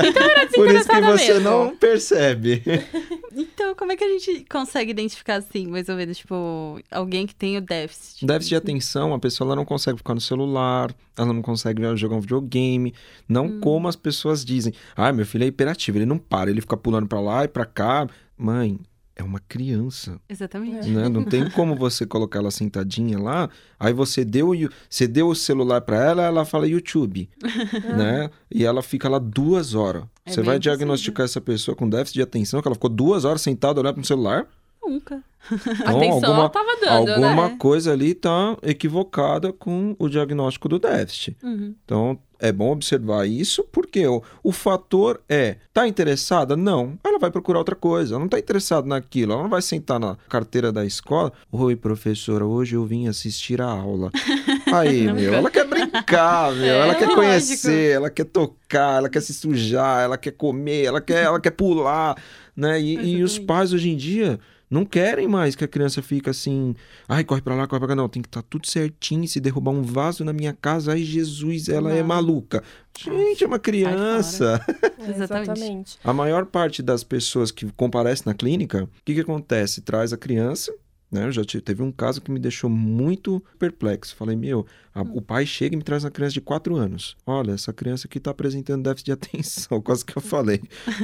Então 0.09 0.23
era 0.23 0.47
Por 0.47 0.69
isso 0.75 0.88
que 0.88 1.01
você 1.03 1.35
mesmo. 1.35 1.51
não 1.51 1.77
percebe. 1.77 2.62
Então, 3.37 3.75
como 3.75 3.92
é 3.92 3.97
que 3.97 4.05
a 4.05 4.09
gente 4.18 4.44
consegue 4.51 4.90
identificar, 4.90 5.37
assim, 5.37 5.66
mais 5.66 5.88
ou 5.88 5.97
menos, 5.97 6.18
tipo, 6.18 6.81
alguém 6.90 7.27
que 7.27 7.35
tem 7.35 7.57
o 7.57 7.61
déficit? 7.61 8.25
Déficit 8.27 8.51
de 8.51 8.57
atenção, 8.57 9.12
a 9.14 9.18
pessoa 9.18 9.49
ela 9.49 9.57
não 9.57 9.64
consegue 9.64 9.99
ficar 9.99 10.14
no 10.14 10.20
celular, 10.20 10.94
ela 11.16 11.33
não 11.33 11.42
consegue 11.42 11.83
jogar 11.97 12.16
um 12.16 12.20
videogame, 12.20 12.94
não 13.29 13.47
Hum. 13.47 13.61
como 13.61 13.88
as 13.88 13.97
pessoas 13.97 14.44
dizem. 14.44 14.73
Ah, 14.97 15.12
meu 15.12 15.27
filho 15.27 15.44
é 15.44 15.47
hiperativo, 15.47 15.99
ele 15.99 16.07
não 16.07 16.18
para, 16.18 16.51
ele 16.51 16.61
fica 16.61 16.77
pulando 16.77 17.07
pra 17.09 17.20
lá 17.20 17.44
e 17.44 17.49
pra 17.49 17.64
cá. 17.66 18.07
Mãe, 18.37 18.79
é 19.16 19.22
uma 19.22 19.40
criança, 19.40 20.20
Exatamente. 20.29 20.88
né? 20.88 21.09
Não 21.09 21.24
tem 21.24 21.48
como 21.50 21.77
você 21.77 22.05
colocar 22.05 22.40
ela 22.40 22.50
sentadinha 22.50 23.18
lá, 23.18 23.48
aí 23.79 23.92
você 23.92 24.24
deu, 24.24 24.50
o 24.50 24.55
você 24.88 25.07
deu 25.07 25.29
o 25.29 25.35
celular 25.35 25.81
pra 25.83 26.03
ela, 26.03 26.22
ela 26.24 26.44
fala 26.44 26.66
YouTube, 26.66 27.29
né? 27.96 28.31
E 28.50 28.64
ela 28.64 28.83
fica 28.83 29.09
lá 29.09 29.18
duas 29.18 29.74
horas. 29.74 30.05
É 30.24 30.31
você 30.31 30.37
vai 30.42 30.57
possível. 30.57 30.59
diagnosticar 30.61 31.24
essa 31.24 31.40
pessoa 31.40 31.77
com 31.77 31.88
déficit 31.88 32.14
de 32.14 32.22
atenção, 32.22 32.61
que 32.61 32.68
ela 32.68 32.74
ficou 32.74 32.90
duas 32.90 33.24
horas 33.24 33.40
sentada 33.42 33.81
olhando 33.81 33.94
pro 33.94 34.05
celular? 34.05 34.46
Nunca. 34.87 35.23
Então, 35.53 35.97
Atenção 35.99 36.14
alguma- 36.31 36.38
ela 36.40 36.49
tava 36.49 36.77
dando, 36.81 37.12
Alguma 37.25 37.49
né? 37.51 37.57
coisa 37.59 37.92
ali 37.92 38.14
tá 38.14 38.57
equivocada 38.62 39.53
com 39.53 39.94
o 39.99 40.09
diagnóstico 40.09 40.70
do 40.70 40.79
déficit. 40.79 41.37
Uhum. 41.42 41.75
Então, 41.85 42.18
é 42.40 42.51
bom 42.51 42.70
observar 42.73 43.27
isso, 43.29 43.62
porque 43.70 44.07
o, 44.07 44.23
o 44.42 44.53
fator 44.53 45.20
é, 45.29 45.57
tá 45.73 45.87
interessada? 45.87 46.57
Não. 46.57 46.99
Ela 47.05 47.18
vai 47.18 47.31
procurar 47.31 47.59
outra 47.59 47.75
coisa. 47.77 48.14
Ela 48.14 48.20
não 48.20 48.29
tá 48.29 48.38
interessada 48.38 48.87
naquilo. 48.87 49.35
Ela 49.35 49.42
não 49.42 49.51
vai 49.51 49.61
sentar 49.61 50.01
na 50.01 50.16
carteira 50.31 50.73
da 50.73 50.85
escola. 50.85 51.31
Oi, 51.53 51.77
professora, 51.77 52.47
hoje 52.47 52.75
eu 52.77 52.85
vim 52.87 53.07
assistir 53.07 53.61
a 53.61 53.66
aula. 53.68 54.11
Aí, 54.73 55.05
Não 55.05 55.14
meu, 55.14 55.35
ela 55.35 55.51
quer 55.51 55.66
brincar, 55.66 56.53
meu. 56.55 56.64
É, 56.75 56.79
ela 56.81 56.94
quer 56.94 57.05
lógico. 57.07 57.20
conhecer, 57.20 57.90
ela 57.97 58.09
quer 58.09 58.25
tocar, 58.25 58.97
ela 58.97 59.09
quer 59.11 59.20
se 59.20 59.35
sujar, 59.35 60.05
ela 60.05 60.16
quer 60.16 60.33
comer, 60.33 60.85
ela 60.85 61.03
quer, 61.03 61.25
ela 61.25 61.38
quer 61.40 61.51
pular, 61.51 62.16
né? 62.57 62.81
E, 62.81 63.16
e 63.18 63.23
os 63.23 63.38
pais 63.38 63.73
hoje 63.75 63.90
em 63.90 63.97
dia 63.97 64.40
não 64.70 64.85
querem 64.85 65.29
mais 65.29 65.55
que 65.55 65.64
a 65.64 65.68
criança 65.68 66.03
fique 66.03 66.29
assim, 66.29 66.74
ai, 67.09 67.22
corre 67.24 67.40
pra 67.42 67.55
lá, 67.55 67.66
corre 67.66 67.81
pra 67.81 67.88
cá. 67.88 67.94
Não, 67.94 68.09
tem 68.09 68.22
que 68.22 68.29
estar 68.29 68.42
tudo 68.42 68.66
certinho. 68.66 69.27
Se 69.29 69.38
derrubar 69.40 69.70
um 69.72 69.83
vaso 69.83 70.24
na 70.24 70.33
minha 70.33 70.53
casa, 70.53 70.92
ai, 70.92 71.03
Jesus, 71.03 71.68
ela 71.68 71.92
é 71.92 72.00
Não. 72.00 72.09
maluca. 72.09 72.62
Gente, 72.98 73.44
é 73.44 73.46
uma 73.46 73.59
criança. 73.59 74.64
Exatamente. 74.98 75.50
Exatamente. 75.50 75.98
A 76.03 76.12
maior 76.12 76.46
parte 76.46 76.83
das 76.83 77.03
pessoas 77.05 77.50
que 77.50 77.66
comparecem 77.77 78.24
na 78.27 78.35
clínica, 78.35 78.85
o 78.85 78.88
que, 79.05 79.14
que 79.14 79.20
acontece? 79.20 79.81
Traz 79.83 80.12
a 80.12 80.16
criança, 80.16 80.72
Né? 81.14 81.27
Eu 81.27 81.33
já 81.33 81.42
teve 81.44 81.81
um 81.81 81.92
caso 81.92 82.20
que 82.20 82.29
me 82.29 82.40
deixou 82.40 82.68
muito 82.68 83.40
perplexo. 83.57 84.16
Falei, 84.16 84.35
meu, 84.35 84.66
a, 84.92 85.03
o 85.03 85.22
pai 85.22 85.46
chega 85.46 85.74
e 85.74 85.77
me 85.77 85.85
traz 85.85 86.03
uma 86.03 86.11
criança 86.11 86.35
de 86.35 86.40
4 86.40 86.74
anos. 86.74 87.16
Olha, 87.24 87.53
essa 87.53 87.72
criança 87.72 88.09
aqui 88.09 88.18
está 88.18 88.33
apresentando 88.33 88.83
déficit 88.83 89.07
de 89.07 89.12
atenção. 89.12 89.79
Quase 89.83 90.05
que 90.05 90.18
eu 90.18 90.20
falei. 90.20 90.61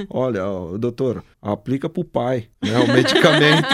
Olha, 0.08 0.44
ó, 0.44 0.76
doutor, 0.76 1.24
aplica 1.40 1.88
pro 1.88 2.04
pai 2.04 2.48
né, 2.60 2.76
o 2.76 2.92
medicamento 2.92 3.68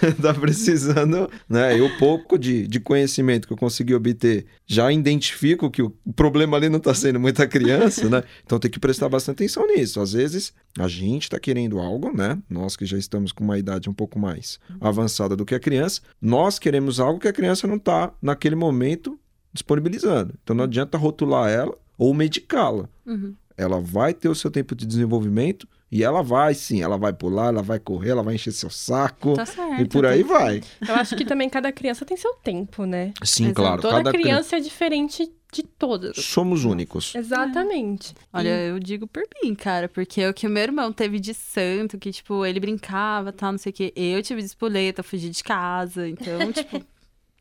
que 0.00 0.06
está 0.06 0.34
precisando. 0.34 1.30
Né? 1.48 1.78
E 1.78 1.80
o 1.82 1.98
pouco 1.98 2.36
de, 2.36 2.66
de 2.66 2.80
conhecimento 2.80 3.46
que 3.46 3.52
eu 3.52 3.56
consegui 3.56 3.94
obter, 3.94 4.46
já 4.66 4.90
identifico 4.90 5.70
que 5.70 5.82
o 5.82 5.90
problema 6.16 6.56
ali 6.56 6.68
não 6.68 6.78
está 6.78 6.92
sendo 6.92 7.20
muita 7.20 7.46
criança, 7.46 8.08
né? 8.10 8.24
Então 8.44 8.58
tem 8.58 8.70
que 8.70 8.80
prestar 8.80 9.08
bastante 9.08 9.36
atenção 9.36 9.68
nisso. 9.68 10.00
Às 10.00 10.14
vezes 10.14 10.52
a 10.76 10.88
gente 10.88 11.24
está 11.24 11.38
querendo 11.38 11.78
algo, 11.78 12.12
né? 12.12 12.36
Nós 12.50 12.76
que 12.76 12.84
já 12.84 12.98
estamos 12.98 13.30
com 13.30 13.44
uma 13.44 13.58
idade 13.58 13.88
um 13.88 13.94
pouco 13.94 14.18
mais 14.18 14.58
avançada 14.80 15.36
do 15.36 15.44
que 15.44 15.54
a 15.54 15.59
criança, 15.60 16.00
nós 16.20 16.58
queremos 16.58 16.98
algo 16.98 17.20
que 17.20 17.28
a 17.28 17.32
criança 17.32 17.66
não 17.66 17.76
está, 17.76 18.12
naquele 18.20 18.56
momento, 18.56 19.18
disponibilizando. 19.52 20.34
Então 20.42 20.56
não 20.56 20.64
adianta 20.64 20.98
rotular 20.98 21.48
ela 21.50 21.76
ou 21.96 22.12
medicá-la. 22.14 22.88
Uhum. 23.06 23.34
Ela 23.56 23.80
vai 23.80 24.14
ter 24.14 24.28
o 24.28 24.34
seu 24.34 24.50
tempo 24.50 24.74
de 24.74 24.86
desenvolvimento 24.86 25.68
e 25.92 26.02
ela 26.02 26.22
vai 26.22 26.54
sim, 26.54 26.80
ela 26.82 26.96
vai 26.96 27.12
pular, 27.12 27.48
ela 27.48 27.62
vai 27.62 27.78
correr, 27.78 28.10
ela 28.10 28.22
vai 28.22 28.36
encher 28.36 28.52
seu 28.52 28.70
saco 28.70 29.34
Tá 29.34 29.44
certo. 29.44 29.82
e 29.82 29.86
por 29.86 30.06
aí 30.06 30.22
vai. 30.22 30.62
Eu 30.88 30.94
acho 30.94 31.14
que 31.16 31.24
também 31.26 31.48
cada 31.50 31.70
criança 31.70 32.04
tem 32.06 32.16
seu 32.16 32.32
tempo, 32.34 32.86
né? 32.86 33.12
Sim, 33.22 33.44
Exato. 33.46 33.54
claro. 33.56 33.82
Toda 33.82 33.94
cada 33.96 34.12
criança 34.12 34.56
é 34.56 34.60
diferente 34.60 35.30
de 35.52 35.62
todas. 35.62 36.16
Somos 36.16 36.64
únicos. 36.64 37.14
Exatamente. 37.14 38.14
Olha, 38.32 38.48
E- 38.48 38.68
eu 38.70 38.78
digo 38.78 39.06
por 39.06 39.22
mim, 39.42 39.54
cara, 39.54 39.88
porque 39.88 40.26
o 40.26 40.34
que 40.34 40.46
o 40.46 40.50
meu 40.50 40.62
irmão 40.62 40.92
teve 40.92 41.18
de 41.20 41.34
santo, 41.34 41.98
que, 41.98 42.12
tipo, 42.12 42.44
ele 42.46 42.60
brincava, 42.60 43.32
tal, 43.32 43.52
não 43.52 43.58
sei 43.58 43.70
o 43.70 43.72
quê. 43.74 43.92
Eu 43.96 44.22
tive 44.22 44.40
de 44.40 44.46
espoleta, 44.46 45.02
fugi 45.02 45.28
de 45.30 45.42
casa, 45.42 46.08
então, 46.08 46.38
tipo... 46.52 46.84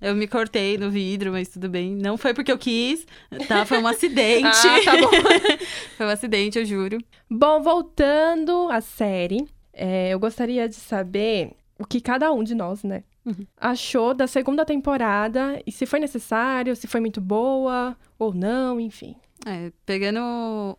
Eu 0.02 0.16
me 0.16 0.28
cortei 0.30 0.78
no 0.78 0.90
vidro, 0.90 1.34
mas 1.34 1.50
tudo 1.50 1.68
bem. 1.68 1.94
Não 1.94 2.18
foi 2.18 2.34
porque 2.34 2.50
eu 2.50 2.58
quis, 2.58 3.06
tá? 3.50 3.66
Foi 3.66 3.80
um 3.80 3.86
acidente. 3.88 4.46
Ah, 4.48 4.80
tá 4.86 4.96
bom. 4.96 5.10
foi 5.98 6.06
um 6.06 6.10
acidente, 6.10 6.58
eu 6.58 6.64
juro. 6.64 6.98
Bom, 7.30 7.62
voltando 7.62 8.70
à 8.72 8.80
série, 8.80 9.46
é, 9.74 10.12
eu 10.14 10.18
gostaria 10.20 10.70
de 10.70 10.76
saber 10.76 11.52
o 11.78 11.86
que 11.86 12.00
cada 12.00 12.32
um 12.32 12.46
de 12.46 12.56
nós, 12.56 12.82
né, 12.82 13.04
Uhum. 13.30 13.46
achou 13.58 14.14
da 14.14 14.26
segunda 14.26 14.66
temporada 14.66 15.62
e 15.66 15.72
se 15.72 15.86
foi 15.86 16.00
necessário, 16.00 16.76
se 16.76 16.88
foi 16.88 17.00
muito 17.00 17.22
boa 17.22 17.96
ou 18.18 18.34
não, 18.34 18.80
enfim. 18.80 19.16
É, 19.46 19.72
pegando 19.86 20.20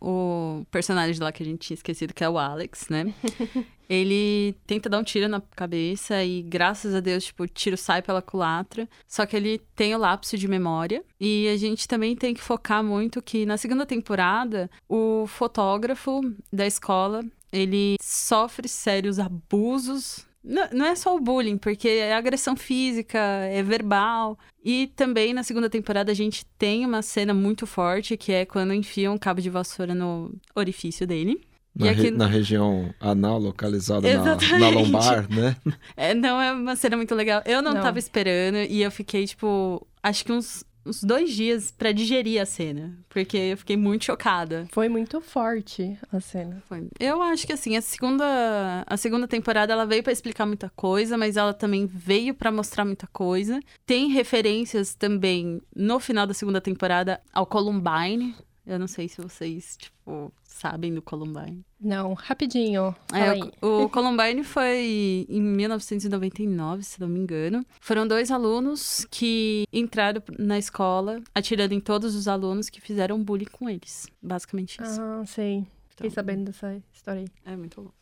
o, 0.01 0.61
o 0.61 0.65
personagem 0.67 1.21
lá 1.23 1.33
que 1.33 1.43
a 1.43 1.47
gente 1.47 1.67
tinha 1.67 1.75
esquecido, 1.75 2.13
que 2.13 2.23
é 2.23 2.29
o 2.29 2.39
Alex, 2.39 2.89
né? 2.91 3.15
ele 3.89 4.55
tenta 4.67 4.89
dar 4.89 4.99
um 4.99 5.03
tiro 5.03 5.29
na 5.29 5.41
cabeça 5.41 6.23
e, 6.23 6.43
graças 6.43 6.95
a 6.95 7.01
Deus, 7.01 7.25
tipo, 7.25 7.45
o 7.45 7.49
tiro 7.49 7.77
sai 7.77 8.03
pela 8.03 8.21
culatra. 8.21 8.89
Só 9.09 9.25
que 9.25 9.35
ele 9.35 9.61
tem 9.75 9.95
o 9.95 9.99
lapso 9.99 10.37
de 10.37 10.47
memória. 10.47 11.03
E 11.19 11.49
a 11.49 11.57
gente 11.57 11.89
também 11.89 12.15
tem 12.15 12.35
que 12.35 12.43
focar 12.43 12.85
muito 12.85 13.23
que, 13.23 13.47
na 13.47 13.57
segunda 13.57 13.87
temporada, 13.87 14.71
o 14.89 15.27
fotógrafo 15.27 16.21
da 16.53 16.67
escola, 16.67 17.25
ele 17.51 17.97
sofre 18.01 18.69
sérios 18.69 19.19
abusos 19.19 20.29
não, 20.43 20.69
não 20.73 20.87
é 20.87 20.95
só 20.95 21.15
o 21.15 21.21
bullying, 21.21 21.57
porque 21.59 21.89
é 21.89 22.15
agressão 22.15 22.57
física, 22.57 23.19
é 23.19 23.63
verbal. 23.63 24.39
E 24.65 24.89
também 24.97 25.33
na 25.35 25.43
segunda 25.43 25.69
temporada 25.71 26.11
a 26.13 26.15
gente 26.15 26.45
tem 26.59 26.85
uma 26.87 27.03
cena 27.03 27.33
muito 27.35 27.67
forte, 27.67 28.17
que 28.17 28.33
é 28.33 28.45
quando 28.47 28.73
enfiam 28.75 29.15
um 29.15 29.19
cabo 29.19 29.41
de 29.41 29.51
vassoura 29.51 29.95
no 29.95 30.35
orifício 30.55 31.07
dele. 31.07 31.41
E 31.79 31.85
Na, 31.85 31.91
aqui- 31.93 32.03
re- 32.03 32.11
na 32.11 32.27
região 32.27 32.93
anal, 32.99 33.39
localizada 33.39 34.13
na, 34.13 34.37
na 34.59 34.69
lombar, 34.71 35.29
né? 35.31 35.57
É, 35.97 36.15
não 36.15 36.41
é 36.41 36.53
uma 36.53 36.75
cena 36.75 36.97
muito 36.97 37.15
legal. 37.15 37.43
Eu 37.47 37.63
não, 37.63 37.73
Não. 37.75 37.81
tava 37.81 37.99
esperando 37.99 38.57
e 38.57 38.83
eu 38.83 38.91
fiquei, 38.91 39.25
tipo, 39.27 39.87
acho 40.03 40.25
que 40.25 40.33
uns, 40.33 40.65
uns 40.91 41.03
dois 41.03 41.33
dias 41.33 41.71
pra 41.71 41.93
digerir 41.93 42.41
a 42.41 42.47
cena. 42.47 42.97
Porque 43.09 43.37
eu 43.37 43.57
fiquei 43.57 43.77
muito 43.77 44.05
chocada. 44.05 44.67
Foi 44.73 44.89
muito 44.89 45.21
forte 45.21 45.99
a 46.13 46.21
cena. 46.21 46.63
Foi. 46.69 46.89
Eu 46.99 47.23
acho 47.23 47.47
que 47.47 47.53
assim, 47.53 47.77
a 47.77 47.81
segunda, 47.81 48.85
a 48.87 48.97
segunda 48.97 49.27
temporada 49.27 49.73
ela 49.73 49.87
veio 49.87 50.03
pra 50.03 50.13
explicar 50.13 50.45
muita 50.47 50.71
coisa, 50.71 51.17
mas 51.17 51.37
ela 51.37 51.55
também 51.55 51.87
veio 51.87 52.35
pra 52.35 52.53
mostrar 52.53 52.85
muita 52.85 53.07
coisa. 53.07 53.61
Tem 53.87 54.09
referências 54.11 54.95
também 54.95 55.63
no 55.75 55.99
final 55.99 56.27
da 56.27 56.35
segunda 56.35 56.61
temporada 56.61 57.21
ao 57.33 57.47
Columbine. 57.47 58.35
Eu 58.67 58.79
não 58.79 58.87
sei 58.87 59.09
se 59.09 59.21
vocês, 59.21 59.77
tipo, 59.77 60.33
sabem 60.43 60.95
do 60.95 61.03
Columbine. 61.03 61.65
Não, 61.81 62.13
rapidinho. 62.13 62.95
É, 63.13 63.65
o, 63.65 63.85
o 63.85 63.89
Columbine 63.89 64.45
foi 64.45 65.27
em 65.29 65.41
1999, 65.41 66.83
se 66.83 67.01
não 67.01 67.09
me 67.09 67.19
engano. 67.19 67.65
Foram 67.81 68.07
dois 68.07 68.31
alunos 68.31 69.07
que 69.11 69.65
entraram 69.73 70.23
na 70.39 70.59
escola 70.59 71.23
atirando 71.35 71.73
em 71.73 71.81
todos 71.81 72.15
os 72.15 72.29
alunos 72.29 72.69
que 72.69 72.81
fizeram 72.81 73.23
bullying 73.23 73.47
com 73.47 73.69
eles. 73.69 74.07
Basicamente 74.23 74.81
isso. 74.83 75.01
Ah, 75.01 75.23
sei. 75.27 75.65
Fiquei 75.89 76.09
Então, 76.09 76.11
sabendo 76.11 76.45
dessa 76.45 76.83
história 76.93 77.23
aí. 77.23 77.53
É 77.53 77.57
muito 77.57 77.81
louco. 77.81 77.95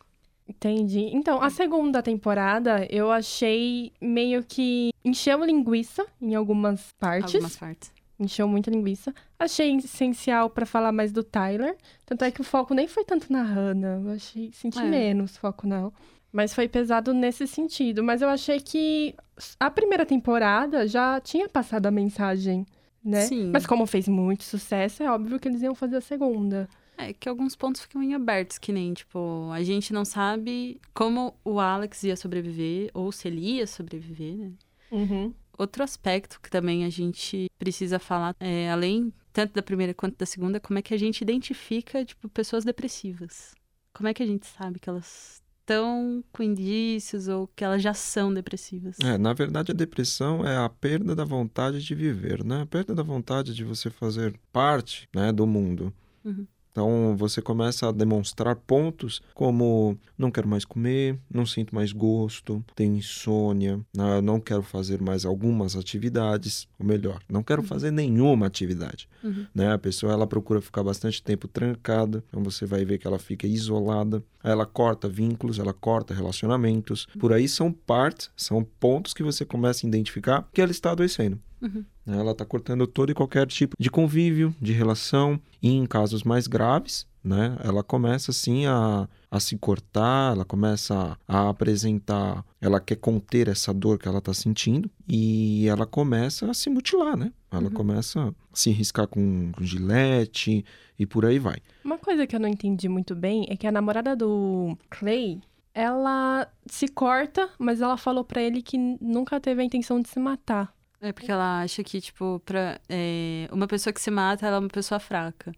Entendi. 0.49 1.11
Então, 1.13 1.43
a 1.43 1.51
segunda 1.51 2.03
temporada 2.03 2.87
eu 2.91 3.11
achei 3.11 3.93
meio 4.01 4.43
que 4.43 4.91
encheu 5.05 5.45
linguiça 5.45 6.07
em 6.21 6.35
algumas 6.35 6.93
partes. 6.99 7.35
Algumas 7.35 7.57
partes. 7.57 7.93
Encheu 8.19 8.49
muita 8.49 8.71
linguiça. 8.71 9.15
Achei 9.39 9.75
essencial 9.77 10.51
pra 10.51 10.67
falar 10.67 10.91
mais 10.91 11.13
do 11.13 11.23
Tyler. 11.23 11.77
Tanto 12.05 12.25
é 12.25 12.31
que 12.31 12.41
o 12.41 12.45
foco 12.45 12.75
nem 12.75 12.89
foi 12.89 13.05
tanto 13.05 13.33
na 13.33 13.43
Hannah. 13.43 14.01
Eu 14.05 14.11
achei. 14.13 14.51
Senti 14.53 14.79
É. 14.81 14.85
menos 14.85 15.37
foco 15.37 15.67
nela. 15.67 15.93
Mas 16.33 16.53
foi 16.53 16.69
pesado 16.69 17.15
nesse 17.15 17.47
sentido. 17.47 18.03
Mas 18.03 18.21
eu 18.21 18.29
achei 18.29 18.61
que 18.61 19.15
a 19.61 19.71
primeira 19.71 20.05
temporada 20.05 20.87
já 20.89 21.21
tinha 21.21 21.49
passado 21.49 21.87
a 21.87 21.91
mensagem, 21.91 22.67
né? 23.05 23.21
Sim. 23.23 23.51
Mas 23.53 23.65
como 23.67 23.87
fez 23.87 24.09
muito 24.09 24.43
sucesso, 24.43 25.03
é 25.03 25.11
óbvio 25.11 25.39
que 25.39 25.47
eles 25.49 25.63
iam 25.63 25.75
fazer 25.75 25.97
a 25.97 26.01
segunda. 26.01 26.69
É 26.99 27.13
que 27.13 27.29
alguns 27.29 27.55
pontos 27.55 27.81
ficam 27.81 28.03
em 28.03 28.13
abertos, 28.15 28.59
que 28.59 28.73
nem, 28.73 28.93
tipo, 28.93 29.49
a 29.53 29.63
gente 29.63 29.93
não 29.93 30.05
sabe 30.05 30.81
como 30.93 31.33
o 31.45 31.61
Alex 31.61 32.03
ia 32.03 32.17
sobreviver, 32.17 32.91
ou 32.93 33.13
se 33.13 33.29
ele 33.29 33.41
ia 33.41 33.69
sobreviver, 33.69 34.37
né? 34.37 34.51
Uhum. 34.91 35.33
Outro 35.59 35.83
aspecto 35.83 36.41
que 36.41 36.49
também 36.49 36.85
a 36.85 36.89
gente 36.89 37.51
precisa 37.59 37.99
falar, 37.99 38.35
é, 38.39 38.71
além 38.71 39.13
tanto 39.33 39.55
da 39.55 39.63
primeira 39.63 39.93
quanto 39.93 40.17
da 40.17 40.25
segunda, 40.25 40.61
como 40.61 40.79
é 40.79 40.83
que 40.83 40.95
a 40.95 40.99
gente 40.99 41.21
identifica, 41.21 42.05
tipo, 42.05 42.29
pessoas 42.29 42.65
depressivas. 42.65 43.55
Como 43.93 44.09
é 44.09 44.15
que 44.15 44.23
a 44.23 44.27
gente 44.27 44.47
sabe 44.47 44.79
que 44.79 44.89
elas 44.89 45.43
estão 45.69 46.25
com 46.33 46.43
indícios 46.43 47.29
ou 47.29 47.47
que 47.49 47.63
elas 47.63 47.83
já 47.83 47.93
são 47.93 48.33
depressivas? 48.33 48.97
É, 49.03 49.19
na 49.19 49.33
verdade, 49.33 49.73
a 49.73 49.75
depressão 49.75 50.47
é 50.47 50.57
a 50.57 50.69
perda 50.69 51.15
da 51.15 51.25
vontade 51.25 51.83
de 51.83 51.95
viver, 51.95 52.45
né? 52.45 52.63
A 52.63 52.67
perda 52.67 52.95
da 52.95 53.03
vontade 53.03 53.55
de 53.55 53.65
você 53.65 53.91
fazer 53.91 54.39
parte 54.53 55.09
né, 55.15 55.31
do 55.33 55.47
mundo. 55.47 55.93
Uhum. 56.25 56.47
Então, 56.79 57.17
você 57.17 57.43
começa 57.43 57.89
a 57.89 57.93
demonstrar 57.93 58.55
pontos 58.55 59.21
como 59.35 59.99
não 60.17 60.31
quero 60.31 60.47
mais 60.47 60.65
comer, 60.65 61.19
não 61.29 61.45
sinto 61.45 61.75
mais 61.75 61.91
gosto, 61.91 62.65
tenho 62.77 62.95
insônia, 62.95 63.81
né, 63.93 64.21
não 64.21 64.39
quero 64.39 64.63
fazer 64.63 65.03
mais 65.03 65.25
algumas 65.25 65.75
atividades, 65.75 66.69
ou 66.79 66.87
melhor, 66.87 67.21
não 67.29 67.43
quero 67.43 67.65
fazer 67.65 67.91
nenhuma 67.91 68.47
atividade. 68.47 69.09
Uhum. 69.25 69.45
Né? 69.53 69.73
A 69.73 69.79
pessoa 69.79 70.13
ela 70.13 70.25
procura 70.25 70.61
ficar 70.61 70.85
bastante 70.85 71.21
tempo 71.21 71.49
trancada, 71.49 72.23
então 72.29 72.45
você 72.45 72.65
vai 72.65 72.85
ver 72.85 72.99
que 72.99 73.09
ela 73.09 73.19
fica 73.19 73.45
isolada, 73.45 74.23
aí 74.41 74.53
ela 74.53 74.65
corta 74.65 75.09
vínculos, 75.09 75.59
ela 75.59 75.73
corta 75.73 76.15
relacionamentos. 76.15 77.09
Por 77.19 77.33
aí 77.33 77.49
são 77.49 77.73
partes, 77.73 78.31
são 78.37 78.63
pontos 78.79 79.13
que 79.13 79.25
você 79.25 79.45
começa 79.45 79.85
a 79.85 79.89
identificar 79.89 80.49
que 80.53 80.63
ela 80.63 80.71
está 80.71 80.93
adoecendo. 80.93 81.41
Uhum. 81.61 81.85
Né? 82.09 82.19
Ela 82.19 82.33
está 82.33 82.45
cortando 82.45 82.87
todo 82.87 83.11
e 83.11 83.15
qualquer 83.15 83.47
tipo 83.47 83.77
de 83.79 83.91
convívio, 83.91 84.55
de 84.61 84.73
relação, 84.73 85.39
e 85.63 85.71
em 85.71 85.87
casos 85.87 86.23
mais 86.23 86.47
graves, 86.47 87.07
né? 87.23 87.57
Ela 87.63 87.83
começa 87.83 88.31
assim 88.31 88.67
a, 88.67 89.09
a 89.31 89.41
se 89.41 89.57
cortar, 89.59 90.33
ela 90.33 90.45
começa 90.45 91.19
a 91.27 91.49
apresentar, 91.51 92.45
ela 92.61 92.81
quer 92.81 92.97
conter 92.97 93.49
essa 93.49 93.75
dor 93.75 93.99
que 93.99 94.09
ela 94.09 94.19
está 94.19 94.33
sentindo 94.33 94.91
e 95.07 95.67
ela 95.69 95.85
começa 95.85 96.51
a 96.51 96.55
se 96.55 96.71
mutilar, 96.71 97.17
né? 97.17 97.33
Ela 97.51 97.65
Uhum. 97.65 97.71
começa 97.71 98.29
a 98.29 98.33
se 98.53 98.71
riscar 98.71 99.07
com, 99.07 99.51
com 99.53 99.65
gilete 99.65 100.65
e 100.99 101.07
por 101.07 101.25
aí 101.27 101.39
vai. 101.39 101.59
Uma 101.85 101.99
coisa 101.99 102.27
que 102.27 102.35
eu 102.37 102.41
não 102.41 102.49
entendi 102.49 102.89
muito 102.89 103.15
bem 103.15 103.47
é 103.49 103.57
que 103.57 103.67
a 103.67 103.73
namorada 103.73 104.15
do 104.17 104.77
Clay, 104.91 105.41
ela 105.75 106.49
se 106.67 106.89
corta, 106.89 107.49
mas 107.59 107.81
ela 107.81 107.97
falou 107.97 108.25
pra 108.25 108.43
ele 108.43 108.63
que 108.63 108.77
nunca 109.01 109.41
teve 109.41 109.63
a 109.63 109.65
intenção 109.65 110.01
de 110.01 110.09
se 110.09 110.19
matar. 110.21 110.73
É 111.01 111.13
porque 111.13 111.31
ela 111.31 111.63
acha 111.63 111.83
que, 111.85 112.01
tipo, 112.01 112.41
pra, 112.45 112.81
é, 112.89 113.49
uma 113.53 113.67
pessoa 113.69 113.93
que 113.93 114.01
se 114.01 114.11
mata, 114.11 114.47
ela 114.47 114.57
é 114.57 114.59
uma 114.59 114.69
pessoa 114.69 114.99
fraca. 114.99 115.53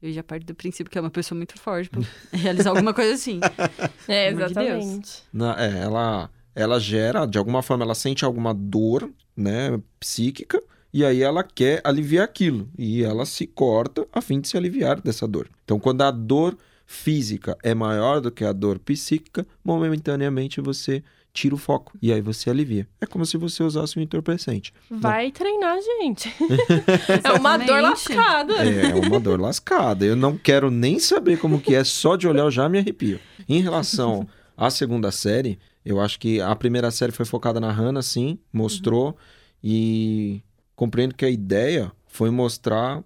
Eu 0.00 0.12
já 0.12 0.22
parto 0.22 0.46
do 0.46 0.54
princípio 0.54 0.90
que 0.90 0.96
é 0.96 1.00
uma 1.00 1.10
pessoa 1.10 1.36
muito 1.36 1.58
forte 1.58 1.90
pra 1.90 2.00
realizar 2.32 2.70
alguma 2.70 2.94
coisa 2.94 3.14
assim. 3.14 3.40
É, 4.08 4.28
amor 4.30 4.46
de 4.48 4.54
Deus. 4.54 4.84
exatamente. 4.84 5.22
Na- 5.32 5.56
é, 5.62 5.78
ela, 5.80 6.30
ela 6.54 6.80
gera, 6.80 7.26
de 7.26 7.36
alguma 7.36 7.62
forma, 7.62 7.84
ela 7.84 7.94
sente 7.94 8.24
alguma 8.24 8.54
dor, 8.54 9.10
né, 9.36 9.78
psíquica, 10.00 10.62
e 10.94 11.04
aí 11.04 11.22
ela 11.22 11.42
quer 11.44 11.82
aliviar 11.84 12.24
aquilo. 12.24 12.70
E 12.78 13.04
ela 13.04 13.26
se 13.26 13.46
corta 13.46 14.06
a 14.10 14.22
fim 14.22 14.40
de 14.40 14.48
se 14.48 14.56
aliviar 14.56 15.00
dessa 15.02 15.28
dor. 15.28 15.50
Então, 15.64 15.78
quando 15.78 16.00
a 16.02 16.10
dor 16.10 16.56
física 16.86 17.58
é 17.62 17.74
maior 17.74 18.20
do 18.22 18.30
que 18.30 18.42
a 18.44 18.52
dor 18.52 18.78
psíquica, 18.78 19.46
momentaneamente 19.62 20.60
você 20.62 21.02
tira 21.32 21.54
o 21.54 21.58
foco 21.58 21.92
e 22.00 22.12
aí 22.12 22.20
você 22.20 22.50
alivia. 22.50 22.88
É 23.00 23.06
como 23.06 23.24
se 23.24 23.36
você 23.36 23.62
usasse 23.62 23.98
um 23.98 24.02
entorpecente. 24.02 24.72
Vai 24.90 25.30
treinar, 25.30 25.78
gente. 25.80 26.32
é 27.22 27.32
uma 27.32 27.56
dor 27.56 27.80
lascada. 27.80 28.54
É 28.54 28.94
uma 28.94 29.20
dor 29.20 29.40
lascada. 29.40 30.04
Eu 30.04 30.16
não 30.16 30.36
quero 30.36 30.70
nem 30.70 30.98
saber 30.98 31.38
como 31.38 31.60
que 31.60 31.74
é, 31.74 31.84
só 31.84 32.16
de 32.16 32.26
olhar 32.26 32.42
eu 32.42 32.50
já 32.50 32.68
me 32.68 32.78
arrepio. 32.78 33.20
Em 33.48 33.60
relação 33.60 34.26
à 34.56 34.70
segunda 34.70 35.10
série, 35.10 35.58
eu 35.84 36.00
acho 36.00 36.18
que 36.18 36.40
a 36.40 36.54
primeira 36.56 36.90
série 36.90 37.12
foi 37.12 37.24
focada 37.24 37.60
na 37.60 37.70
Hannah, 37.70 38.02
sim, 38.02 38.38
mostrou 38.52 39.16
e 39.62 40.42
compreendo 40.74 41.14
que 41.14 41.24
a 41.24 41.30
ideia 41.30 41.90
foi 42.06 42.30
mostrar 42.30 43.02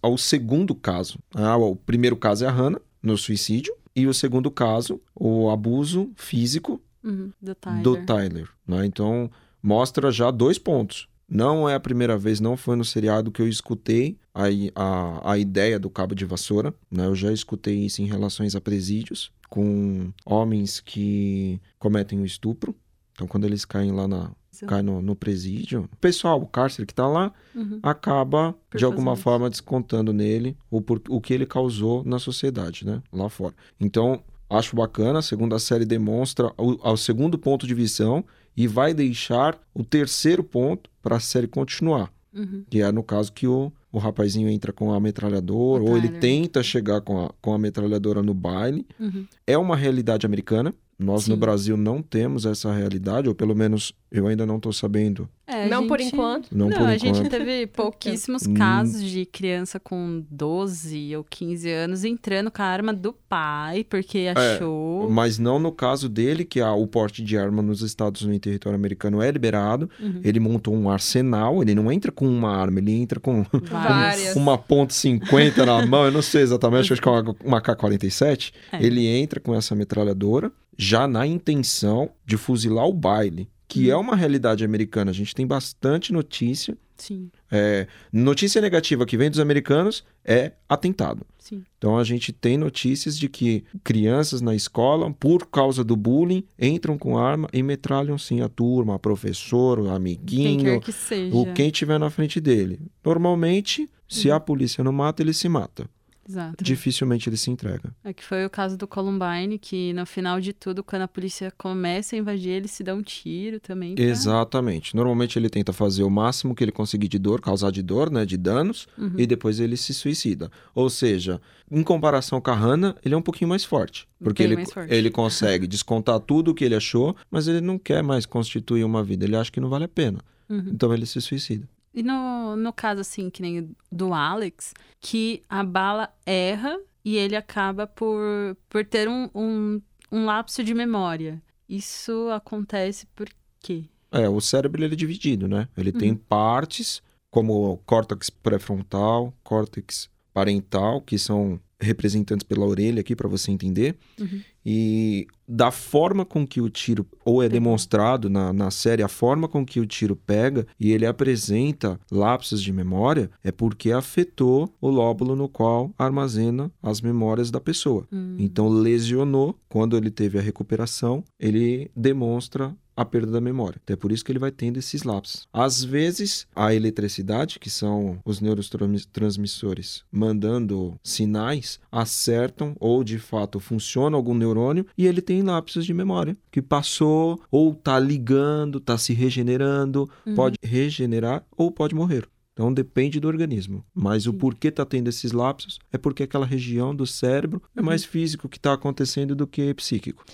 ao 0.00 0.18
segundo 0.18 0.74
caso. 0.74 1.18
Ah, 1.34 1.56
o 1.56 1.76
primeiro 1.76 2.16
caso 2.16 2.44
é 2.44 2.48
a 2.48 2.50
Hannah, 2.50 2.80
no 3.02 3.16
suicídio, 3.16 3.74
e 3.94 4.06
o 4.06 4.14
segundo 4.14 4.50
caso, 4.50 5.00
o 5.14 5.50
abuso 5.50 6.10
físico 6.16 6.80
Uhum, 7.04 7.30
do 7.40 7.54
Tyler. 7.54 7.82
do 7.82 7.96
Tyler. 8.06 8.48
né? 8.66 8.86
Então, 8.86 9.30
mostra 9.62 10.10
já 10.10 10.30
dois 10.30 10.58
pontos. 10.58 11.08
Não 11.28 11.66
é 11.68 11.74
a 11.74 11.80
primeira 11.80 12.16
vez, 12.18 12.40
não 12.40 12.56
foi 12.58 12.76
no 12.76 12.84
seriado 12.84 13.30
que 13.32 13.40
eu 13.40 13.48
escutei 13.48 14.18
a, 14.34 14.42
a, 14.74 15.32
a 15.32 15.38
ideia 15.38 15.78
do 15.78 15.88
cabo 15.88 16.14
de 16.14 16.24
vassoura. 16.26 16.74
Né? 16.90 17.06
Eu 17.06 17.14
já 17.14 17.32
escutei 17.32 17.86
isso 17.86 18.02
em 18.02 18.06
relações 18.06 18.54
a 18.54 18.60
presídios, 18.60 19.32
com 19.48 20.12
homens 20.26 20.78
que 20.80 21.58
cometem 21.78 22.20
o 22.20 22.26
estupro. 22.26 22.74
Então, 23.12 23.26
quando 23.26 23.44
eles 23.44 23.64
caem 23.64 23.92
lá 23.92 24.06
na. 24.06 24.30
Caem 24.66 24.82
no, 24.84 25.02
no 25.02 25.16
presídio, 25.16 25.88
o 25.92 25.96
pessoal, 25.96 26.40
o 26.40 26.46
cárcere 26.46 26.86
que 26.86 26.94
tá 26.94 27.08
lá, 27.08 27.32
Uhum. 27.54 27.80
acaba, 27.82 28.54
Por 28.70 28.78
de 28.78 28.84
alguma 28.84 29.14
isso. 29.14 29.22
forma, 29.22 29.50
descontando 29.50 30.12
nele 30.12 30.56
o, 30.70 30.80
por- 30.80 31.02
o 31.08 31.20
que 31.20 31.34
ele 31.34 31.46
causou 31.46 32.04
na 32.04 32.18
sociedade, 32.20 32.86
né? 32.86 33.02
Lá 33.12 33.28
fora. 33.28 33.54
Então, 33.80 34.22
acho 34.56 34.76
bacana. 34.76 35.18
A 35.18 35.22
segunda 35.22 35.58
série 35.58 35.84
demonstra 35.84 36.52
o, 36.56 36.90
o 36.90 36.96
segundo 36.96 37.38
ponto 37.38 37.66
de 37.66 37.74
visão 37.74 38.24
e 38.56 38.66
vai 38.66 38.92
deixar 38.92 39.58
o 39.74 39.82
terceiro 39.82 40.44
ponto 40.44 40.90
para 41.02 41.16
a 41.16 41.20
série 41.20 41.46
continuar. 41.46 42.12
Uhum. 42.34 42.64
Que 42.68 42.80
é 42.80 42.90
no 42.90 43.02
caso 43.02 43.32
que 43.32 43.46
o, 43.46 43.72
o 43.90 43.98
rapazinho 43.98 44.48
entra 44.48 44.72
com 44.72 44.92
a 44.92 44.98
metralhadora, 44.98 45.82
ou 45.82 45.96
ele 45.96 46.08
Tyler. 46.08 46.20
tenta 46.20 46.62
chegar 46.62 47.00
com 47.02 47.26
a, 47.26 47.30
com 47.40 47.52
a 47.52 47.58
metralhadora 47.58 48.22
no 48.22 48.32
baile. 48.32 48.86
Uhum. 48.98 49.26
É 49.46 49.58
uma 49.58 49.76
realidade 49.76 50.24
americana. 50.24 50.74
Nós 51.02 51.26
no 51.28 51.34
Sim. 51.34 51.40
Brasil 51.40 51.76
não 51.76 52.00
temos 52.02 52.46
essa 52.46 52.72
realidade, 52.72 53.28
ou 53.28 53.34
pelo 53.34 53.54
menos 53.54 53.92
eu 54.10 54.26
ainda 54.26 54.44
não 54.46 54.56
estou 54.56 54.72
sabendo. 54.72 55.28
É, 55.46 55.68
Não 55.68 55.86
por 55.86 55.98
gente- 55.98 56.14
enquanto. 56.14 56.48
Não, 56.52 56.68
Não, 56.68 56.76
por 56.78 56.86
a 56.86 56.94
enquanto. 56.96 57.16
gente 57.16 57.28
teve 57.28 57.66
pouquíssimos 57.74 58.46
Hum. 58.46 58.54
casos 58.54 59.02
de 59.02 59.26
criança 59.26 59.78
com 59.80 60.22
12 60.30 61.14
ou 61.16 61.24
15 61.24 61.68
anos 61.70 62.04
entrando 62.04 62.50
com 62.50 62.62
a 62.62 62.64
arma 62.66 62.92
do 62.92 63.12
pai 63.28 63.84
porque 63.84 64.30
achou. 64.34 65.10
Mas 65.10 65.38
não 65.38 65.58
no 65.58 65.72
caso 65.72 66.08
dele, 66.08 66.44
que 66.44 66.60
o 66.62 66.86
porte 66.86 67.22
de 67.22 67.36
arma 67.36 67.60
nos 67.62 67.82
Estados 67.82 68.22
Unidos 68.22 68.36
em 68.36 68.40
território 68.40 68.76
americano 68.78 69.20
é 69.20 69.30
liberado. 69.30 69.90
Uhum. 70.00 70.20
Ele 70.24 70.40
montou 70.40 70.74
um 70.74 70.88
arsenal, 70.88 71.60
ele 71.62 71.74
não 71.74 71.90
entra 71.92 72.10
com 72.12 72.26
uma 72.26 72.54
arma, 72.56 72.78
ele 72.78 72.92
entra 72.92 73.18
com 73.20 73.44
uma 74.36 74.56
ponto 74.58 74.92
.50 74.94 75.64
na 75.66 75.86
mão, 75.86 76.04
eu 76.06 76.12
não 76.12 76.22
sei 76.22 76.42
exatamente, 76.42 76.92
acho 76.92 77.02
que 77.02 77.08
é 77.08 77.10
uma, 77.10 77.36
uma 77.44 77.60
K-47. 77.60 78.52
É. 78.72 78.82
Ele 78.84 79.06
entra 79.06 79.40
com 79.40 79.54
essa 79.54 79.74
metralhadora, 79.74 80.50
já 80.76 81.06
na 81.06 81.26
intenção 81.26 82.10
de 82.24 82.36
fuzilar 82.36 82.86
o 82.86 82.92
baile, 82.92 83.48
que 83.68 83.90
é 83.90 83.96
uma 83.96 84.14
realidade 84.16 84.64
americana. 84.64 85.10
A 85.10 85.14
gente 85.14 85.34
tem 85.34 85.46
bastante 85.46 86.12
notícia. 86.12 86.76
Sim, 86.96 87.30
É, 87.50 87.88
notícia 88.12 88.60
negativa 88.60 89.04
que 89.04 89.16
vem 89.16 89.28
dos 89.28 89.40
americanos 89.40 90.04
é 90.24 90.52
atentado. 90.68 91.26
sim. 91.38 91.64
Então 91.76 91.98
a 91.98 92.04
gente 92.04 92.32
tem 92.32 92.56
notícias 92.56 93.18
de 93.18 93.28
que 93.28 93.64
crianças 93.82 94.40
na 94.40 94.54
escola, 94.54 95.12
por 95.12 95.46
causa 95.50 95.82
do 95.82 95.96
bullying, 95.96 96.44
entram 96.56 96.96
com 96.96 97.18
arma 97.18 97.48
e 97.52 97.60
metralham 97.60 98.16
sim 98.16 98.40
a 98.40 98.48
turma, 98.48 98.94
a 98.94 98.98
professor, 99.00 99.80
o 99.80 99.84
Quem 99.84 99.92
amiguinho, 99.96 100.80
que 100.80 100.92
seja. 100.92 101.34
o 101.36 101.52
quem 101.52 101.70
tiver 101.70 101.98
na 101.98 102.08
frente 102.08 102.40
dele. 102.40 102.78
Normalmente, 103.04 103.90
se 104.08 104.28
Uhum. 104.28 104.34
a 104.36 104.40
polícia 104.40 104.84
não 104.84 104.92
mata, 104.92 105.22
ele 105.22 105.32
se 105.32 105.48
mata. 105.48 105.88
Exato. 106.28 106.62
Dificilmente 106.62 107.28
ele 107.28 107.36
se 107.36 107.50
entrega. 107.50 107.94
É 108.04 108.12
que 108.12 108.22
foi 108.24 108.44
o 108.46 108.50
caso 108.50 108.76
do 108.76 108.86
Columbine, 108.86 109.58
que 109.58 109.92
no 109.92 110.06
final 110.06 110.40
de 110.40 110.52
tudo, 110.52 110.82
quando 110.84 111.02
a 111.02 111.08
polícia 111.08 111.52
começa 111.58 112.14
a 112.14 112.18
invadir, 112.18 112.50
ele 112.50 112.68
se 112.68 112.82
dá 112.84 112.94
um 112.94 113.02
tiro 113.02 113.58
também. 113.60 113.94
pra- 113.94 114.04
Exatamente. 114.04 114.94
Normalmente 114.94 115.38
ele 115.38 115.48
tenta 115.50 115.72
fazer 115.72 116.02
o 116.02 116.10
máximo 116.10 116.54
que 116.54 116.62
ele 116.64 116.72
conseguir 116.72 117.08
de 117.08 117.18
dor, 117.18 117.40
causar 117.40 117.70
de 117.70 117.82
dor, 117.82 118.10
né, 118.10 118.24
de 118.24 118.36
danos, 118.36 118.86
Uhum. 118.96 119.14
e 119.18 119.26
depois 119.26 119.58
ele 119.60 119.76
se 119.76 119.92
suicida. 119.92 120.50
Ou 120.74 120.88
seja, 120.88 121.40
em 121.70 121.82
comparação 121.82 122.40
com 122.40 122.50
a 122.50 122.54
Hannah, 122.54 122.94
ele 123.04 123.14
é 123.14 123.18
um 123.18 123.22
pouquinho 123.22 123.48
mais 123.48 123.64
forte. 123.64 124.06
Porque 124.22 124.42
Bem 124.42 124.48
ele, 124.52 124.56
mais 124.56 124.72
forte. 124.72 124.92
ele 124.94 125.10
consegue 125.10 125.66
descontar 125.66 126.20
tudo 126.20 126.52
o 126.52 126.54
que 126.54 126.64
ele 126.64 126.74
achou, 126.76 127.16
mas 127.30 127.48
ele 127.48 127.60
não 127.60 127.78
quer 127.78 128.02
mais 128.02 128.24
constituir 128.26 128.84
uma 128.84 129.02
vida. 129.02 129.24
Ele 129.24 129.36
acha 129.36 129.50
que 129.50 129.60
não 129.60 129.68
vale 129.68 129.84
a 129.84 129.88
pena. 129.88 130.20
Uhum. 130.48 130.66
Então 130.72 130.92
ele 130.92 131.06
se 131.06 131.20
suicida. 131.20 131.66
E 131.94 132.02
no, 132.02 132.56
no 132.56 132.72
caso, 132.72 133.00
assim, 133.00 133.28
que 133.30 133.42
nem 133.42 133.74
do 133.90 134.14
Alex, 134.14 134.72
que 135.00 135.42
a 135.48 135.62
bala 135.62 136.12
erra 136.24 136.78
e 137.04 137.16
ele 137.16 137.36
acaba 137.36 137.86
por, 137.86 138.56
por 138.68 138.84
ter 138.84 139.08
um, 139.08 139.28
um, 139.34 139.82
um 140.10 140.24
lapso 140.24 140.62
de 140.64 140.72
memória. 140.74 141.42
Isso 141.68 142.28
acontece 142.30 143.06
por 143.14 143.28
quê? 143.60 143.84
É, 144.10 144.28
o 144.28 144.40
cérebro 144.40 144.82
ele 144.84 144.92
é 144.94 144.96
dividido, 144.96 145.48
né? 145.48 145.68
Ele 145.76 145.90
Uhum. 145.90 145.98
tem 145.98 146.14
partes, 146.14 147.02
como 147.30 147.72
o 147.72 147.76
córtex 147.78 148.28
pré-frontal, 148.30 149.32
córtex 149.42 150.08
parental, 150.34 151.00
que 151.00 151.18
são 151.18 151.60
representantes 151.82 152.46
pela 152.46 152.66
orelha 152.66 153.00
aqui 153.00 153.14
para 153.14 153.28
você 153.28 153.50
entender. 153.50 153.96
Uhum. 154.18 154.40
E 154.64 155.26
da 155.46 155.70
forma 155.70 156.24
com 156.24 156.46
que 156.46 156.60
o 156.60 156.70
tiro, 156.70 157.06
ou 157.24 157.42
é 157.42 157.48
demonstrado 157.48 158.30
na, 158.30 158.52
na 158.52 158.70
série, 158.70 159.02
a 159.02 159.08
forma 159.08 159.48
com 159.48 159.66
que 159.66 159.80
o 159.80 159.86
tiro 159.86 160.14
pega 160.14 160.66
e 160.78 160.92
ele 160.92 161.04
apresenta 161.04 161.98
lapsos 162.10 162.62
de 162.62 162.72
memória, 162.72 163.30
é 163.42 163.50
porque 163.50 163.90
afetou 163.90 164.72
o 164.80 164.88
lóbulo 164.88 165.34
no 165.34 165.48
qual 165.48 165.92
armazena 165.98 166.70
as 166.82 167.00
memórias 167.00 167.50
da 167.50 167.60
pessoa. 167.60 168.06
Hum. 168.12 168.36
Então 168.38 168.68
lesionou, 168.68 169.58
quando 169.68 169.96
ele 169.96 170.10
teve 170.10 170.38
a 170.38 170.42
recuperação, 170.42 171.24
ele 171.38 171.90
demonstra 171.94 172.74
a 172.96 173.04
perda 173.04 173.32
da 173.32 173.40
memória. 173.40 173.80
Então 173.82 173.94
é 173.94 173.96
por 173.96 174.12
isso 174.12 174.24
que 174.24 174.30
ele 174.32 174.38
vai 174.38 174.50
tendo 174.50 174.76
esses 174.78 175.02
lapsos. 175.02 175.46
Às 175.52 175.82
vezes, 175.82 176.46
a 176.54 176.74
eletricidade, 176.74 177.58
que 177.58 177.70
são 177.70 178.18
os 178.24 178.40
neurotransmissores 178.40 180.04
mandando 180.10 180.98
sinais, 181.02 181.78
acertam 181.90 182.74
ou 182.80 183.02
de 183.04 183.18
fato 183.18 183.60
funciona 183.60 184.16
algum 184.16 184.34
neurônio 184.34 184.86
e 184.96 185.06
ele 185.06 185.20
tem 185.22 185.42
lapsos 185.42 185.84
de 185.86 185.94
memória 185.94 186.36
que 186.50 186.60
passou 186.62 187.40
ou 187.50 187.74
tá 187.74 187.98
ligando, 187.98 188.80
tá 188.80 188.96
se 188.98 189.12
regenerando, 189.12 190.08
Uhum. 190.26 190.34
pode 190.34 190.56
regenerar 190.62 191.44
ou 191.56 191.70
pode 191.70 191.94
morrer. 191.94 192.26
Então 192.52 192.72
depende 192.72 193.18
do 193.18 193.28
organismo. 193.28 193.84
Mas 193.94 194.26
o 194.26 194.34
porquê 194.34 194.70
tá 194.70 194.84
tendo 194.84 195.08
esses 195.08 195.32
lapsos 195.32 195.78
é 195.90 195.96
porque 195.98 196.22
aquela 196.24 196.44
região 196.44 196.94
do 196.94 197.06
cérebro 197.06 197.62
é 197.74 197.80
Uhum. 197.80 197.86
mais 197.86 198.04
físico 198.04 198.48
que 198.48 198.60
tá 198.60 198.74
acontecendo 198.74 199.34
do 199.34 199.46
que 199.46 199.72
psíquico. 199.74 200.24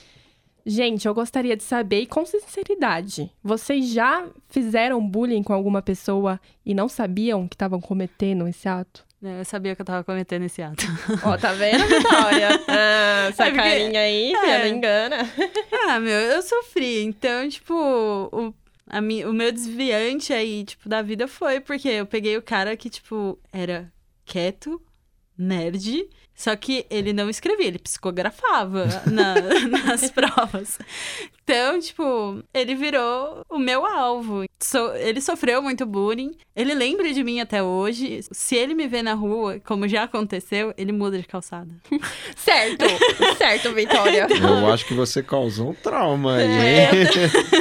Gente, 0.70 1.09
eu 1.09 1.14
gostaria 1.14 1.57
de 1.57 1.62
saber, 1.62 2.02
e 2.02 2.07
com 2.07 2.26
sinceridade, 2.26 3.33
vocês 3.42 3.88
já 3.88 4.26
fizeram 4.50 5.00
bullying 5.07 5.42
com 5.42 5.54
alguma 5.54 5.81
pessoa 5.81 6.38
e 6.64 6.74
não 6.74 6.88
sabiam 6.90 7.48
que 7.48 7.54
estavam 7.54 7.81
cometendo 7.81 8.46
esse 8.46 8.68
ato? 8.68 9.02
É, 9.24 9.40
Eu 9.40 9.44
sabia 9.46 9.74
que 9.74 9.81
eu 9.81 9.87
tava 9.87 10.04
cometendo 10.04 10.44
esse 10.44 10.61
ato. 10.61 10.85
Ó, 11.24 11.37
tá 11.38 11.52
vendo, 11.54 11.87
Vitória? 11.87 12.48
Ah, 12.68 13.26
essa 13.31 13.44
É 13.46 13.50
porque- 13.50 13.62
carinha 13.62 14.00
aí, 14.00 14.33
é. 14.35 14.59
não 14.68 14.76
engana. 14.76 15.16
ah, 15.88 15.98
meu, 15.98 16.12
eu 16.12 16.42
sofri. 16.42 17.02
Então, 17.02 17.48
tipo, 17.48 17.74
o, 17.74 18.54
a 18.87 19.00
mi, 19.00 19.24
o 19.24 19.33
meu 19.33 19.50
desviante 19.50 20.33
aí, 20.35 20.64
tipo, 20.64 20.88
da 20.88 21.00
vida 21.02 21.26
foi 21.26 21.61
porque 21.61 21.88
eu 21.88 22.04
peguei 22.07 22.37
o 22.37 22.42
cara 22.42 22.76
que, 22.76 22.90
tipo, 22.90 23.38
era 23.52 23.90
quieto, 24.26 24.81
nerd, 25.37 26.09
só 26.38 26.55
que 26.55 26.87
ele 26.88 27.12
não 27.12 27.29
escrevia, 27.29 27.66
ele 27.66 27.81
psicografava 27.81 28.87
na- 29.11 29.35
nas 29.85 30.09
provas. 30.09 30.79
Então, 31.50 31.80
tipo, 31.80 32.42
ele 32.52 32.74
virou 32.74 33.40
o 33.48 33.58
meu 33.58 33.87
alvo. 33.87 34.44
So- 34.62 34.92
ele 34.96 35.18
sofreu 35.18 35.62
muito 35.62 35.87
bullying. 35.87 36.32
Ele 36.54 36.74
lembra 36.74 37.11
de 37.11 37.24
mim 37.24 37.40
até 37.40 37.62
hoje. 37.62 38.20
Se 38.30 38.54
ele 38.54 38.74
me 38.74 38.87
vê 38.87 39.00
na 39.00 39.14
rua, 39.14 39.58
como 39.64 39.88
já 39.88 40.02
aconteceu, 40.02 40.74
ele 40.76 40.92
muda 40.92 41.16
de 41.18 41.26
calçada. 41.26 41.70
Certo, 42.37 42.84
certo, 43.37 43.72
Vitória. 43.72 44.26
Eu 44.30 44.72
acho 44.72 44.84
que 44.87 44.94
você 44.94 45.22
causou 45.22 45.70
um 45.70 45.74
trauma 45.74 46.37
aí, 46.37 46.44
É, 46.46 46.82
hein? 46.84 46.90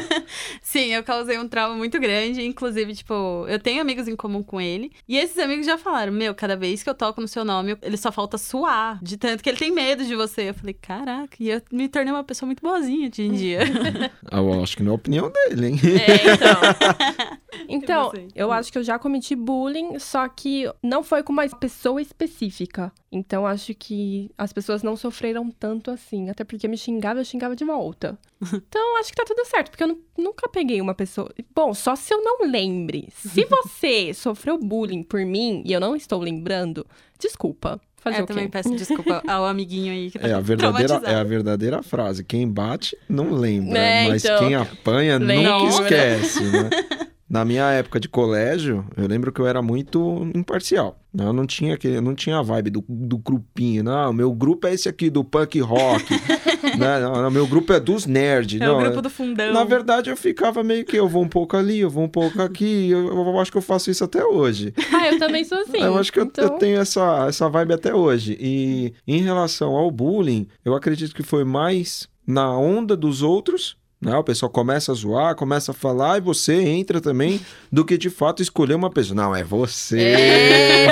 Sim, 0.62 0.93
eu 0.93 1.04
causei 1.04 1.38
um 1.39 1.47
trauma 1.47 1.76
muito 1.76 2.00
grande. 2.00 2.45
Inclusive, 2.45 2.93
tipo, 2.95 3.45
eu 3.47 3.58
tenho 3.60 3.82
amigos 3.82 4.08
em 4.08 4.15
comum 4.15 4.43
com 4.43 4.60
ele. 4.60 4.91
E 5.08 5.17
esses 5.17 5.38
amigos 5.38 5.65
já 5.65 5.78
falaram: 5.78 6.12
Meu, 6.12 6.36
cada 6.36 6.56
vez 6.56 6.84
que 6.84 6.89
eu 6.89 6.93
toco 6.93 7.22
no 7.22 7.28
seu 7.28 7.45
nome, 7.45 7.78
ele 7.82 7.95
só 7.97 8.12
falta 8.12 8.38
suar. 8.38 8.99
De 9.01 9.18
tanto 9.18 9.41
que 9.43 9.49
ele 9.49 9.57
tem 9.57 9.72
medo 9.72 10.03
de 10.05 10.16
você. 10.16 10.49
Eu 10.49 10.53
falei: 10.53 10.74
Caraca, 10.74 11.36
e 11.39 11.49
eu 11.49 11.62
me 11.72 11.88
tornei 11.88 12.14
uma 12.14 12.24
pessoa 12.24 12.47
muito 12.47 12.62
boazinha 12.62 13.09
hoje 13.09 13.22
em 13.24 13.34
dia. 13.34 13.59
Eu 14.32 14.61
acho 14.63 14.78
que 14.78 14.84
não 14.84 14.91
é 14.91 14.93
a 14.93 14.95
opinião 14.95 15.32
dele, 15.32 15.67
hein? 15.67 15.75
É, 15.84 16.34
então. 16.34 17.38
Então, 17.69 18.11
eu 18.36 18.51
acho 18.51 18.71
que 18.71 18.78
eu 18.78 18.84
já 18.84 18.97
cometi 18.99 19.36
bullying, 19.36 19.99
só 19.99 20.28
que 20.30 20.71
não 20.82 21.03
foi 21.03 21.21
com 21.23 21.34
uma 21.34 21.47
pessoa 21.49 22.01
específica. 22.01 22.93
Então, 23.11 23.45
acho 23.45 23.73
que 23.73 24.30
as 24.38 24.53
pessoas 24.53 24.84
não 24.84 24.95
sofreram 24.95 25.49
tanto 25.51 25.91
assim. 25.91 26.30
Até 26.30 26.43
porque 26.43 26.67
me 26.67 26.78
xingava, 26.78 27.19
eu 27.19 27.25
xingava 27.25 27.55
de 27.55 27.65
volta. 27.65 28.17
Então, 28.53 28.97
acho 28.99 29.09
que 29.09 29.15
tá 29.15 29.25
tudo 29.25 29.43
certo, 29.45 29.71
porque 29.71 29.84
eu 29.84 29.88
nu- 29.88 30.01
nunca 30.17 30.47
peguei 30.47 30.80
uma 30.80 30.93
pessoa. 30.93 31.34
Bom, 31.55 31.73
só 31.73 31.95
se 31.95 32.13
eu 32.13 32.23
não 32.23 32.49
lembre. 32.49 33.09
Se 33.11 33.43
você 33.45 34.13
sofreu 34.13 34.57
bullying 34.57 35.03
por 35.03 35.25
mim 35.25 35.63
e 35.65 35.73
eu 35.73 35.80
não 35.80 35.95
estou 35.95 36.19
lembrando, 36.21 36.86
desculpa. 37.19 37.82
Fazer 38.10 38.18
É, 38.18 38.20
eu 38.20 38.24
o 38.24 38.28
quê? 38.28 38.34
também 38.34 38.49
peço 38.49 38.76
desculpa 38.76 39.22
ao 39.28 39.45
amiguinho 39.45 39.91
aí 39.93 40.12
que 40.12 40.20
tá 40.20 40.28
É 40.28 40.34
a 40.34 40.39
verdadeira, 40.39 41.01
é 41.05 41.16
a 41.16 41.24
verdadeira 41.24 41.84
frase. 41.84 42.24
Quem 42.24 42.47
bate 42.47 42.97
não 43.10 43.32
lembra, 43.32 43.78
É, 43.80 44.08
mas 44.08 44.24
então. 44.26 44.39
quem 44.39 44.55
apanha 44.55 45.18
Lembra. 45.18 45.60
nunca 45.60 45.68
esquece, 45.84 46.43
né? 46.43 46.70
Na 47.30 47.43
minha 47.43 47.69
época 47.71 47.99
de 47.99 48.07
colégio, 48.07 48.86
eu 48.95 49.05
lembro 49.05 49.34
que 49.34 49.41
eu 49.41 49.47
era 49.47 49.61
muito 49.61 50.30
imparcial. 50.34 50.97
né? 51.13 51.25
Eu 51.25 51.34
não 51.34 51.45
tinha 51.45 51.73
aquele, 51.73 51.97
eu 51.97 52.01
não 52.01 52.15
tinha 52.15 52.38
a 52.38 52.41
vibe 52.41 52.69
do, 52.69 52.86
do 52.88 53.17
grupinho. 53.17 53.84
Não, 53.84 54.13
meu 54.13 54.34
grupo 54.34 54.65
é 54.65 54.73
esse 54.73 54.88
aqui 54.88 55.09
do 55.09 55.25
punk 55.25 55.59
rock. 55.59 56.05
né? 56.80 56.99
Não, 57.01 57.21
não, 57.21 57.30
meu 57.30 57.45
grupo 57.45 57.73
é 57.73 57.82
dos 57.82 58.05
nerds. 58.05 58.61
É 58.61 58.65
não, 58.65 58.78
o 58.78 58.82
grupo 58.82 59.01
do 59.01 59.09
fundão. 59.09 59.51
Na 59.51 59.65
verdade, 59.65 60.09
eu 60.09 60.15
ficava 60.15 60.63
meio 60.63 60.86
que 60.86 60.95
eu 60.95 61.07
vou 61.09 61.21
um 61.21 61.28
pouco 61.28 61.57
ali, 61.57 61.80
eu 61.80 61.89
vou 61.89 62.05
um 62.05 62.09
pouco 62.09 62.41
aqui. 62.41 62.91
Eu, 62.91 63.07
eu 63.07 63.39
acho 63.39 63.51
que 63.51 63.57
eu 63.57 63.61
faço 63.61 63.91
isso 63.91 64.03
até 64.03 64.23
hoje. 64.25 64.73
Ah, 64.97 65.09
eu 65.11 65.19
também 65.19 65.43
sou 65.43 65.59
assim. 65.59 65.80
Eu 65.80 65.95
acho 65.95 66.11
que 66.11 66.19
eu, 66.19 66.23
então... 66.23 66.43
eu 66.45 66.49
tenho 66.51 66.80
essa, 66.80 67.28
essa 67.28 67.47
vibe 67.47 67.73
até 67.73 67.93
hoje. 67.93 68.36
E 68.39 68.93
em 69.05 69.21
relação 69.21 69.75
ao 69.75 69.91
bullying, 69.91 70.47
eu 70.65 70.73
acredito 70.73 71.13
que 71.13 71.21
foi 71.21 71.43
mais 71.43 72.07
na 72.25 72.57
onda 72.57 72.97
dos 72.97 73.21
outros. 73.21 73.78
Né? 74.00 74.16
O 74.16 74.24
pessoal 74.24 74.52
começa 74.52 74.91
a 74.91 74.95
zoar, 74.95 75.36
começa 75.36 75.72
a 75.72 75.74
falar, 75.74 76.18
e 76.20 76.22
você 76.22 76.54
entra 76.62 77.02
também, 77.02 77.41
do 77.72 77.84
que 77.84 77.98
de 77.98 78.12
fato 78.12 78.43
escolher 78.43 78.76
uma 78.76 78.91
pessoa. 78.91 79.16
Não, 79.16 79.36
é 79.36 79.43
você. 79.43 80.00
É. 80.00 80.88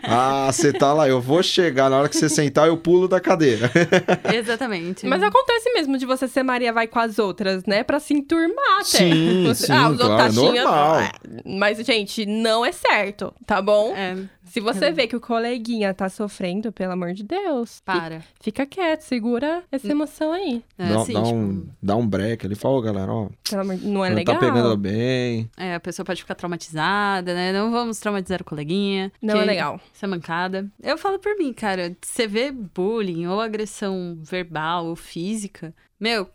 ah, 0.04 0.50
você 0.50 0.72
tá 0.72 0.92
lá, 0.94 1.06
eu 1.06 1.20
vou 1.20 1.42
chegar. 1.42 1.90
Na 1.90 1.98
hora 1.98 2.08
que 2.08 2.16
você 2.16 2.30
sentar, 2.30 2.66
eu 2.66 2.76
pulo 2.78 3.06
da 3.08 3.20
cadeira. 3.20 3.70
Exatamente. 4.34 5.06
Mas 5.06 5.22
acontece 5.22 5.70
mesmo 5.74 5.98
de 5.98 6.06
você 6.06 6.26
ser 6.26 6.42
Maria 6.42 6.72
vai 6.72 6.86
com 6.86 6.98
as 6.98 7.18
outras, 7.18 7.64
né? 7.66 7.84
Pra 7.84 8.00
se 8.00 8.14
enturmar 8.14 8.78
até. 8.80 8.84
Sim, 8.84 9.44
Você- 9.48 9.66
sim, 9.66 9.72
ah, 9.72 9.90
os 9.90 9.98
claro, 9.98 10.12
outros 10.12 10.36
é 10.38 10.40
normal. 10.40 10.94
Ah, 10.98 11.12
Mas, 11.44 11.78
gente, 11.84 12.24
não 12.24 12.64
é 12.64 12.72
certo, 12.72 13.34
tá 13.44 13.60
bom? 13.60 13.94
É, 13.94 14.16
Se 14.56 14.60
você 14.60 14.90
vê 14.90 15.06
que 15.06 15.14
o 15.14 15.20
coleguinha 15.20 15.92
tá 15.92 16.08
sofrendo, 16.08 16.72
pelo 16.72 16.92
amor 16.92 17.12
de 17.12 17.22
Deus, 17.22 17.80
para. 17.84 18.22
fica 18.40 18.64
quieto, 18.64 19.02
segura 19.02 19.62
essa 19.70 19.88
emoção 19.88 20.32
aí. 20.32 20.62
É, 20.78 20.88
dá, 20.88 21.00
assim, 21.00 21.12
dá 21.12 21.22
tipo, 21.22 21.34
um, 21.36 21.68
dá 21.82 21.96
um 21.96 22.06
break. 22.08 22.46
Ele 22.46 22.54
fala, 22.54 22.80
galera, 22.82 23.12
ó, 23.12 23.28
Pelo 23.48 23.60
amor... 23.62 23.76
Não 23.82 24.04
é 24.04 24.08
não 24.08 24.16
legal. 24.16 24.34
tá 24.34 24.40
pegando 24.40 24.76
bem. 24.76 25.50
é, 25.56 25.74
a 25.74 25.80
pessoa 25.80 26.04
pode 26.06 26.22
ficar 26.22 26.34
traumatizada, 26.34 27.34
né? 27.34 27.52
Não 27.52 27.70
vamos 27.70 27.98
traumatizar 27.98 28.40
o 28.40 28.44
coleguinha. 28.44 29.12
Não 29.20 29.36
é 29.40 29.44
legal. 29.44 29.80
Isso 29.92 30.04
é 30.04 30.08
mancada. 30.08 30.66
Eu 30.82 30.96
falo 30.96 31.18
por 31.18 31.36
mim, 31.36 31.52
cara. 31.52 31.94
Você 32.02 32.26
vê 32.26 32.50
bullying 32.50 33.26
ou 33.26 33.40
agressão 33.40 34.18
verbal 34.22 34.86
ou 34.86 34.96
física, 34.96 35.74
meu, 36.00 36.30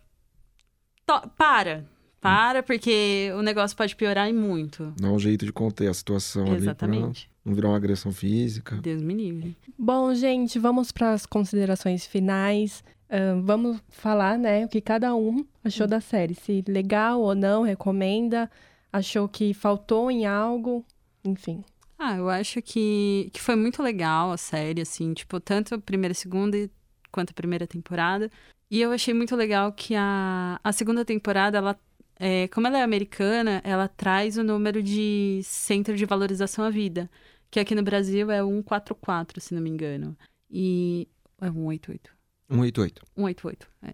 to- 1.05 1.27
para. 1.37 1.85
Para, 2.19 2.61
porque 2.61 3.31
o 3.35 3.41
negócio 3.41 3.75
pode 3.75 3.95
piorar 3.95 4.29
e 4.29 4.33
muito. 4.33 4.93
Dá 4.95 5.09
um 5.09 5.17
jeito 5.17 5.43
de 5.43 5.51
conter 5.51 5.87
a 5.89 5.93
situação 5.95 6.43
ali. 6.43 6.51
pra 6.51 6.57
Exatamente. 6.61 7.30
Não 7.43 7.53
virar 7.53 7.69
uma 7.69 7.77
agressão 7.77 8.11
física. 8.11 8.75
Deus 8.77 9.01
me 9.01 9.13
livre. 9.13 9.57
Bom, 9.77 10.13
gente, 10.13 10.59
vamos 10.59 10.91
para 10.91 11.13
as 11.13 11.25
considerações 11.25 12.05
finais. 12.05 12.83
Ahn, 13.09 13.41
vamos 13.41 13.81
falar, 13.89 14.37
né, 14.37 14.63
o 14.65 14.69
que 14.69 14.79
cada 14.79 15.13
um 15.15 15.45
achou 15.63 15.87
da 15.87 15.99
série. 15.99 16.35
Se 16.35 16.63
legal 16.67 17.19
ou 17.19 17.35
não, 17.35 17.63
recomenda. 17.63 18.49
Achou 18.93 19.27
que 19.27 19.53
faltou 19.53 20.11
em 20.11 20.25
algo, 20.25 20.85
enfim. 21.23 21.63
Ah, 21.97 22.17
eu 22.17 22.29
acho 22.29 22.61
que, 22.61 23.29
que 23.31 23.41
foi 23.41 23.55
muito 23.55 23.83
legal 23.83 24.31
a 24.31 24.37
série, 24.37 24.81
assim, 24.81 25.13
tipo, 25.13 25.39
tanto 25.39 25.75
a 25.75 25.77
primeira 25.77 26.13
e 26.13 26.15
segunda 26.15 26.57
quanto 27.11 27.31
a 27.31 27.33
primeira 27.33 27.67
temporada. 27.67 28.29
E 28.71 28.81
eu 28.81 28.91
achei 28.91 29.13
muito 29.13 29.35
legal 29.35 29.71
que 29.71 29.93
a, 29.95 30.59
a 30.63 30.71
segunda 30.71 31.05
temporada, 31.05 31.57
ela, 31.57 31.79
é, 32.17 32.47
como 32.47 32.65
ela 32.67 32.79
é 32.79 32.81
americana, 32.81 33.61
ela 33.63 33.87
traz 33.87 34.37
o 34.37 34.43
número 34.43 34.81
de 34.81 35.41
centro 35.43 35.95
de 35.95 36.05
valorização 36.05 36.65
à 36.65 36.69
vida, 36.69 37.09
que 37.51 37.59
aqui 37.59 37.75
no 37.75 37.83
Brasil 37.83 38.31
é 38.31 38.41
144, 38.41 39.41
se 39.41 39.53
não 39.53 39.61
me 39.61 39.69
engano. 39.69 40.17
E. 40.49 41.07
É 41.39 41.47
188. 41.47 42.09
188. 42.49 43.01
188, 43.15 43.67
é. 43.83 43.93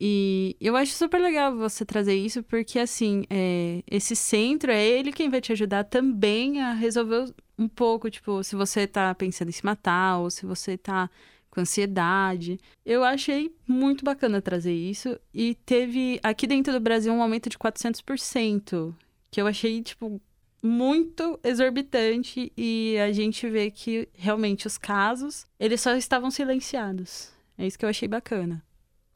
E 0.00 0.56
eu 0.60 0.76
acho 0.76 0.92
super 0.92 1.20
legal 1.20 1.56
você 1.56 1.84
trazer 1.84 2.14
isso, 2.14 2.42
porque 2.42 2.78
assim, 2.78 3.24
é, 3.30 3.82
esse 3.88 4.16
centro 4.16 4.70
é 4.70 4.84
ele 4.84 5.12
quem 5.12 5.30
vai 5.30 5.40
te 5.40 5.52
ajudar 5.52 5.84
também 5.84 6.60
a 6.60 6.72
resolver 6.72 7.32
um 7.58 7.68
pouco, 7.68 8.10
tipo, 8.10 8.42
se 8.42 8.56
você 8.56 8.86
tá 8.86 9.14
pensando 9.14 9.48
em 9.48 9.52
se 9.52 9.64
matar, 9.64 10.18
ou 10.18 10.30
se 10.30 10.44
você 10.44 10.76
tá 10.76 11.08
com 11.54 11.60
ansiedade. 11.60 12.58
Eu 12.84 13.04
achei 13.04 13.54
muito 13.66 14.04
bacana 14.04 14.42
trazer 14.42 14.74
isso. 14.74 15.18
E 15.32 15.54
teve 15.54 16.18
aqui 16.22 16.46
dentro 16.46 16.72
do 16.72 16.80
Brasil 16.80 17.12
um 17.12 17.22
aumento 17.22 17.48
de 17.48 17.56
400%, 17.56 18.94
que 19.30 19.40
eu 19.40 19.46
achei, 19.46 19.80
tipo, 19.80 20.20
muito 20.64 21.38
exorbitante. 21.44 22.50
E 22.56 22.96
a 22.98 23.12
gente 23.12 23.48
vê 23.48 23.70
que 23.70 24.08
realmente 24.14 24.66
os 24.66 24.78
casos, 24.78 25.46
eles 25.60 25.80
só 25.80 25.94
estavam 25.94 26.30
silenciados. 26.30 27.28
É 27.58 27.66
isso 27.66 27.78
que 27.78 27.84
eu 27.84 27.88
achei 27.90 28.08
bacana. 28.08 28.64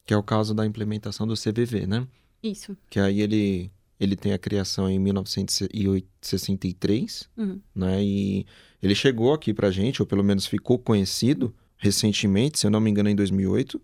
Que 0.05 0.12
é 0.12 0.16
o 0.16 0.22
caso 0.22 0.55
da 0.55 0.66
implementação 0.66 1.26
do 1.26 1.34
CVV, 1.34 1.86
né? 1.86 2.07
Isso. 2.42 2.76
Que 2.90 3.01
aí 3.01 3.20
ele, 3.20 3.70
ele 3.99 4.14
tem 4.14 4.32
a 4.32 4.38
criação 4.38 4.88
em 4.90 4.99
1963, 4.99 7.28
Uhum. 7.36 7.61
né? 7.74 8.03
E 8.03 8.46
ele 8.82 8.94
chegou 8.94 9.32
aqui 9.32 9.53
pra 9.53 9.70
gente, 9.70 10.01
ou 10.03 10.07
pelo 10.07 10.24
menos 10.24 10.46
ficou 10.46 10.78
conhecido 10.78 11.55
recentemente, 11.76 12.59
se 12.59 12.66
eu 12.66 12.70
não 12.70 12.80
me 12.80 12.90
engano, 12.90 13.09
em 13.09 13.16
2008. 13.16 13.80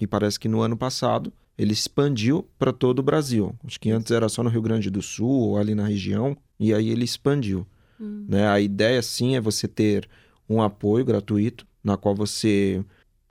E 0.00 0.06
parece 0.06 0.38
que 0.38 0.48
no 0.48 0.60
ano 0.60 0.76
passado 0.76 1.32
ele 1.58 1.72
expandiu 1.72 2.48
para 2.56 2.72
todo 2.72 3.00
o 3.00 3.02
Brasil. 3.02 3.54
Acho 3.66 3.80
que 3.80 3.90
antes 3.90 4.12
era 4.12 4.28
só 4.28 4.44
no 4.44 4.48
Rio 4.48 4.62
Grande 4.62 4.88
do 4.88 5.02
Sul 5.02 5.28
ou 5.28 5.58
ali 5.58 5.74
na 5.74 5.86
região. 5.86 6.36
E 6.58 6.72
aí 6.72 6.88
ele 6.88 7.04
expandiu. 7.04 7.66
Hum. 8.00 8.26
né? 8.28 8.48
A 8.48 8.60
ideia, 8.60 9.02
sim, 9.02 9.34
é 9.34 9.40
você 9.40 9.66
ter 9.66 10.08
um 10.48 10.62
apoio 10.62 11.04
gratuito, 11.04 11.66
na 11.82 11.96
qual 11.96 12.14
você 12.14 12.82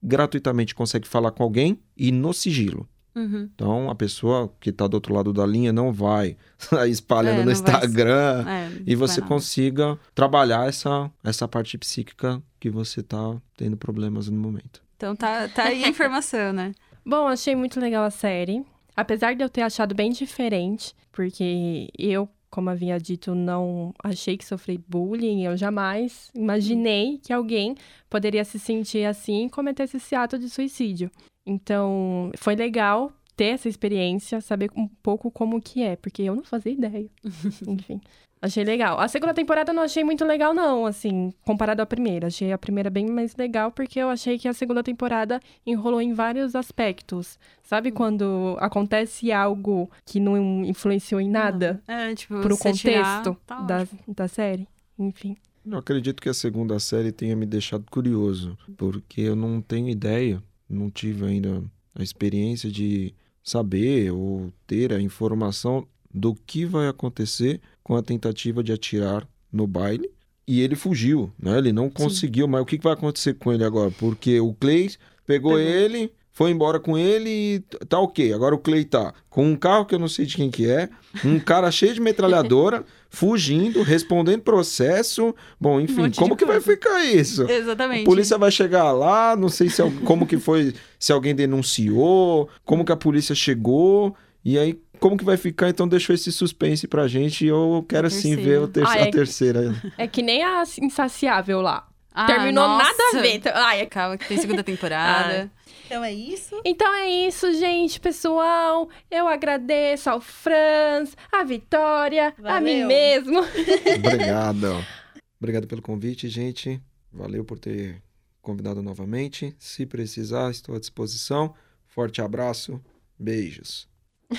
gratuitamente 0.03 0.75
consegue 0.75 1.07
falar 1.07 1.31
com 1.31 1.41
alguém 1.41 1.79
e 1.95 2.11
no 2.11 2.33
sigilo. 2.33 2.87
Uhum. 3.15 3.49
Então, 3.55 3.89
a 3.89 3.95
pessoa 3.95 4.53
que 4.59 4.69
está 4.69 4.85
do 4.85 4.93
outro 4.93 5.13
lado 5.13 5.33
da 5.33 5.45
linha 5.45 5.73
não 5.73 5.91
vai 5.91 6.37
espalhando 6.87 7.41
É, 7.41 7.45
no 7.45 7.51
Instagram 7.51 8.45
É, 8.47 8.71
e 8.85 8.93
você 8.93 9.21
consiga 9.21 9.97
trabalhar 10.13 10.67
essa, 10.67 11.09
essa 11.23 11.47
parte 11.47 11.77
psíquica 11.77 12.41
que 12.59 12.69
você 12.69 12.99
está 12.99 13.35
tendo 13.55 13.75
problemas 13.75 14.27
no 14.27 14.37
momento. 14.39 14.83
Então 14.97 15.15
tá, 15.15 15.47
tá 15.47 15.63
aí 15.63 15.83
a 15.83 15.87
informação, 15.87 16.53
né? 16.53 16.73
Bom, 17.07 17.25
achei 17.25 17.55
muito 17.55 17.79
legal 17.79 18.03
a 18.03 18.11
série. 18.11 18.65
Apesar 18.93 19.33
de 19.33 19.41
eu 19.41 19.47
ter 19.47 19.61
achado 19.61 19.95
bem 19.95 20.11
diferente, 20.11 20.93
porque 21.09 21.87
eu, 21.97 22.27
como 22.49 22.69
havia 22.69 22.99
dito, 22.99 23.33
não 23.33 23.93
achei 24.03 24.35
que 24.35 24.43
sofri 24.43 24.77
bullying, 24.77 25.45
eu 25.45 25.55
jamais 25.55 26.29
imaginei 26.35 27.17
que 27.19 27.31
alguém 27.31 27.75
poderia 28.09 28.43
se 28.43 28.59
sentir 28.59 29.05
assim 29.05 29.45
e 29.45 29.49
cometesse 29.49 29.95
esse 29.95 30.15
ato 30.15 30.37
de 30.37 30.49
suicídio. 30.49 31.09
Então, 31.45 32.29
foi 32.37 32.57
legal 32.57 33.13
ter 33.37 33.53
essa 33.53 33.69
experiência, 33.69 34.41
saber 34.41 34.69
um 34.75 34.89
pouco 35.01 35.31
como 35.31 35.61
que 35.61 35.83
é, 35.83 35.95
porque 35.95 36.23
eu 36.23 36.35
não 36.35 36.43
fazia 36.43 36.73
ideia. 36.73 37.09
Enfim, 37.65 38.01
achei 38.41 38.63
legal. 38.63 38.99
A 38.99 39.07
segunda 39.07 39.33
temporada 39.33 39.71
eu 39.71 39.75
não 39.75 39.83
achei 39.83 40.03
muito 40.03 40.23
legal 40.25 40.53
não, 40.53 40.85
assim, 40.85 41.33
comparado 41.45 41.81
à 41.81 41.85
primeira. 41.85 42.27
Achei 42.27 42.51
a 42.51 42.57
primeira 42.57 42.89
bem 42.89 43.07
mais 43.07 43.35
legal 43.35 43.71
porque 43.71 43.99
eu 43.99 44.09
achei 44.09 44.37
que 44.37 44.47
a 44.47 44.53
segunda 44.53 44.83
temporada 44.83 45.39
enrolou 45.65 46.01
em 46.01 46.13
vários 46.13 46.55
aspectos. 46.55 47.39
Sabe 47.63 47.91
quando 47.91 48.57
acontece 48.59 49.31
algo 49.31 49.89
que 50.05 50.19
não 50.19 50.63
influenciou 50.63 51.19
em 51.19 51.29
nada 51.29 51.81
É, 51.87 52.13
tipo, 52.15 52.39
pro 52.41 52.55
você 52.55 52.73
tirar, 52.73 53.23
contexto 53.23 53.41
tá 53.45 53.61
da, 53.61 53.87
da 54.07 54.27
série? 54.27 54.67
Enfim. 54.97 55.35
Eu 55.65 55.77
acredito 55.77 56.21
que 56.21 56.29
a 56.29 56.33
segunda 56.33 56.79
série 56.79 57.11
tenha 57.11 57.35
me 57.35 57.45
deixado 57.45 57.83
curioso, 57.91 58.57
porque 58.77 59.21
eu 59.21 59.35
não 59.35 59.61
tenho 59.61 59.89
ideia, 59.89 60.41
não 60.69 60.89
tive 60.89 61.25
ainda 61.25 61.61
a 61.93 62.01
experiência 62.01 62.71
de 62.71 63.13
saber 63.43 64.11
ou 64.11 64.51
ter 64.65 64.93
a 64.93 65.01
informação 65.01 65.85
do 66.13 66.33
que 66.33 66.65
vai 66.65 66.87
acontecer 66.87 67.61
com 67.87 67.95
a 67.95 68.01
tentativa 68.03 68.61
de 68.61 68.73
atirar 68.73 69.25
no 69.51 69.65
baile. 69.65 70.09
E 70.45 70.59
ele 70.61 70.75
fugiu, 70.75 71.31
né? 71.41 71.57
Ele 71.57 71.71
não 71.71 71.89
conseguiu, 71.89 72.47
mas 72.47 72.61
o 72.61 72.65
que 72.65 72.77
vai 72.77 72.91
acontecer 72.93 73.33
com 73.35 73.53
ele 73.53 73.63
agora? 73.63 73.91
Porque 73.97 74.39
o 74.41 74.53
Clay 74.53 74.89
pegou 75.25 75.53
Pegou. 75.53 75.59
ele, 75.59 76.11
foi 76.33 76.51
embora 76.51 76.79
com 76.79 76.97
ele 76.97 77.29
e 77.29 77.59
tá 77.85 77.97
ok. 77.99 78.31
Agora 78.33 78.53
o 78.55 78.57
Clay 78.57 78.83
tá 78.85 79.13
com 79.29 79.45
um 79.45 79.55
carro 79.55 79.85
que 79.85 79.95
eu 79.95 79.99
não 79.99 80.07
sei 80.07 80.25
de 80.25 80.35
quem 80.35 80.49
que 80.51 80.69
é, 80.69 80.89
um 81.25 81.39
cara 81.39 81.69
cheio 81.71 81.93
de 81.93 81.99
metralhadora, 82.01 82.85
fugindo, 83.09 83.81
respondendo 83.81 84.41
processo. 84.41 85.33
Bom, 85.59 85.79
enfim, 85.81 86.09
de 86.09 86.17
como 86.19 86.35
que 86.35 86.45
vai 86.45 86.61
coisa. 86.61 86.71
ficar 86.71 87.03
isso? 87.05 87.49
Exatamente. 87.49 88.01
A 88.03 88.05
polícia 88.05 88.37
vai 88.37 88.51
chegar 88.51 88.91
lá, 88.91 89.35
não 89.35 89.49
sei 89.49 89.69
se 89.69 89.81
al- 89.81 89.91
como 90.05 90.25
que 90.27 90.37
foi, 90.37 90.73
se 90.99 91.11
alguém 91.11 91.33
denunciou, 91.35 92.49
como 92.63 92.85
que 92.85 92.91
a 92.91 92.97
polícia 92.97 93.35
chegou, 93.35 94.15
e 94.45 94.57
aí 94.57 94.79
como 94.99 95.17
que 95.17 95.23
vai 95.23 95.37
ficar, 95.37 95.69
então 95.69 95.87
deixou 95.87 96.13
esse 96.13 96.31
suspense 96.31 96.87
pra 96.87 97.07
gente 97.07 97.45
e 97.45 97.47
eu 97.47 97.85
quero 97.87 98.07
A 98.07 98.09
sim 98.09 98.35
ver 98.35 98.59
o 98.61 98.67
ter- 98.67 98.83
Ah, 98.85 98.91
a 98.91 98.97
é- 98.99 99.11
terceira. 99.11 99.73
É 99.97 100.07
que 100.07 100.21
nem 100.21 100.43
a 100.43 100.63
Insaciável 100.81 101.61
lá. 101.61 101.87
Ah, 102.13 102.25
Terminou 102.25 102.67
nossa. 102.67 102.83
nada 102.83 103.03
a 103.17 103.21
ver. 103.21 103.35
Então- 103.35 103.51
Ai, 103.55 103.81
é- 103.81 103.85
Calma, 103.85 104.17
que 104.17 104.27
tem 104.27 104.37
segunda 104.39 104.63
temporada. 104.63 105.51
então 105.85 106.03
é 106.03 106.11
isso. 106.13 106.59
Então 106.65 106.91
é 106.95 107.07
isso, 107.27 107.53
gente, 107.53 107.99
pessoal. 107.99 108.89
Eu 109.11 109.27
agradeço 109.27 110.09
ao 110.09 110.19
Franz, 110.19 111.15
à 111.31 111.43
Vitória, 111.43 112.33
a 112.43 112.59
mim 112.59 112.81
Valeu. 112.83 112.87
mesmo. 112.87 113.39
Obrigado. 114.03 114.83
Obrigado 115.39 115.67
pelo 115.67 115.81
convite, 115.81 116.27
gente. 116.27 116.81
Valeu 117.13 117.45
por 117.45 117.59
ter 117.59 118.01
convidado 118.41 118.81
novamente. 118.81 119.55
Se 119.59 119.85
precisar, 119.85 120.49
estou 120.49 120.75
à 120.75 120.79
disposição. 120.79 121.53
Forte 121.85 122.21
abraço. 122.21 122.81
Beijos. 123.19 123.87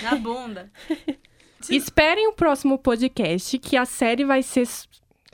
Na 0.01 0.15
bunda. 0.15 0.71
Esperem 1.69 2.27
o 2.27 2.33
próximo 2.33 2.77
podcast, 2.77 3.57
que 3.59 3.75
a 3.75 3.85
série 3.85 4.23
vai 4.23 4.41
ser. 4.41 4.67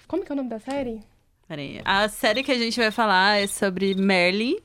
Como 0.08 0.24
que 0.24 0.32
é 0.32 0.34
o 0.34 0.36
nome 0.36 0.50
da 0.50 0.60
série? 0.60 1.02
Peraí. 1.48 1.82
A 1.86 2.10
série 2.10 2.44
que 2.44 2.52
a 2.52 2.58
gente 2.58 2.80
vai 2.80 2.90
falar 2.92 3.38
é 3.40 3.48
sobre 3.48 3.94
Merle. 3.96 4.62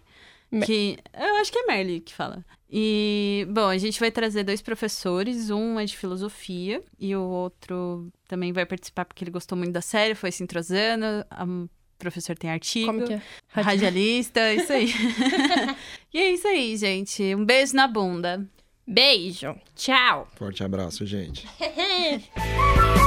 Me- 0.50 0.64
Que. 0.64 0.98
Eu 1.12 1.36
acho 1.36 1.52
que 1.52 1.58
é 1.58 1.66
Merle 1.66 2.00
que 2.00 2.14
fala. 2.14 2.44
E, 2.72 3.46
bom, 3.50 3.66
a 3.68 3.76
gente 3.76 4.00
vai 4.00 4.10
trazer 4.10 4.42
dois 4.44 4.62
professores. 4.62 5.50
Um 5.50 5.78
é 5.78 5.84
de 5.84 5.96
filosofia 5.96 6.82
e 6.98 7.14
o 7.14 7.22
outro 7.22 8.10
também 8.28 8.52
vai 8.52 8.64
participar 8.64 9.04
porque 9.04 9.22
ele 9.24 9.30
gostou 9.30 9.58
muito 9.58 9.72
da 9.72 9.82
série, 9.82 10.14
foi 10.14 10.32
se 10.32 10.42
entrosando. 10.42 11.04
A- 11.30 11.44
O 11.44 11.68
professor 11.98 12.38
tem 12.38 12.48
artigo. 12.50 12.86
Como 12.86 13.04
que 13.04 13.12
é? 13.12 13.22
Radialista, 13.48 14.40
isso 14.54 14.72
aí. 14.72 14.88
e 16.14 16.18
é 16.18 16.30
isso 16.32 16.48
aí, 16.48 16.74
gente. 16.78 17.22
Um 17.34 17.44
beijo 17.44 17.76
na 17.76 17.86
bunda. 17.86 18.48
Beijo. 18.90 19.54
Tchau. 19.76 20.26
Forte 20.34 20.64
abraço, 20.64 21.06
gente. 21.06 21.46